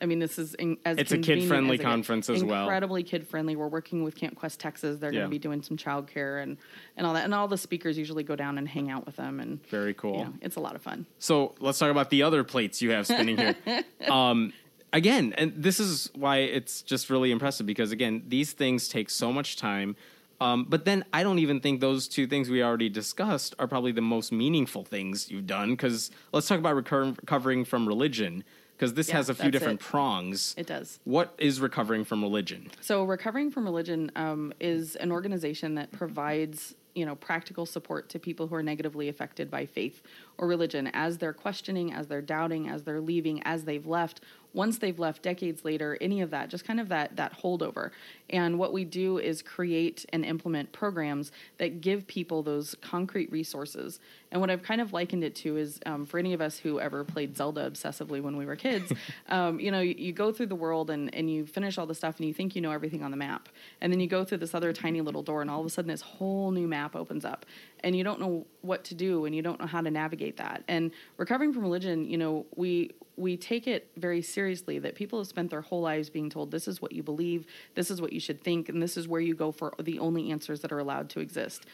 I 0.00 0.06
mean, 0.06 0.18
this 0.18 0.38
is 0.38 0.54
in, 0.54 0.76
as 0.84 0.98
It's 0.98 1.12
a 1.12 1.16
it 1.16 1.22
gets. 1.22 1.82
conference 1.82 2.28
as 2.28 2.44
well. 2.44 2.62
Incredibly 2.64 3.02
kid 3.02 3.26
friendly. 3.26 3.56
We're 3.56 3.68
working 3.68 4.04
with 4.04 4.14
Camp 4.14 4.36
Quest 4.36 4.60
Texas. 4.60 4.98
They're 4.98 5.10
Yeah. 5.12 5.20
going 5.20 5.30
to 5.30 5.34
be 5.34 5.38
doing 5.38 5.62
some 5.62 5.76
childcare 5.76 6.42
and 6.42 6.56
and 6.96 7.06
all 7.06 7.14
that. 7.14 7.24
And 7.24 7.34
all 7.34 7.48
the 7.48 7.56
speakers 7.58 7.96
usually 7.96 8.22
go 8.22 8.36
down 8.36 8.58
and 8.58 8.68
hang 8.68 8.90
out 8.90 9.06
with 9.06 9.16
them. 9.16 9.40
And 9.40 9.66
Very 9.68 9.94
cool. 9.94 10.18
you 10.18 10.24
know, 10.24 10.32
it's 10.42 10.56
a 10.56 10.60
lot 10.60 10.74
of 10.76 10.82
fun. 10.82 11.06
So 11.18 11.54
let's 11.60 11.78
talk 11.78 11.90
about 11.90 12.10
the 12.10 12.22
other 12.22 12.44
plates 12.44 12.82
you 12.82 12.90
have 12.90 13.06
spinning 13.06 13.36
here. 13.38 13.56
um, 14.10 14.52
again, 14.92 15.34
and 15.38 15.52
this 15.56 15.80
is 15.80 16.10
why 16.14 16.38
it's 16.38 16.82
just 16.82 17.08
really 17.10 17.30
impressive 17.30 17.66
because 17.66 17.90
again, 17.92 18.22
these 18.28 18.52
things 18.52 18.88
take 18.88 19.08
so 19.10 19.32
much 19.32 19.56
time. 19.56 19.96
Um, 20.40 20.66
but 20.68 20.84
then 20.84 21.04
I 21.12 21.22
don't 21.22 21.38
even 21.38 21.60
think 21.60 21.80
those 21.80 22.08
two 22.08 22.26
things 22.26 22.50
we 22.50 22.62
already 22.62 22.88
discussed 22.88 23.54
are 23.58 23.66
probably 23.66 23.92
the 23.92 24.02
most 24.02 24.32
meaningful 24.32 24.84
things 24.84 25.30
you've 25.30 25.46
done. 25.46 25.70
Because 25.70 26.10
let's 26.32 26.46
talk 26.46 26.58
about 26.58 26.74
recur- 26.74 27.14
recovering 27.20 27.64
from 27.64 27.86
religion 27.86 28.44
because 28.76 28.92
this 28.94 29.08
Yeah, 29.08 29.16
has 29.16 29.30
a 29.30 29.34
few 29.34 29.50
different 29.50 29.80
it. 29.80 29.84
prongs. 29.86 30.54
It 30.58 30.66
does. 30.66 30.98
What 31.04 31.34
is 31.38 31.60
recovering 31.60 32.04
from 32.04 32.20
religion? 32.22 32.70
So, 32.82 33.04
Recovering 33.04 33.50
from 33.50 33.64
Religion 33.64 34.12
um, 34.16 34.52
is 34.60 34.96
an 34.96 35.10
organization 35.10 35.76
that 35.76 35.92
provides 35.92 36.74
you 36.96 37.04
know 37.04 37.14
practical 37.14 37.66
support 37.66 38.08
to 38.08 38.18
people 38.18 38.48
who 38.48 38.54
are 38.54 38.62
negatively 38.62 39.08
affected 39.08 39.50
by 39.50 39.66
faith 39.66 40.02
or 40.38 40.48
religion 40.48 40.90
as 40.92 41.18
they're 41.18 41.32
questioning, 41.32 41.92
as 41.92 42.06
they're 42.08 42.22
doubting, 42.22 42.68
as 42.68 42.82
they're 42.82 43.00
leaving, 43.00 43.42
as 43.44 43.64
they've 43.64 43.86
left. 43.86 44.20
Once 44.52 44.78
they've 44.78 44.98
left, 44.98 45.20
decades 45.20 45.66
later, 45.66 45.98
any 46.00 46.22
of 46.22 46.30
that, 46.30 46.48
just 46.48 46.66
kind 46.66 46.80
of 46.80 46.88
that 46.88 47.14
that 47.16 47.40
holdover. 47.40 47.90
And 48.30 48.58
what 48.58 48.72
we 48.72 48.84
do 48.84 49.18
is 49.18 49.42
create 49.42 50.06
and 50.12 50.24
implement 50.24 50.72
programs 50.72 51.30
that 51.58 51.82
give 51.82 52.06
people 52.06 52.42
those 52.42 52.74
concrete 52.80 53.30
resources. 53.30 54.00
And 54.32 54.40
what 54.40 54.50
I've 54.50 54.62
kind 54.62 54.80
of 54.80 54.92
likened 54.92 55.24
it 55.24 55.34
to 55.36 55.56
is 55.56 55.78
um, 55.86 56.04
for 56.04 56.18
any 56.18 56.32
of 56.32 56.40
us 56.40 56.58
who 56.58 56.80
ever 56.80 57.04
played 57.04 57.36
Zelda 57.36 57.70
obsessively 57.70 58.20
when 58.20 58.36
we 58.36 58.46
were 58.46 58.56
kids, 58.56 58.92
um, 59.28 59.60
you 59.60 59.70
know, 59.70 59.80
you, 59.80 59.94
you 59.96 60.12
go 60.12 60.32
through 60.32 60.46
the 60.46 60.56
world 60.56 60.90
and, 60.90 61.14
and 61.14 61.30
you 61.30 61.46
finish 61.46 61.78
all 61.78 61.86
the 61.86 61.94
stuff 61.94 62.16
and 62.18 62.26
you 62.26 62.34
think 62.34 62.56
you 62.56 62.62
know 62.62 62.72
everything 62.72 63.02
on 63.02 63.10
the 63.10 63.16
map. 63.16 63.48
And 63.80 63.92
then 63.92 64.00
you 64.00 64.06
go 64.06 64.24
through 64.24 64.38
this 64.38 64.54
other 64.54 64.72
tiny 64.72 65.00
little 65.00 65.22
door 65.22 65.42
and 65.42 65.50
all 65.50 65.60
of 65.60 65.66
a 65.66 65.70
sudden 65.70 65.90
this 65.90 66.00
whole 66.00 66.50
new 66.50 66.66
map 66.66 66.85
opens 66.94 67.24
up 67.24 67.46
and 67.80 67.96
you 67.96 68.04
don't 68.04 68.20
know 68.20 68.46
what 68.62 68.84
to 68.84 68.94
do 68.94 69.24
and 69.24 69.34
you 69.34 69.42
don't 69.42 69.58
know 69.58 69.66
how 69.66 69.80
to 69.80 69.90
navigate 69.90 70.36
that. 70.36 70.62
And 70.68 70.92
recovering 71.16 71.52
from 71.52 71.62
religion, 71.62 72.08
you 72.08 72.18
know, 72.18 72.46
we 72.54 72.92
we 73.16 73.36
take 73.36 73.66
it 73.66 73.90
very 73.96 74.20
seriously 74.20 74.78
that 74.78 74.94
people 74.94 75.18
have 75.18 75.26
spent 75.26 75.50
their 75.50 75.62
whole 75.62 75.80
lives 75.80 76.10
being 76.10 76.28
told 76.28 76.50
this 76.50 76.68
is 76.68 76.82
what 76.82 76.92
you 76.92 77.02
believe, 77.02 77.46
this 77.74 77.90
is 77.90 78.00
what 78.00 78.12
you 78.12 78.20
should 78.20 78.42
think, 78.42 78.68
and 78.68 78.82
this 78.82 78.96
is 78.96 79.08
where 79.08 79.22
you 79.22 79.34
go 79.34 79.50
for 79.50 79.72
the 79.80 79.98
only 79.98 80.30
answers 80.30 80.60
that 80.60 80.70
are 80.70 80.78
allowed 80.78 81.08
to 81.08 81.20
exist. 81.20 81.64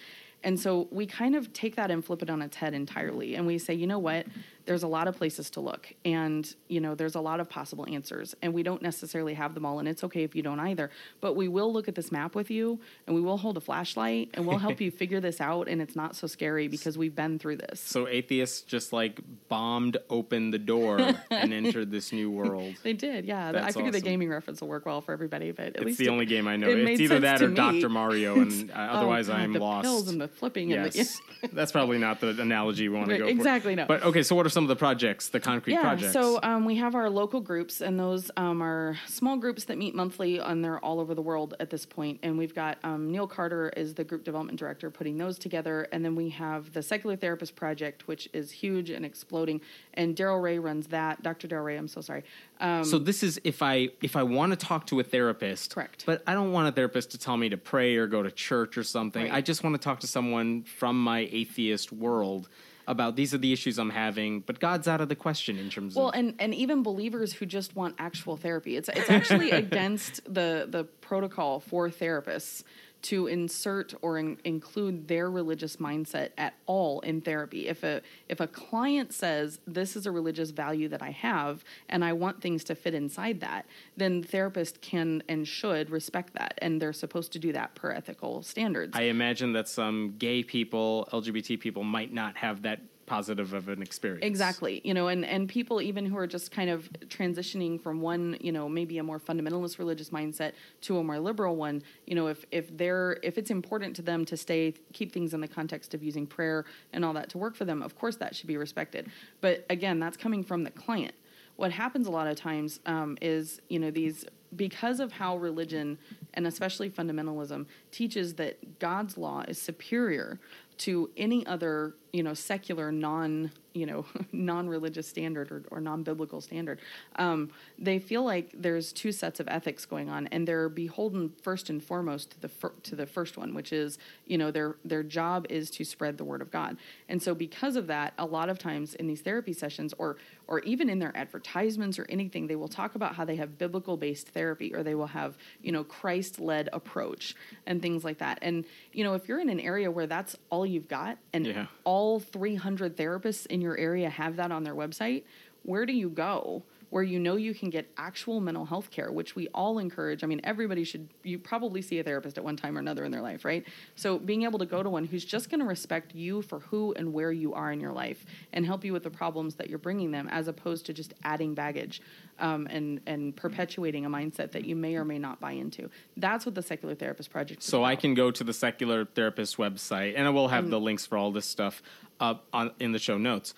And 0.44 0.58
so 0.58 0.88
we 0.90 1.06
kind 1.06 1.34
of 1.34 1.52
take 1.52 1.76
that 1.76 1.90
and 1.90 2.04
flip 2.04 2.22
it 2.22 2.30
on 2.30 2.42
its 2.42 2.56
head 2.56 2.74
entirely. 2.74 3.34
And 3.34 3.46
we 3.46 3.58
say, 3.58 3.74
you 3.74 3.86
know 3.86 3.98
what? 3.98 4.26
There's 4.64 4.82
a 4.82 4.88
lot 4.88 5.08
of 5.08 5.16
places 5.16 5.50
to 5.50 5.60
look, 5.60 5.92
and 6.04 6.54
you 6.68 6.80
know, 6.80 6.94
there's 6.94 7.14
a 7.14 7.20
lot 7.20 7.40
of 7.40 7.48
possible 7.48 7.86
answers, 7.88 8.34
and 8.42 8.52
we 8.54 8.62
don't 8.62 8.82
necessarily 8.82 9.34
have 9.34 9.54
them 9.54 9.64
all, 9.66 9.78
and 9.78 9.88
it's 9.88 10.04
okay 10.04 10.22
if 10.22 10.34
you 10.34 10.42
don't 10.42 10.60
either. 10.60 10.90
But 11.20 11.34
we 11.36 11.48
will 11.48 11.72
look 11.72 11.88
at 11.88 11.94
this 11.94 12.12
map 12.12 12.34
with 12.34 12.50
you, 12.50 12.80
and 13.06 13.14
we 13.16 13.20
will 13.22 13.36
hold 13.38 13.56
a 13.56 13.60
flashlight, 13.60 14.30
and 14.34 14.46
we'll 14.46 14.58
help 14.58 14.80
you 14.80 14.90
figure 15.02 15.20
this 15.20 15.40
out, 15.40 15.68
and 15.68 15.82
it's 15.82 15.96
not 15.96 16.14
so 16.16 16.26
scary 16.26 16.68
because 16.68 16.96
we've 16.96 17.14
been 17.14 17.38
through 17.38 17.56
this. 17.56 17.80
So 17.80 18.06
atheists 18.08 18.60
just 18.62 18.92
like 18.92 19.20
bombed 19.48 19.96
open 20.10 20.50
the 20.50 20.58
door 20.58 20.98
and 21.00 21.18
entered 21.52 21.90
this 21.90 22.12
new 22.12 22.30
world. 22.30 22.74
They 22.82 22.92
did, 22.92 23.24
yeah. 23.24 23.48
I 23.48 23.52
That's 23.52 23.76
figure 23.76 23.90
the 23.90 24.00
gaming 24.00 24.28
reference 24.28 24.60
will 24.60 24.68
work 24.68 24.86
well 24.86 25.00
for 25.00 25.12
everybody, 25.12 25.50
but 25.52 25.66
at 25.66 25.76
It's 25.76 25.84
least 25.84 25.98
the 25.98 26.06
it- 26.06 26.10
only 26.10 26.26
game 26.26 26.46
I 26.48 26.56
know. 26.56 26.68
it 26.68 26.78
It's 26.78 27.00
either 27.00 27.20
that 27.20 27.42
or 27.42 27.48
me. 27.48 27.54
Dr. 27.54 27.88
Mario, 27.88 28.34
and 28.40 28.70
uh, 28.70 28.74
Oh, 28.92 28.98
otherwise 28.98 29.28
God, 29.28 29.40
I'm 29.40 29.52
the 29.52 29.58
lost. 29.60 29.84
pills 29.84 30.08
and 30.08 30.20
the 30.20 30.28
flipping 30.28 30.72
and 30.72 30.84
the, 30.92 30.96
Yes, 30.98 31.20
that's 31.52 31.72
probably 31.72 31.98
not 31.98 32.20
the 32.20 32.28
analogy 32.40 32.88
we 32.88 32.96
want 32.96 33.08
to 33.10 33.18
go 33.18 33.24
for. 33.24 33.30
exactly, 33.30 33.74
no. 33.74 33.86
But 33.86 34.02
okay, 34.04 34.22
so 34.22 34.34
what 34.36 34.46
are 34.46 34.50
some 34.52 34.64
of 34.64 34.68
the 34.68 34.76
projects, 34.76 35.28
the 35.28 35.40
concrete 35.40 35.74
yeah, 35.74 35.80
projects? 35.80 36.12
so 36.12 36.38
um, 36.42 36.64
we 36.64 36.76
have 36.76 36.94
our 36.94 37.10
local 37.10 37.40
groups, 37.40 37.80
and 37.80 37.98
those 37.98 38.30
um, 38.36 38.62
are 38.62 38.98
small 39.06 39.36
groups 39.36 39.64
that 39.64 39.78
meet 39.78 39.94
monthly, 39.94 40.38
and 40.38 40.64
they're 40.64 40.78
all 40.78 41.00
over 41.00 41.14
the 41.14 41.22
world 41.22 41.54
at 41.60 41.70
this 41.70 41.86
point. 41.86 42.20
And 42.22 42.38
we've 42.38 42.54
got 42.54 42.78
um, 42.84 43.10
Neil 43.10 43.26
Carter 43.26 43.70
is 43.76 43.94
the 43.94 44.04
group 44.04 44.24
development 44.24 44.58
director, 44.58 44.90
putting 44.90 45.18
those 45.18 45.38
together, 45.38 45.88
and 45.92 46.04
then 46.04 46.14
we 46.14 46.30
have 46.30 46.72
the 46.72 46.82
Secular 46.82 47.16
Therapist 47.16 47.56
Project, 47.56 48.06
which 48.06 48.28
is 48.32 48.50
huge 48.50 48.90
and 48.90 49.04
exploding. 49.04 49.60
And 49.94 50.14
Darrel 50.14 50.40
Ray 50.40 50.58
runs 50.58 50.88
that. 50.88 51.22
Dr. 51.22 51.48
Darrel 51.48 51.64
Ray, 51.64 51.76
I'm 51.76 51.88
so 51.88 52.00
sorry. 52.00 52.24
Um, 52.60 52.84
so 52.84 52.98
this 52.98 53.22
is 53.22 53.40
if 53.44 53.62
I 53.62 53.88
if 54.02 54.14
I 54.14 54.22
want 54.22 54.52
to 54.52 54.56
talk 54.56 54.86
to 54.86 55.00
a 55.00 55.02
therapist, 55.02 55.74
Correct. 55.74 56.04
But 56.06 56.22
I 56.26 56.34
don't 56.34 56.52
want 56.52 56.68
a 56.68 56.72
therapist 56.72 57.10
to 57.12 57.18
tell 57.18 57.36
me 57.36 57.48
to 57.48 57.56
pray 57.56 57.96
or 57.96 58.06
go 58.06 58.22
to 58.22 58.30
church 58.30 58.78
or 58.78 58.84
something. 58.84 59.24
Right. 59.24 59.32
I 59.32 59.40
just 59.40 59.64
want 59.64 59.74
to 59.74 59.82
talk 59.82 60.00
to 60.00 60.06
someone 60.06 60.62
from 60.62 61.02
my 61.02 61.28
atheist 61.30 61.92
world 61.92 62.48
about 62.86 63.16
these 63.16 63.32
are 63.32 63.38
the 63.38 63.52
issues 63.52 63.78
I'm 63.78 63.90
having, 63.90 64.40
but 64.40 64.60
God's 64.60 64.88
out 64.88 65.00
of 65.00 65.08
the 65.08 65.16
question 65.16 65.58
in 65.58 65.70
terms 65.70 65.94
Well, 65.94 66.08
of 66.08 66.14
and, 66.14 66.34
and 66.38 66.54
even 66.54 66.82
believers 66.82 67.32
who 67.32 67.46
just 67.46 67.76
want 67.76 67.94
actual 67.98 68.36
therapy. 68.36 68.76
It's 68.76 68.88
it's 68.88 69.10
actually 69.10 69.50
against 69.62 70.22
the 70.24 70.66
the 70.68 70.84
protocol 71.00 71.60
for 71.60 71.88
therapists 71.88 72.64
to 73.02 73.26
insert 73.26 73.94
or 74.00 74.18
in, 74.18 74.38
include 74.44 75.08
their 75.08 75.30
religious 75.30 75.76
mindset 75.76 76.30
at 76.38 76.54
all 76.66 77.00
in 77.00 77.20
therapy. 77.20 77.68
If 77.68 77.82
a 77.82 78.00
if 78.28 78.40
a 78.40 78.46
client 78.46 79.12
says 79.12 79.58
this 79.66 79.96
is 79.96 80.06
a 80.06 80.10
religious 80.10 80.50
value 80.50 80.88
that 80.88 81.02
I 81.02 81.10
have 81.10 81.64
and 81.88 82.04
I 82.04 82.12
want 82.12 82.40
things 82.40 82.64
to 82.64 82.74
fit 82.74 82.94
inside 82.94 83.40
that, 83.40 83.66
then 83.96 84.20
the 84.20 84.28
therapist 84.28 84.80
can 84.80 85.22
and 85.28 85.46
should 85.46 85.90
respect 85.90 86.34
that 86.34 86.58
and 86.62 86.80
they're 86.80 86.92
supposed 86.92 87.32
to 87.32 87.38
do 87.38 87.52
that 87.52 87.74
per 87.74 87.90
ethical 87.90 88.42
standards. 88.42 88.96
I 88.96 89.02
imagine 89.02 89.52
that 89.54 89.68
some 89.68 90.14
gay 90.18 90.42
people, 90.42 91.08
LGBT 91.12 91.58
people 91.58 91.84
might 91.84 92.12
not 92.12 92.36
have 92.36 92.62
that 92.62 92.80
positive 93.12 93.52
of 93.52 93.68
an 93.68 93.82
experience. 93.82 94.24
Exactly. 94.24 94.80
You 94.84 94.94
know, 94.94 95.08
and, 95.08 95.22
and 95.26 95.46
people 95.46 95.82
even 95.82 96.06
who 96.06 96.16
are 96.16 96.26
just 96.26 96.50
kind 96.50 96.70
of 96.70 96.88
transitioning 97.08 97.78
from 97.78 98.00
one, 98.00 98.38
you 98.40 98.52
know, 98.52 98.70
maybe 98.70 98.96
a 98.96 99.02
more 99.02 99.20
fundamentalist 99.20 99.78
religious 99.78 100.08
mindset 100.08 100.52
to 100.82 100.96
a 100.96 101.04
more 101.04 101.18
liberal 101.18 101.56
one, 101.56 101.82
you 102.06 102.14
know, 102.14 102.28
if 102.28 102.46
if 102.50 102.74
they're 102.74 103.18
if 103.22 103.36
it's 103.36 103.50
important 103.50 103.94
to 103.96 104.02
them 104.02 104.24
to 104.24 104.34
stay 104.34 104.72
keep 104.94 105.12
things 105.12 105.34
in 105.34 105.42
the 105.42 105.48
context 105.48 105.92
of 105.92 106.02
using 106.02 106.26
prayer 106.26 106.64
and 106.94 107.04
all 107.04 107.12
that 107.12 107.28
to 107.28 107.36
work 107.36 107.54
for 107.54 107.66
them, 107.66 107.82
of 107.82 107.98
course 107.98 108.16
that 108.16 108.34
should 108.34 108.46
be 108.46 108.56
respected. 108.56 109.10
But 109.42 109.66
again, 109.68 110.00
that's 110.00 110.16
coming 110.16 110.42
from 110.42 110.64
the 110.64 110.70
client. 110.70 111.14
What 111.56 111.70
happens 111.70 112.06
a 112.06 112.10
lot 112.10 112.28
of 112.28 112.36
times 112.36 112.80
um, 112.86 113.18
is, 113.20 113.60
you 113.68 113.78
know, 113.78 113.90
these 113.90 114.24
because 114.56 115.00
of 115.00 115.12
how 115.12 115.36
religion 115.36 115.98
and 116.34 116.46
especially 116.46 116.90
fundamentalism 116.90 117.66
teaches 117.90 118.34
that 118.34 118.78
God's 118.78 119.16
law 119.16 119.44
is 119.48 119.60
superior 119.60 120.38
to 120.82 121.10
any 121.16 121.46
other 121.46 121.94
you 122.12 122.22
know 122.22 122.34
secular 122.34 122.90
non 122.90 123.50
you 123.74 123.86
know 123.86 124.04
non-religious 124.32 125.08
standard 125.08 125.50
or, 125.50 125.62
or 125.70 125.80
non-biblical 125.80 126.40
standard 126.40 126.80
um, 127.16 127.50
they 127.78 127.98
feel 127.98 128.24
like 128.24 128.50
there's 128.54 128.92
two 128.92 129.12
sets 129.12 129.40
of 129.40 129.48
ethics 129.48 129.84
going 129.86 130.08
on 130.08 130.26
and 130.28 130.46
they're 130.46 130.68
beholden 130.68 131.30
first 131.42 131.70
and 131.70 131.82
foremost 131.82 132.30
to 132.32 132.40
the 132.40 132.48
fir- 132.48 132.72
to 132.82 132.94
the 132.96 133.06
first 133.06 133.36
one 133.36 133.54
which 133.54 133.72
is 133.72 133.98
you 134.26 134.36
know 134.36 134.50
their 134.50 134.76
their 134.84 135.02
job 135.02 135.46
is 135.48 135.70
to 135.70 135.84
spread 135.84 136.18
the 136.18 136.24
word 136.24 136.42
of 136.42 136.50
god 136.50 136.76
and 137.08 137.22
so 137.22 137.34
because 137.34 137.76
of 137.76 137.86
that 137.86 138.12
a 138.18 138.26
lot 138.26 138.48
of 138.48 138.58
times 138.58 138.94
in 138.96 139.06
these 139.06 139.20
therapy 139.22 139.52
sessions 139.52 139.94
or 139.98 140.16
or 140.48 140.60
even 140.60 140.90
in 140.90 140.98
their 140.98 141.16
advertisements 141.16 141.98
or 141.98 142.06
anything 142.10 142.46
they 142.46 142.56
will 142.56 142.68
talk 142.68 142.94
about 142.94 143.14
how 143.14 143.24
they 143.24 143.36
have 143.36 143.56
biblical 143.58 143.96
based 143.96 144.28
therapy 144.28 144.74
or 144.74 144.82
they 144.82 144.94
will 144.94 145.06
have 145.06 145.38
you 145.62 145.72
know 145.72 145.84
christ 145.84 146.38
led 146.40 146.68
approach 146.72 147.34
and 147.66 147.80
things 147.80 148.04
like 148.04 148.18
that 148.18 148.38
and 148.42 148.64
you 148.92 149.02
know 149.04 149.14
if 149.14 149.28
you're 149.28 149.40
in 149.40 149.48
an 149.48 149.60
area 149.60 149.90
where 149.90 150.06
that's 150.06 150.36
all 150.50 150.66
you've 150.66 150.88
got 150.88 151.16
and 151.32 151.46
Yeah. 151.46 151.66
all 151.84 152.20
300 152.20 152.96
therapists 152.96 153.46
in 153.46 153.60
your 153.62 153.76
area 153.78 154.10
have 154.10 154.36
that 154.36 154.52
on 154.52 154.64
their 154.64 154.74
website 154.74 155.22
where 155.64 155.86
do 155.86 155.92
you 155.92 156.08
go 156.08 156.62
where 156.90 157.02
you 157.02 157.18
know 157.18 157.36
you 157.36 157.54
can 157.54 157.70
get 157.70 157.90
actual 157.96 158.38
mental 158.38 158.66
health 158.66 158.90
care 158.90 159.10
which 159.10 159.34
we 159.34 159.48
all 159.54 159.78
encourage? 159.78 160.22
I 160.22 160.26
mean 160.26 160.42
everybody 160.44 160.84
should 160.84 161.08
you 161.22 161.38
probably 161.38 161.80
see 161.80 161.98
a 161.98 162.04
therapist 162.04 162.36
at 162.36 162.44
one 162.44 162.56
time 162.56 162.76
or 162.76 162.80
another 162.80 163.04
in 163.04 163.10
their 163.10 163.22
life 163.22 163.44
right? 163.44 163.66
So 163.94 164.18
being 164.18 164.42
able 164.42 164.58
to 164.58 164.66
go 164.66 164.82
to 164.82 164.90
one 164.90 165.04
who's 165.04 165.24
just 165.24 165.48
going 165.48 165.60
to 165.60 165.66
respect 165.66 166.14
you 166.14 166.42
for 166.42 166.60
who 166.60 166.92
and 166.94 167.12
where 167.12 167.32
you 167.32 167.54
are 167.54 167.72
in 167.72 167.80
your 167.80 167.92
life 167.92 168.26
and 168.52 168.66
help 168.66 168.84
you 168.84 168.92
with 168.92 169.04
the 169.04 169.10
problems 169.10 169.54
that 169.54 169.70
you're 169.70 169.78
bringing 169.78 170.10
them 170.10 170.28
as 170.28 170.48
opposed 170.48 170.86
to 170.86 170.92
just 170.92 171.14
adding 171.24 171.54
baggage 171.54 172.02
um, 172.38 172.66
and 172.70 173.00
and 173.06 173.34
perpetuating 173.36 174.04
a 174.04 174.10
mindset 174.10 174.52
that 174.52 174.64
you 174.64 174.76
may 174.76 174.96
or 174.96 175.04
may 175.04 175.18
not 175.18 175.40
buy 175.40 175.52
into. 175.52 175.88
That's 176.16 176.44
what 176.44 176.54
the 176.54 176.62
secular 176.62 176.94
therapist 176.94 177.30
project 177.30 177.62
is 177.62 177.68
So 177.68 177.84
I 177.84 177.96
can 177.96 178.14
go 178.14 178.30
to 178.30 178.44
the 178.44 178.52
secular 178.52 179.04
therapist 179.04 179.56
website, 179.56 180.14
and 180.16 180.26
I 180.26 180.30
will 180.30 180.48
have 180.48 180.68
the 180.68 180.80
links 180.80 181.06
for 181.06 181.16
all 181.16 181.30
this 181.30 181.46
stuff 181.46 181.82
up 182.22 182.46
on 182.54 182.70
in 182.80 182.92
the 182.92 182.98
show 182.98 183.18
notes. 183.18 183.52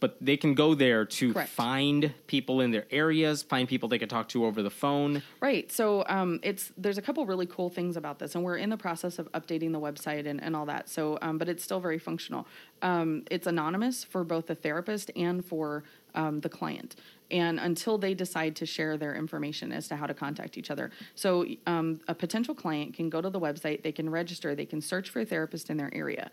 But 0.00 0.16
they 0.18 0.38
can 0.38 0.54
go 0.54 0.74
there 0.74 1.04
to 1.04 1.34
Correct. 1.34 1.50
find 1.50 2.14
people 2.26 2.62
in 2.62 2.70
their 2.70 2.86
areas, 2.90 3.42
find 3.42 3.68
people 3.68 3.86
they 3.86 3.98
can 3.98 4.08
talk 4.08 4.30
to 4.30 4.46
over 4.46 4.62
the 4.62 4.70
phone. 4.70 5.22
Right. 5.42 5.70
So 5.70 6.04
um, 6.08 6.40
it's 6.42 6.72
there's 6.78 6.96
a 6.96 7.02
couple 7.02 7.26
really 7.26 7.44
cool 7.44 7.68
things 7.68 7.98
about 7.98 8.18
this, 8.18 8.34
and 8.34 8.42
we're 8.42 8.56
in 8.56 8.70
the 8.70 8.78
process 8.78 9.18
of 9.18 9.30
updating 9.32 9.72
the 9.72 9.80
website 9.80 10.26
and, 10.26 10.42
and 10.42 10.56
all 10.56 10.64
that. 10.66 10.88
So, 10.88 11.18
um, 11.20 11.36
but 11.36 11.50
it's 11.50 11.62
still 11.62 11.80
very 11.80 11.98
functional. 11.98 12.46
Um, 12.80 13.24
it's 13.30 13.46
anonymous 13.46 14.02
for 14.02 14.24
both 14.24 14.46
the 14.46 14.54
therapist 14.54 15.10
and 15.16 15.44
for 15.44 15.84
um, 16.14 16.40
the 16.40 16.48
client, 16.48 16.96
and 17.30 17.60
until 17.60 17.98
they 17.98 18.14
decide 18.14 18.56
to 18.56 18.64
share 18.64 18.96
their 18.96 19.14
information 19.14 19.70
as 19.70 19.86
to 19.88 19.96
how 19.96 20.06
to 20.06 20.14
contact 20.14 20.56
each 20.56 20.70
other. 20.70 20.90
So, 21.14 21.44
um, 21.66 22.00
a 22.08 22.14
potential 22.14 22.54
client 22.54 22.94
can 22.94 23.10
go 23.10 23.20
to 23.20 23.28
the 23.28 23.38
website, 23.38 23.82
they 23.82 23.92
can 23.92 24.08
register, 24.08 24.54
they 24.54 24.64
can 24.64 24.80
search 24.80 25.10
for 25.10 25.20
a 25.20 25.26
therapist 25.26 25.68
in 25.68 25.76
their 25.76 25.94
area. 25.94 26.30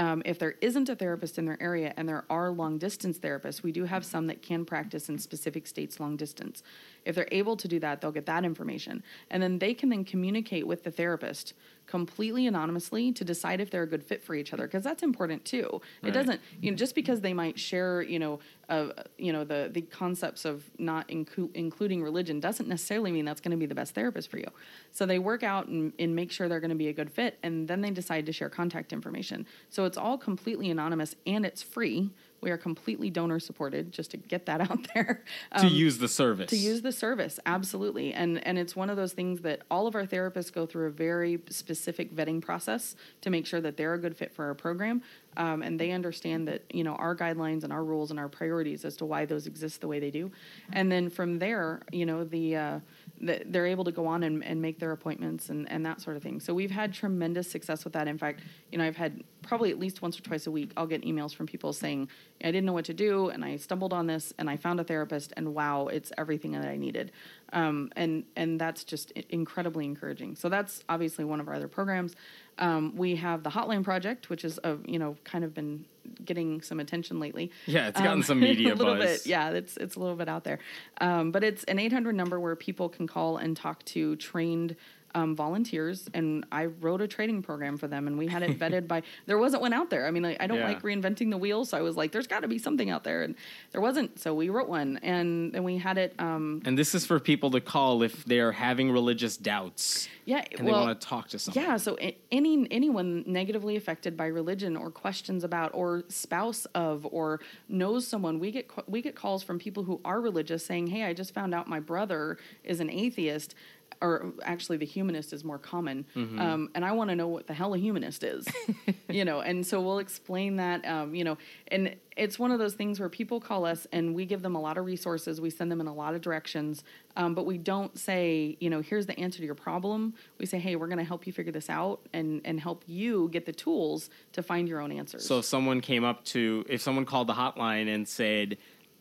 Um, 0.00 0.22
if 0.24 0.38
there 0.38 0.54
isn't 0.62 0.88
a 0.88 0.96
therapist 0.96 1.36
in 1.36 1.44
their 1.44 1.62
area 1.62 1.92
and 1.98 2.08
there 2.08 2.24
are 2.30 2.50
long 2.50 2.78
distance 2.78 3.18
therapists, 3.18 3.62
we 3.62 3.70
do 3.70 3.84
have 3.84 4.02
some 4.02 4.28
that 4.28 4.40
can 4.40 4.64
practice 4.64 5.10
in 5.10 5.18
specific 5.18 5.66
states 5.66 6.00
long 6.00 6.16
distance. 6.16 6.62
If 7.04 7.14
they're 7.14 7.28
able 7.30 7.54
to 7.58 7.68
do 7.68 7.78
that, 7.80 8.00
they'll 8.00 8.10
get 8.10 8.24
that 8.24 8.46
information. 8.46 9.02
And 9.30 9.42
then 9.42 9.58
they 9.58 9.74
can 9.74 9.90
then 9.90 10.06
communicate 10.06 10.66
with 10.66 10.84
the 10.84 10.90
therapist 10.90 11.52
completely 11.90 12.46
anonymously 12.46 13.10
to 13.10 13.24
decide 13.24 13.60
if 13.60 13.68
they're 13.68 13.82
a 13.82 13.86
good 13.86 14.04
fit 14.04 14.22
for 14.22 14.36
each 14.36 14.54
other 14.54 14.64
because 14.66 14.84
that's 14.84 15.02
important 15.02 15.44
too. 15.44 15.82
It 16.04 16.12
doesn't, 16.12 16.40
you 16.60 16.70
know, 16.70 16.76
just 16.76 16.94
because 16.94 17.20
they 17.20 17.34
might 17.34 17.58
share, 17.58 18.00
you 18.00 18.20
know, 18.20 18.38
uh, 18.68 18.90
you 19.18 19.32
know, 19.32 19.42
the 19.42 19.68
the 19.72 19.82
concepts 19.82 20.44
of 20.44 20.62
not 20.78 21.08
inclu- 21.08 21.50
including 21.54 22.00
religion 22.00 22.38
doesn't 22.38 22.68
necessarily 22.68 23.10
mean 23.10 23.24
that's 23.24 23.40
going 23.40 23.50
to 23.50 23.56
be 23.56 23.66
the 23.66 23.74
best 23.74 23.92
therapist 23.92 24.30
for 24.30 24.38
you. 24.38 24.46
So 24.92 25.04
they 25.04 25.18
work 25.18 25.42
out 25.42 25.66
and, 25.66 25.92
and 25.98 26.14
make 26.14 26.30
sure 26.30 26.48
they're 26.48 26.60
going 26.60 26.70
to 26.70 26.76
be 26.76 26.88
a 26.88 26.92
good 26.92 27.10
fit, 27.10 27.36
and 27.42 27.66
then 27.66 27.80
they 27.80 27.90
decide 27.90 28.24
to 28.26 28.32
share 28.32 28.48
contact 28.48 28.92
information. 28.92 29.44
So 29.68 29.84
it's 29.90 29.98
all 29.98 30.16
completely 30.16 30.70
anonymous 30.70 31.16
and 31.26 31.44
it's 31.44 31.62
free. 31.64 32.10
We 32.42 32.50
are 32.50 32.56
completely 32.56 33.10
donor 33.10 33.38
supported, 33.40 33.90
just 33.92 34.12
to 34.12 34.16
get 34.16 34.46
that 34.46 34.60
out 34.70 34.86
there. 34.94 35.24
to 35.58 35.66
Um, 35.66 35.72
use 35.72 35.98
the 35.98 36.06
service. 36.08 36.48
to 36.50 36.56
use 36.56 36.80
the 36.82 36.92
service 36.92 37.38
absolutely 37.44 38.14
and 38.14 38.42
and 38.46 38.56
it's 38.56 38.74
one 38.76 38.88
of 38.88 38.96
those 38.96 39.12
things 39.12 39.40
that 39.40 39.62
all 39.70 39.86
of 39.88 39.94
our 39.96 40.06
therapists 40.06 40.52
go 40.52 40.64
through 40.64 40.86
a 40.86 40.90
very 40.90 41.40
specific 41.50 42.14
vetting 42.14 42.40
process 42.40 42.94
to 43.20 43.28
make 43.30 43.46
sure 43.46 43.60
that 43.60 43.76
they're 43.76 43.94
a 43.94 43.98
good 43.98 44.16
fit 44.16 44.32
for 44.32 44.44
our 44.46 44.54
program 44.54 45.02
um, 45.36 45.62
and 45.62 45.78
they 45.78 45.92
understand 45.92 46.48
that 46.48 46.62
you 46.72 46.84
know 46.84 46.94
our 46.94 47.16
guidelines 47.16 47.64
and 47.64 47.72
our 47.72 47.84
rules 47.84 48.10
and 48.10 48.18
our 48.18 48.28
priorities 48.28 48.84
as 48.84 48.96
to 48.96 49.04
why 49.04 49.24
those 49.24 49.46
exist 49.46 49.80
the 49.80 49.88
way 49.88 50.00
they 50.00 50.10
do. 50.10 50.30
And 50.72 50.90
then 50.90 51.10
from 51.10 51.38
there 51.38 51.82
you 51.92 52.06
know 52.06 52.24
the, 52.24 52.56
uh, 52.56 52.80
the 53.20 53.42
they're 53.46 53.66
able 53.66 53.84
to 53.84 53.92
go 53.92 54.06
on 54.06 54.22
and, 54.22 54.42
and 54.44 54.60
make 54.60 54.78
their 54.78 54.92
appointments 54.92 55.48
and, 55.48 55.70
and 55.70 55.84
that 55.86 56.00
sort 56.00 56.16
of 56.16 56.22
thing. 56.22 56.40
So 56.40 56.54
we've 56.54 56.70
had 56.70 56.92
tremendous 56.92 57.50
success 57.50 57.84
with 57.84 57.92
that. 57.92 58.08
In 58.08 58.18
fact 58.18 58.40
you 58.70 58.78
know 58.78 58.84
i've 58.84 58.96
had 58.96 59.22
probably 59.42 59.70
at 59.70 59.78
least 59.78 60.02
once 60.02 60.18
or 60.18 60.22
twice 60.22 60.46
a 60.46 60.50
week 60.50 60.70
i'll 60.76 60.86
get 60.86 61.02
emails 61.02 61.34
from 61.34 61.46
people 61.46 61.72
saying 61.72 62.08
i 62.44 62.46
didn't 62.46 62.64
know 62.64 62.72
what 62.72 62.84
to 62.84 62.94
do 62.94 63.30
and 63.30 63.44
i 63.44 63.56
stumbled 63.56 63.92
on 63.92 64.06
this 64.06 64.32
and 64.38 64.48
i 64.48 64.56
found 64.56 64.78
a 64.78 64.84
therapist 64.84 65.32
and 65.36 65.54
wow 65.54 65.88
it's 65.88 66.12
everything 66.18 66.52
that 66.52 66.66
i 66.66 66.76
needed. 66.76 67.12
Um, 67.52 67.90
and 67.96 68.24
and 68.36 68.60
that's 68.60 68.84
just 68.84 69.10
incredibly 69.12 69.84
encouraging. 69.84 70.36
So 70.36 70.48
that's 70.48 70.84
obviously 70.88 71.24
one 71.24 71.40
of 71.40 71.48
our 71.48 71.54
other 71.54 71.68
programs 71.68 72.14
um, 72.60 72.94
we 72.96 73.16
have 73.16 73.42
the 73.42 73.50
hotline 73.50 73.82
project 73.82 74.30
which 74.30 74.44
is 74.44 74.60
a 74.64 74.76
you 74.86 74.98
know 74.98 75.16
kind 75.24 75.44
of 75.44 75.52
been 75.54 75.84
getting 76.24 76.60
some 76.62 76.80
attention 76.80 77.20
lately. 77.20 77.50
Yeah, 77.66 77.88
it's 77.88 77.98
gotten 77.98 78.12
Um, 78.18 78.22
some 78.22 78.40
media 78.40 78.72
a 78.74 78.76
little 78.76 78.94
buzz. 78.96 79.22
bit 79.22 79.26
yeah 79.26 79.50
it's 79.50 79.76
it's 79.76 79.96
a 79.96 80.00
little 80.00 80.16
bit 80.16 80.28
out 80.28 80.44
there. 80.44 80.58
Um, 81.00 81.30
but 81.30 81.42
it's 81.44 81.64
an 81.64 81.78
800 81.78 82.14
number 82.14 82.38
where 82.40 82.56
people 82.56 82.88
can 82.88 83.06
call 83.06 83.36
and 83.36 83.56
talk 83.56 83.84
to 83.86 84.16
trained 84.16 84.76
um, 85.14 85.34
volunteers, 85.36 86.08
and 86.14 86.44
I 86.52 86.66
wrote 86.66 87.00
a 87.00 87.08
training 87.08 87.42
program 87.42 87.76
for 87.76 87.88
them, 87.88 88.06
and 88.06 88.16
we 88.18 88.26
had 88.26 88.42
it 88.42 88.58
vetted 88.58 88.86
by. 88.86 89.02
There 89.26 89.38
wasn't 89.38 89.62
one 89.62 89.72
out 89.72 89.90
there. 89.90 90.06
I 90.06 90.10
mean, 90.10 90.22
like, 90.22 90.36
I 90.40 90.46
don't 90.46 90.58
Yeah. 90.58 90.68
like 90.68 90.82
reinventing 90.82 91.30
the 91.30 91.36
wheel, 91.38 91.64
so 91.64 91.76
I 91.78 91.82
was 91.82 91.96
like, 91.96 92.12
"There's 92.12 92.26
got 92.26 92.40
to 92.40 92.48
be 92.48 92.58
something 92.58 92.90
out 92.90 93.04
there," 93.04 93.22
and 93.22 93.34
there 93.72 93.80
wasn't. 93.80 94.18
So 94.18 94.34
we 94.34 94.48
wrote 94.48 94.68
one, 94.68 94.98
and 95.02 95.52
then 95.52 95.64
we 95.64 95.78
had 95.78 95.98
it. 95.98 96.14
Um, 96.18 96.62
And 96.64 96.78
this 96.78 96.94
is 96.94 97.06
for 97.06 97.18
people 97.20 97.50
to 97.52 97.60
call 97.60 98.02
if 98.02 98.24
they're 98.24 98.52
having 98.52 98.90
religious 98.90 99.36
doubts 99.36 100.08
yeah, 100.24 100.44
and 100.58 100.66
well, 100.66 100.80
they 100.80 100.86
want 100.86 101.00
to 101.00 101.06
talk 101.06 101.28
to 101.30 101.38
someone. 101.38 101.64
Yeah, 101.64 101.76
so 101.76 101.96
any 102.30 102.66
anyone 102.70 103.24
negatively 103.26 103.76
affected 103.76 104.16
by 104.16 104.26
religion 104.26 104.76
or 104.76 104.90
questions 104.90 105.44
about 105.44 105.72
or 105.74 106.04
spouse 106.08 106.66
of 106.74 107.06
or 107.10 107.40
knows 107.68 108.06
someone, 108.06 108.38
we 108.38 108.50
get 108.50 108.70
we 108.88 109.02
get 109.02 109.14
calls 109.14 109.42
from 109.42 109.58
people 109.58 109.82
who 109.84 110.00
are 110.04 110.20
religious 110.20 110.64
saying, 110.64 110.88
"Hey, 110.88 111.04
I 111.04 111.12
just 111.14 111.34
found 111.34 111.54
out 111.54 111.68
my 111.68 111.80
brother 111.80 112.38
is 112.64 112.80
an 112.80 112.90
atheist." 112.90 113.54
Or 114.02 114.32
actually, 114.42 114.78
the 114.78 114.86
humanist 114.86 115.34
is 115.34 115.44
more 115.44 115.58
common, 115.58 116.06
um, 116.16 116.70
and 116.74 116.84
I 116.86 116.92
want 116.92 117.10
to 117.10 117.16
know 117.16 117.28
what 117.28 117.46
the 117.46 117.52
hell 117.52 117.74
a 117.74 117.78
humanist 117.78 118.24
is, 118.24 118.46
you 119.10 119.26
know. 119.26 119.40
And 119.40 119.66
so 119.66 119.80
we'll 119.82 119.98
explain 119.98 120.56
that, 120.56 120.86
um, 120.86 121.14
you 121.14 121.22
know. 121.22 121.36
And 121.68 121.96
it's 122.16 122.38
one 122.38 122.50
of 122.50 122.58
those 122.58 122.72
things 122.72 122.98
where 122.98 123.10
people 123.10 123.40
call 123.40 123.66
us, 123.66 123.86
and 123.92 124.14
we 124.14 124.24
give 124.24 124.40
them 124.40 124.56
a 124.56 124.60
lot 124.60 124.78
of 124.78 124.86
resources. 124.86 125.38
We 125.38 125.50
send 125.50 125.70
them 125.70 125.82
in 125.82 125.86
a 125.86 125.92
lot 125.92 126.14
of 126.14 126.22
directions, 126.22 126.82
um, 127.16 127.34
but 127.34 127.44
we 127.44 127.58
don't 127.58 127.98
say, 127.98 128.56
you 128.58 128.70
know, 128.70 128.80
here's 128.80 129.04
the 129.04 129.18
answer 129.20 129.38
to 129.38 129.44
your 129.44 129.54
problem. 129.54 130.14
We 130.38 130.46
say, 130.46 130.58
hey, 130.58 130.76
we're 130.76 130.88
going 130.88 130.98
to 130.98 131.04
help 131.04 131.26
you 131.26 131.32
figure 131.34 131.52
this 131.52 131.68
out 131.68 132.00
and 132.14 132.40
and 132.46 132.58
help 132.58 132.84
you 132.86 133.28
get 133.30 133.44
the 133.44 133.52
tools 133.52 134.08
to 134.32 134.42
find 134.42 134.66
your 134.66 134.80
own 134.80 134.92
answers. 134.92 135.26
So 135.26 135.40
if 135.40 135.44
someone 135.44 135.82
came 135.82 136.04
up 136.04 136.24
to, 136.26 136.64
if 136.70 136.80
someone 136.80 137.04
called 137.04 137.26
the 137.26 137.34
hotline 137.34 137.94
and 137.94 138.08
said, 138.08 138.56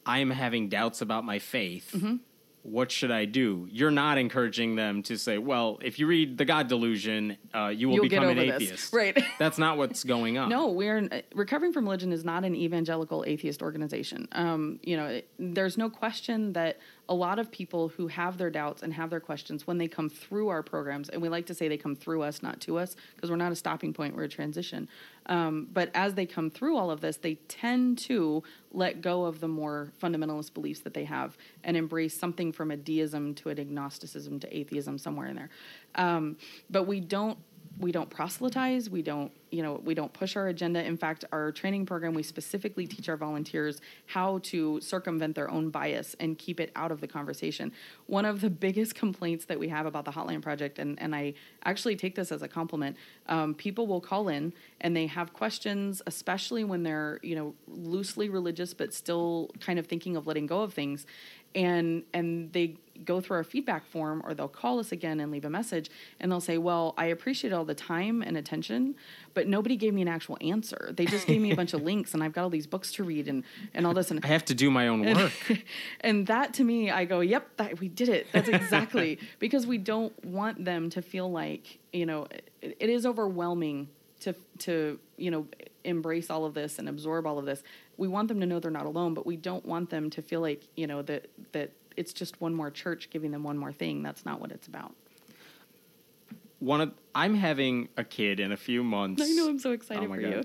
I'm 0.05 0.29
having 0.29 0.67
doubts 0.67 1.01
about 1.01 1.23
my 1.23 1.39
faith, 1.39 1.91
Mm-hmm. 1.95 2.15
What 2.63 2.91
should 2.91 3.11
I 3.11 3.25
do? 3.25 3.67
You're 3.71 3.91
not 3.91 4.17
encouraging 4.17 4.75
them 4.75 5.01
to 5.03 5.17
say, 5.17 5.37
well, 5.37 5.79
if 5.81 5.97
you 5.99 6.07
read 6.07 6.37
The 6.37 6.45
God 6.45 6.67
Delusion, 6.67 7.37
uh, 7.53 7.67
you 7.67 7.87
will 7.87 7.95
You'll 7.95 8.03
become 8.03 8.23
an 8.25 8.37
over 8.37 8.45
this." 8.45 8.63
atheist. 8.63 8.93
Right. 8.99 9.17
That's 9.37 9.57
not 9.57 9.77
what's 9.77 10.03
going 10.03 10.37
on. 10.37 10.49
No, 10.59 10.67
we're 10.67 11.07
uh, 11.11 11.21
recovering 11.33 11.71
from 11.71 11.85
religion 11.85 12.11
is 12.11 12.25
not 12.25 12.43
an 12.43 12.55
evangelical 12.55 13.23
atheist 13.25 13.61
organization. 13.61 14.27
Um, 14.31 14.79
you 14.83 14.97
know, 14.97 15.05
it, 15.05 15.29
there's 15.37 15.77
no 15.77 15.89
question 15.89 16.53
that 16.53 16.79
a 17.09 17.13
lot 17.13 17.39
of 17.39 17.51
people 17.51 17.89
who 17.89 18.07
have 18.07 18.37
their 18.37 18.51
doubts 18.51 18.83
and 18.83 18.93
have 18.93 19.09
their 19.09 19.19
questions 19.19 19.65
when 19.65 19.79
they 19.79 19.87
come 19.87 20.09
through 20.09 20.47
our 20.49 20.61
programs, 20.61 21.09
and 21.09 21.21
we 21.21 21.27
like 21.27 21.47
to 21.47 21.55
say 21.55 21.67
they 21.67 21.75
come 21.75 21.95
through 21.95 22.21
us, 22.21 22.43
not 22.43 22.61
to 22.61 22.77
us, 22.77 22.95
because 23.15 23.31
we're 23.31 23.35
not 23.35 23.51
a 23.51 23.55
stopping 23.55 23.93
point, 23.93 24.15
we're 24.15 24.23
a 24.23 24.29
transition. 24.29 24.87
Um, 25.25 25.67
but 25.73 25.89
as 25.95 26.13
they 26.13 26.27
come 26.27 26.51
through 26.51 26.77
all 26.77 26.91
of 26.91 27.01
this, 27.01 27.17
they 27.17 27.35
tend 27.47 27.97
to 27.99 28.43
let 28.71 29.01
go 29.01 29.25
of 29.25 29.39
the 29.39 29.47
more 29.47 29.91
fundamentalist 30.01 30.53
beliefs 30.53 30.81
that 30.81 30.93
they 30.93 31.03
have 31.05 31.35
and 31.63 31.75
embrace 31.75 32.17
something 32.17 32.51
from 32.51 32.69
a 32.69 32.77
deism 32.77 33.33
to 33.35 33.49
an 33.49 33.59
agnosticism 33.59 34.39
to 34.39 34.55
atheism 34.55 34.99
somewhere 34.99 35.27
in 35.27 35.35
there. 35.35 35.49
Um, 35.95 36.37
but 36.69 36.83
we 36.83 36.99
don't 36.99 37.39
we 37.77 37.91
don't 37.91 38.09
proselytize 38.09 38.89
we 38.89 39.01
don't 39.01 39.31
you 39.51 39.63
know 39.63 39.81
we 39.83 39.93
don't 39.93 40.11
push 40.13 40.35
our 40.35 40.47
agenda. 40.47 40.83
In 40.83 40.97
fact 40.97 41.25
our 41.31 41.51
training 41.51 41.85
program 41.85 42.13
we 42.13 42.23
specifically 42.23 42.85
teach 42.87 43.09
our 43.09 43.17
volunteers 43.17 43.81
how 44.05 44.39
to 44.43 44.79
circumvent 44.81 45.35
their 45.35 45.49
own 45.49 45.69
bias 45.69 46.15
and 46.19 46.37
keep 46.37 46.59
it 46.59 46.71
out 46.75 46.91
of 46.91 47.01
the 47.01 47.07
conversation. 47.07 47.71
One 48.07 48.25
of 48.25 48.41
the 48.41 48.49
biggest 48.69 48.95
complaints 48.95 49.45
that 49.45 49.59
we 49.59 49.69
have 49.69 49.85
about 49.85 50.05
the 50.05 50.11
hotline 50.11 50.41
project 50.41 50.79
and, 50.79 50.99
and 51.01 51.15
i 51.15 51.33
actually 51.63 51.95
take 51.95 52.15
this 52.15 52.31
as 52.31 52.41
a 52.41 52.47
compliment 52.47 52.95
um, 53.27 53.53
people 53.53 53.87
will 53.87 54.01
call 54.01 54.27
in 54.27 54.53
and 54.81 54.95
they 54.95 55.07
have 55.07 55.33
questions 55.33 56.01
especially 56.07 56.63
when 56.63 56.83
they're 56.83 57.19
you 57.23 57.35
know 57.35 57.53
loosely 57.67 58.29
religious 58.29 58.73
but 58.73 58.93
still 58.93 59.49
kind 59.59 59.79
of 59.79 59.87
thinking 59.87 60.15
of 60.15 60.27
letting 60.27 60.45
go 60.45 60.61
of 60.61 60.73
things 60.73 61.05
and 61.55 62.03
and 62.13 62.51
they 62.53 62.75
go 63.05 63.21
through 63.21 63.37
our 63.37 63.43
feedback 63.43 63.85
form 63.85 64.21
or 64.25 64.33
they'll 64.33 64.47
call 64.47 64.79
us 64.79 64.91
again 64.91 65.19
and 65.19 65.31
leave 65.31 65.45
a 65.45 65.49
message 65.49 65.89
and 66.19 66.31
they'll 66.31 66.41
say 66.41 66.57
well 66.57 66.93
i 66.97 67.05
appreciate 67.05 67.53
all 67.53 67.63
the 67.63 67.73
time 67.73 68.21
and 68.21 68.37
attention 68.37 68.95
but 69.33 69.47
nobody 69.47 69.77
gave 69.77 69.93
me 69.93 70.01
an 70.01 70.07
actual 70.07 70.37
answer. 70.41 70.91
They 70.91 71.05
just 71.05 71.25
gave 71.25 71.39
me 71.39 71.51
a 71.51 71.55
bunch 71.55 71.73
of 71.73 71.81
links 71.89 72.13
and 72.13 72.23
i've 72.23 72.33
got 72.33 72.43
all 72.43 72.49
these 72.49 72.67
books 72.67 72.91
to 72.93 73.03
read 73.03 73.27
and 73.27 73.43
and 73.73 73.87
all 73.87 73.93
this 73.93 74.11
and 74.11 74.23
I 74.23 74.27
have 74.27 74.45
to 74.45 74.53
do 74.53 74.69
my 74.69 74.87
own 74.87 75.05
work. 75.05 75.31
and 76.01 76.27
that 76.27 76.53
to 76.55 76.63
me 76.63 76.91
i 76.91 77.05
go 77.05 77.21
yep 77.21 77.47
that, 77.57 77.79
we 77.79 77.87
did 77.87 78.09
it. 78.09 78.27
That's 78.31 78.49
exactly 78.49 79.19
because 79.39 79.65
we 79.65 79.77
don't 79.77 80.13
want 80.25 80.65
them 80.65 80.89
to 80.91 81.01
feel 81.01 81.31
like 81.31 81.79
you 81.93 82.05
know 82.05 82.27
it, 82.61 82.77
it 82.79 82.89
is 82.89 83.05
overwhelming 83.05 83.87
to 84.21 84.35
to 84.59 84.99
you 85.17 85.31
know 85.31 85.47
embrace 85.83 86.29
all 86.29 86.45
of 86.45 86.53
this 86.53 86.79
and 86.79 86.89
absorb 86.89 87.25
all 87.25 87.39
of 87.39 87.45
this 87.45 87.63
we 87.99 88.07
want 88.07 88.27
them 88.29 88.39
to 88.39 88.45
know 88.45 88.59
they're 88.59 88.71
not 88.71 88.85
alone 88.85 89.13
but 89.13 89.25
we 89.25 89.35
don't 89.35 89.65
want 89.65 89.89
them 89.89 90.09
to 90.09 90.21
feel 90.21 90.41
like 90.41 90.63
you 90.75 90.87
know 90.87 91.01
that 91.01 91.27
that 91.51 91.71
it's 91.97 92.13
just 92.13 92.39
one 92.41 92.53
more 92.53 92.71
church 92.71 93.09
giving 93.11 93.31
them 93.31 93.43
one 93.43 93.57
more 93.57 93.71
thing 93.73 94.01
that's 94.01 94.25
not 94.25 94.39
what 94.41 94.51
it's 94.51 94.67
about 94.67 94.93
One 96.59 96.81
of 96.81 96.91
I'm 97.13 97.35
having 97.35 97.89
a 97.97 98.03
kid 98.03 98.39
in 98.39 98.51
a 98.51 98.57
few 98.57 98.83
months. 98.83 99.21
i 99.21 99.27
know 99.29 99.49
i'm 99.49 99.59
so 99.59 99.71
excited 99.71 100.03
Oh 100.05 100.07
my 100.07 100.15
for 100.15 100.21
God. 100.21 100.31
you 100.31 100.43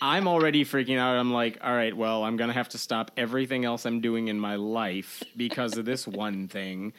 I'm 0.00 0.28
already 0.28 0.64
freaking 0.64 0.96
out. 0.96 1.16
I'm 1.16 1.32
like, 1.32 1.58
all 1.60 1.72
right, 1.74 1.96
well, 1.96 2.22
I'm 2.22 2.36
gonna 2.36 2.52
have 2.52 2.68
to 2.68 2.78
stop 2.78 3.10
everything 3.16 3.64
else 3.64 3.84
I'm 3.84 4.00
doing 4.00 4.28
in 4.28 4.38
my 4.38 4.54
life 4.54 5.24
because 5.36 5.76
of 5.76 5.86
this 5.86 6.06
one 6.06 6.46
thing. 6.46 6.92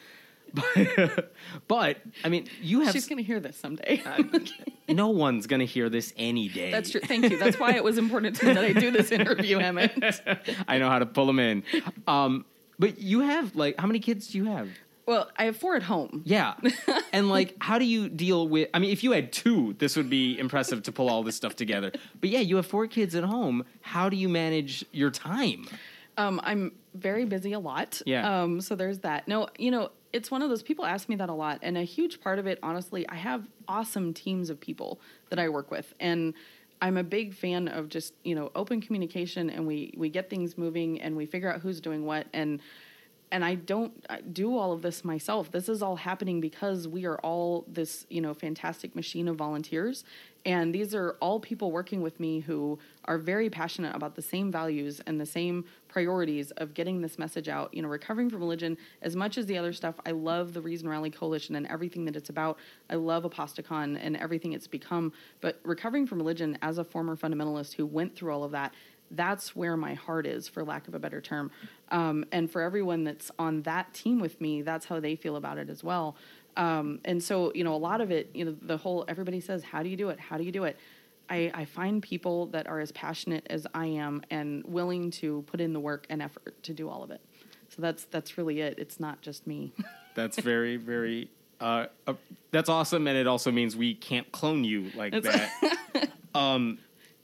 But, 0.54 1.32
but 1.68 1.98
I 2.24 2.28
mean, 2.28 2.46
you 2.60 2.80
have 2.80 2.92
she's 2.92 3.06
gonna 3.08 3.22
hear 3.22 3.40
this 3.40 3.56
someday 3.56 4.02
no 4.88 5.08
one's 5.08 5.46
gonna 5.46 5.64
hear 5.64 5.88
this 5.88 6.12
any 6.16 6.48
day. 6.48 6.70
that's 6.70 6.90
true 6.90 7.00
thank 7.00 7.30
you 7.30 7.38
that's 7.38 7.58
why 7.58 7.74
it 7.74 7.84
was 7.84 7.98
important 7.98 8.36
to 8.36 8.46
me 8.46 8.52
that 8.54 8.64
i 8.64 8.72
do 8.72 8.90
this 8.90 9.10
interview 9.12 9.58
emmett 9.58 10.20
I 10.68 10.78
know 10.78 10.88
how 10.88 10.98
to 10.98 11.06
pull 11.06 11.26
them 11.26 11.38
in. 11.38 11.62
Um, 12.06 12.44
but 12.78 12.98
you 12.98 13.20
have 13.20 13.54
like, 13.56 13.78
how 13.78 13.86
many 13.86 13.98
kids 14.00 14.28
do 14.28 14.38
you 14.38 14.44
have? 14.46 14.68
well 15.06 15.28
i 15.36 15.44
have 15.44 15.56
four 15.56 15.74
at 15.76 15.82
home 15.82 16.22
Yeah, 16.24 16.54
and 17.12 17.28
like, 17.30 17.56
how 17.60 17.78
do 17.78 17.84
you 17.84 18.08
deal 18.08 18.46
with? 18.48 18.68
I 18.74 18.78
mean, 18.78 18.90
if 18.90 19.02
you 19.04 19.12
had 19.12 19.32
two, 19.32 19.74
this 19.78 19.96
would 19.96 20.08
be 20.10 20.38
impressive 20.38 20.82
to 20.84 20.92
pull 20.92 21.08
all 21.10 21.22
this 21.22 21.36
stuff 21.36 21.56
together. 21.56 21.90
But 22.20 22.30
yeah, 22.30 22.40
you 22.40 22.56
have 22.56 22.66
four 22.66 22.86
kids 22.86 23.14
at 23.14 23.24
home. 23.24 23.64
How 23.80 24.08
do 24.08 24.16
you 24.16 24.28
manage 24.28 24.84
your 24.92 25.10
time? 25.10 25.66
Um, 26.16 26.40
I'm 26.44 26.72
very 26.94 27.24
busy 27.24 27.52
a 27.54 27.58
lot. 27.58 28.02
Yeah. 28.06 28.42
Um, 28.42 28.60
so 28.60 28.74
there's 28.76 28.98
that. 29.00 29.26
No, 29.26 29.48
you 29.58 29.70
know, 29.70 29.90
it's 30.12 30.30
one 30.30 30.42
of 30.42 30.48
those 30.48 30.62
people 30.62 30.84
ask 30.84 31.08
me 31.08 31.16
that 31.16 31.28
a 31.28 31.34
lot, 31.34 31.60
and 31.62 31.78
a 31.78 31.82
huge 31.82 32.20
part 32.20 32.38
of 32.38 32.46
it, 32.46 32.58
honestly, 32.62 33.08
I 33.08 33.14
have 33.16 33.46
awesome 33.68 34.12
teams 34.12 34.50
of 34.50 34.60
people 34.60 35.00
that 35.28 35.38
I 35.38 35.48
work 35.48 35.70
with, 35.70 35.94
and 36.00 36.34
I'm 36.82 36.96
a 36.96 37.04
big 37.04 37.34
fan 37.34 37.68
of 37.68 37.88
just 37.88 38.14
you 38.24 38.34
know 38.34 38.50
open 38.54 38.80
communication, 38.80 39.50
and 39.50 39.66
we 39.66 39.94
we 39.96 40.08
get 40.08 40.30
things 40.30 40.58
moving, 40.58 41.00
and 41.00 41.16
we 41.16 41.26
figure 41.26 41.52
out 41.52 41.60
who's 41.60 41.80
doing 41.80 42.04
what, 42.04 42.26
and 42.32 42.60
and 43.32 43.44
I 43.44 43.54
don't 43.54 43.92
do 44.32 44.56
all 44.56 44.72
of 44.72 44.82
this 44.82 45.04
myself. 45.04 45.52
This 45.52 45.68
is 45.68 45.82
all 45.82 45.96
happening 45.96 46.40
because 46.40 46.88
we 46.88 47.06
are 47.06 47.18
all 47.18 47.64
this, 47.68 48.06
you 48.10 48.20
know, 48.20 48.34
fantastic 48.34 48.96
machine 48.96 49.28
of 49.28 49.36
volunteers. 49.36 50.04
And 50.44 50.74
these 50.74 50.94
are 50.94 51.16
all 51.20 51.38
people 51.38 51.70
working 51.70 52.00
with 52.00 52.18
me 52.18 52.40
who 52.40 52.78
are 53.04 53.18
very 53.18 53.50
passionate 53.50 53.94
about 53.94 54.16
the 54.16 54.22
same 54.22 54.50
values 54.50 55.00
and 55.06 55.20
the 55.20 55.26
same 55.26 55.64
priorities 55.86 56.50
of 56.52 56.74
getting 56.74 57.02
this 57.02 57.18
message 57.18 57.48
out. 57.48 57.72
You 57.74 57.82
know, 57.82 57.88
recovering 57.88 58.30
from 58.30 58.40
religion, 58.40 58.76
as 59.02 59.14
much 59.14 59.38
as 59.38 59.46
the 59.46 59.58
other 59.58 59.72
stuff, 59.72 59.94
I 60.06 60.10
love 60.10 60.54
the 60.54 60.62
Reason 60.62 60.88
Rally 60.88 61.10
Coalition 61.10 61.56
and 61.56 61.66
everything 61.66 62.06
that 62.06 62.16
it's 62.16 62.30
about. 62.30 62.58
I 62.88 62.94
love 62.94 63.24
ApostaCon 63.24 63.98
and 64.00 64.16
everything 64.16 64.54
it's 64.54 64.66
become. 64.66 65.12
But 65.40 65.60
recovering 65.62 66.06
from 66.06 66.18
religion, 66.18 66.58
as 66.62 66.78
a 66.78 66.84
former 66.84 67.16
fundamentalist 67.16 67.74
who 67.74 67.86
went 67.86 68.16
through 68.16 68.32
all 68.32 68.42
of 68.42 68.52
that, 68.52 68.72
that's 69.10 69.56
where 69.56 69.76
my 69.76 69.94
heart 69.94 70.26
is, 70.26 70.48
for 70.48 70.64
lack 70.64 70.88
of 70.88 70.94
a 70.94 70.98
better 70.98 71.20
term. 71.20 71.50
Um, 71.90 72.24
and 72.32 72.50
for 72.50 72.62
everyone 72.62 73.04
that's 73.04 73.30
on 73.38 73.62
that 73.62 73.92
team 73.92 74.20
with 74.20 74.40
me, 74.40 74.62
that's 74.62 74.86
how 74.86 75.00
they 75.00 75.16
feel 75.16 75.36
about 75.36 75.58
it 75.58 75.68
as 75.68 75.82
well. 75.82 76.16
Um, 76.56 77.00
and 77.04 77.22
so, 77.22 77.52
you 77.54 77.64
know, 77.64 77.74
a 77.74 77.78
lot 77.78 78.00
of 78.00 78.10
it, 78.10 78.30
you 78.34 78.44
know, 78.44 78.56
the 78.62 78.76
whole 78.76 79.04
everybody 79.08 79.40
says, 79.40 79.62
How 79.62 79.82
do 79.82 79.88
you 79.88 79.96
do 79.96 80.08
it? 80.10 80.20
How 80.20 80.36
do 80.36 80.44
you 80.44 80.52
do 80.52 80.64
it? 80.64 80.76
I, 81.28 81.50
I 81.54 81.64
find 81.64 82.02
people 82.02 82.46
that 82.46 82.66
are 82.66 82.80
as 82.80 82.90
passionate 82.90 83.46
as 83.48 83.66
I 83.72 83.86
am 83.86 84.22
and 84.30 84.64
willing 84.64 85.12
to 85.12 85.42
put 85.46 85.60
in 85.60 85.72
the 85.72 85.78
work 85.80 86.06
and 86.10 86.20
effort 86.20 86.60
to 86.64 86.74
do 86.74 86.88
all 86.88 87.04
of 87.04 87.10
it. 87.12 87.20
So 87.68 87.82
that's 87.82 88.04
that's 88.06 88.36
really 88.36 88.60
it. 88.60 88.78
It's 88.78 88.98
not 88.98 89.20
just 89.22 89.46
me. 89.46 89.72
That's 90.16 90.40
very, 90.40 90.76
very. 90.76 91.30
Uh, 91.60 91.86
uh, 92.04 92.14
that's 92.50 92.68
awesome, 92.68 93.06
and 93.06 93.16
it 93.16 93.28
also 93.28 93.52
means 93.52 93.76
we 93.76 93.94
can't 93.94 94.30
clone 94.32 94.64
you 94.64 94.90
like 94.96 95.12
That's- 95.12 95.50
that. 95.92 96.10
um, 96.34 96.78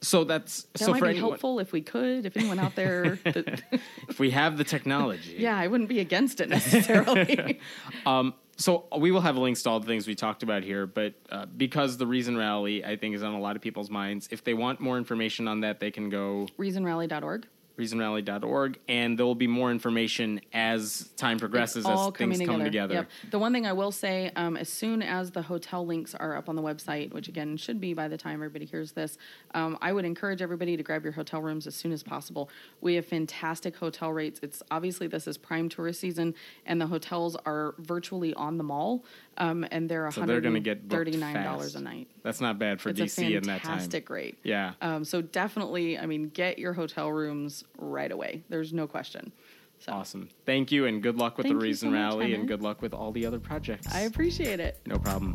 so 0.06 0.24
that's 0.24 0.62
That 0.74 0.78
so 0.78 0.92
might 0.92 1.00
for 1.00 1.06
be 1.06 1.10
anyone, 1.10 1.30
helpful 1.30 1.58
if 1.58 1.72
we 1.72 1.82
could. 1.82 2.26
If 2.26 2.36
anyone 2.36 2.58
out 2.58 2.76
there, 2.76 3.18
that, 3.24 3.62
if 4.08 4.20
we 4.20 4.30
have 4.30 4.56
the 4.56 4.64
technology, 4.64 5.34
yeah, 5.38 5.58
I 5.58 5.66
wouldn't 5.66 5.88
be 5.88 6.00
against 6.00 6.40
it 6.40 6.48
necessarily. 6.48 7.60
Um, 8.06 8.34
so 8.56 8.86
we 8.96 9.10
will 9.10 9.20
have 9.20 9.36
links 9.36 9.62
to 9.64 9.70
all 9.70 9.80
the 9.80 9.86
things 9.86 10.06
we 10.06 10.14
talked 10.14 10.42
about 10.42 10.62
here, 10.62 10.86
but 10.86 11.14
uh, 11.30 11.46
because 11.46 11.96
the 11.98 12.06
Reason 12.06 12.36
Rally, 12.36 12.84
I 12.84 12.96
think, 12.96 13.14
is 13.14 13.22
on 13.22 13.34
a 13.34 13.40
lot 13.40 13.56
of 13.56 13.62
people's 13.62 13.90
minds. 13.90 14.28
If 14.30 14.44
they 14.44 14.54
want 14.54 14.80
more 14.80 14.96
information 14.96 15.46
on 15.48 15.60
that, 15.60 15.80
they 15.80 15.90
can 15.90 16.08
go 16.08 16.46
Reasonrally.org. 16.58 17.46
reasonrally.org, 17.78 18.78
and 18.88 19.18
there 19.18 19.26
will 19.26 19.34
be 19.34 19.46
more 19.46 19.70
information 19.70 20.40
as 20.52 21.10
time 21.16 21.38
progresses, 21.38 21.86
as 21.86 22.10
things 22.16 22.38
coming 22.38 22.46
come 22.46 22.64
together. 22.64 22.94
Yep. 22.94 23.08
The 23.30 23.38
one 23.38 23.52
thing 23.52 23.66
I 23.66 23.72
will 23.72 23.92
say, 23.92 24.30
um, 24.34 24.56
as 24.56 24.68
soon 24.68 25.02
as 25.02 25.30
the 25.30 25.42
hotel 25.42 25.84
links 25.84 26.14
are 26.14 26.36
up 26.36 26.48
on 26.48 26.56
the 26.56 26.62
website, 26.62 27.12
which 27.12 27.28
again 27.28 27.56
should 27.56 27.80
be 27.80 27.92
by 27.92 28.08
the 28.08 28.16
time 28.16 28.34
everybody 28.34 28.64
hears 28.64 28.92
this, 28.92 29.18
um, 29.54 29.76
I 29.82 29.92
would 29.92 30.04
encourage 30.04 30.40
everybody 30.40 30.76
to 30.76 30.82
grab 30.82 31.04
your 31.04 31.12
hotel 31.12 31.42
rooms 31.42 31.66
as 31.66 31.74
soon 31.74 31.92
as 31.92 32.02
possible. 32.02 32.48
We 32.80 32.94
have 32.94 33.06
fantastic 33.06 33.76
hotel 33.76 34.12
rates. 34.12 34.40
It's 34.42 34.62
obviously 34.70 35.06
this 35.06 35.26
is 35.26 35.36
prime 35.36 35.68
tourist 35.68 36.00
season, 36.00 36.34
and 36.64 36.80
the 36.80 36.86
hotels 36.86 37.36
are 37.44 37.74
virtually 37.78 38.32
on 38.34 38.56
the 38.56 38.64
mall, 38.64 39.04
um, 39.36 39.66
and 39.70 39.88
they're 39.88 40.10
So 40.12 40.24
they're 40.24 40.40
going 40.40 40.54
to 40.54 40.60
get 40.60 40.88
thirty-nine 40.88 41.44
dollars 41.44 41.74
a 41.74 41.80
night. 41.80 42.08
That's 42.22 42.40
not 42.40 42.58
bad 42.58 42.80
for 42.80 42.90
It's 42.90 43.00
DC 43.00 43.36
in 43.36 43.42
that 43.42 43.42
time. 43.42 43.44
That's 43.44 43.64
a 43.64 43.66
fantastic 43.66 44.10
rate. 44.10 44.38
Yeah. 44.42 44.72
Um, 44.80 45.04
so 45.04 45.20
definitely, 45.20 45.98
I 45.98 46.06
mean, 46.06 46.30
get 46.30 46.58
your 46.58 46.72
hotel 46.72 47.12
rooms 47.12 47.64
right 47.78 48.10
away. 48.10 48.42
There's 48.48 48.72
no 48.72 48.86
question. 48.86 49.32
So 49.78 49.92
Awesome. 49.92 50.28
Thank 50.46 50.72
you, 50.72 50.86
and 50.86 51.02
good 51.02 51.16
luck 51.16 51.36
with 51.36 51.46
Thank 51.46 51.58
the 51.58 51.64
Reason 51.64 51.88
so 51.88 51.90
much, 51.90 52.14
Rally, 52.14 52.34
and 52.34 52.48
good 52.48 52.62
luck 52.62 52.80
with 52.80 52.94
all 52.94 53.12
the 53.12 53.26
other 53.26 53.38
projects. 53.38 53.86
I 53.94 54.00
appreciate 54.00 54.60
it. 54.60 54.80
No 54.86 54.98
problem. 54.98 55.34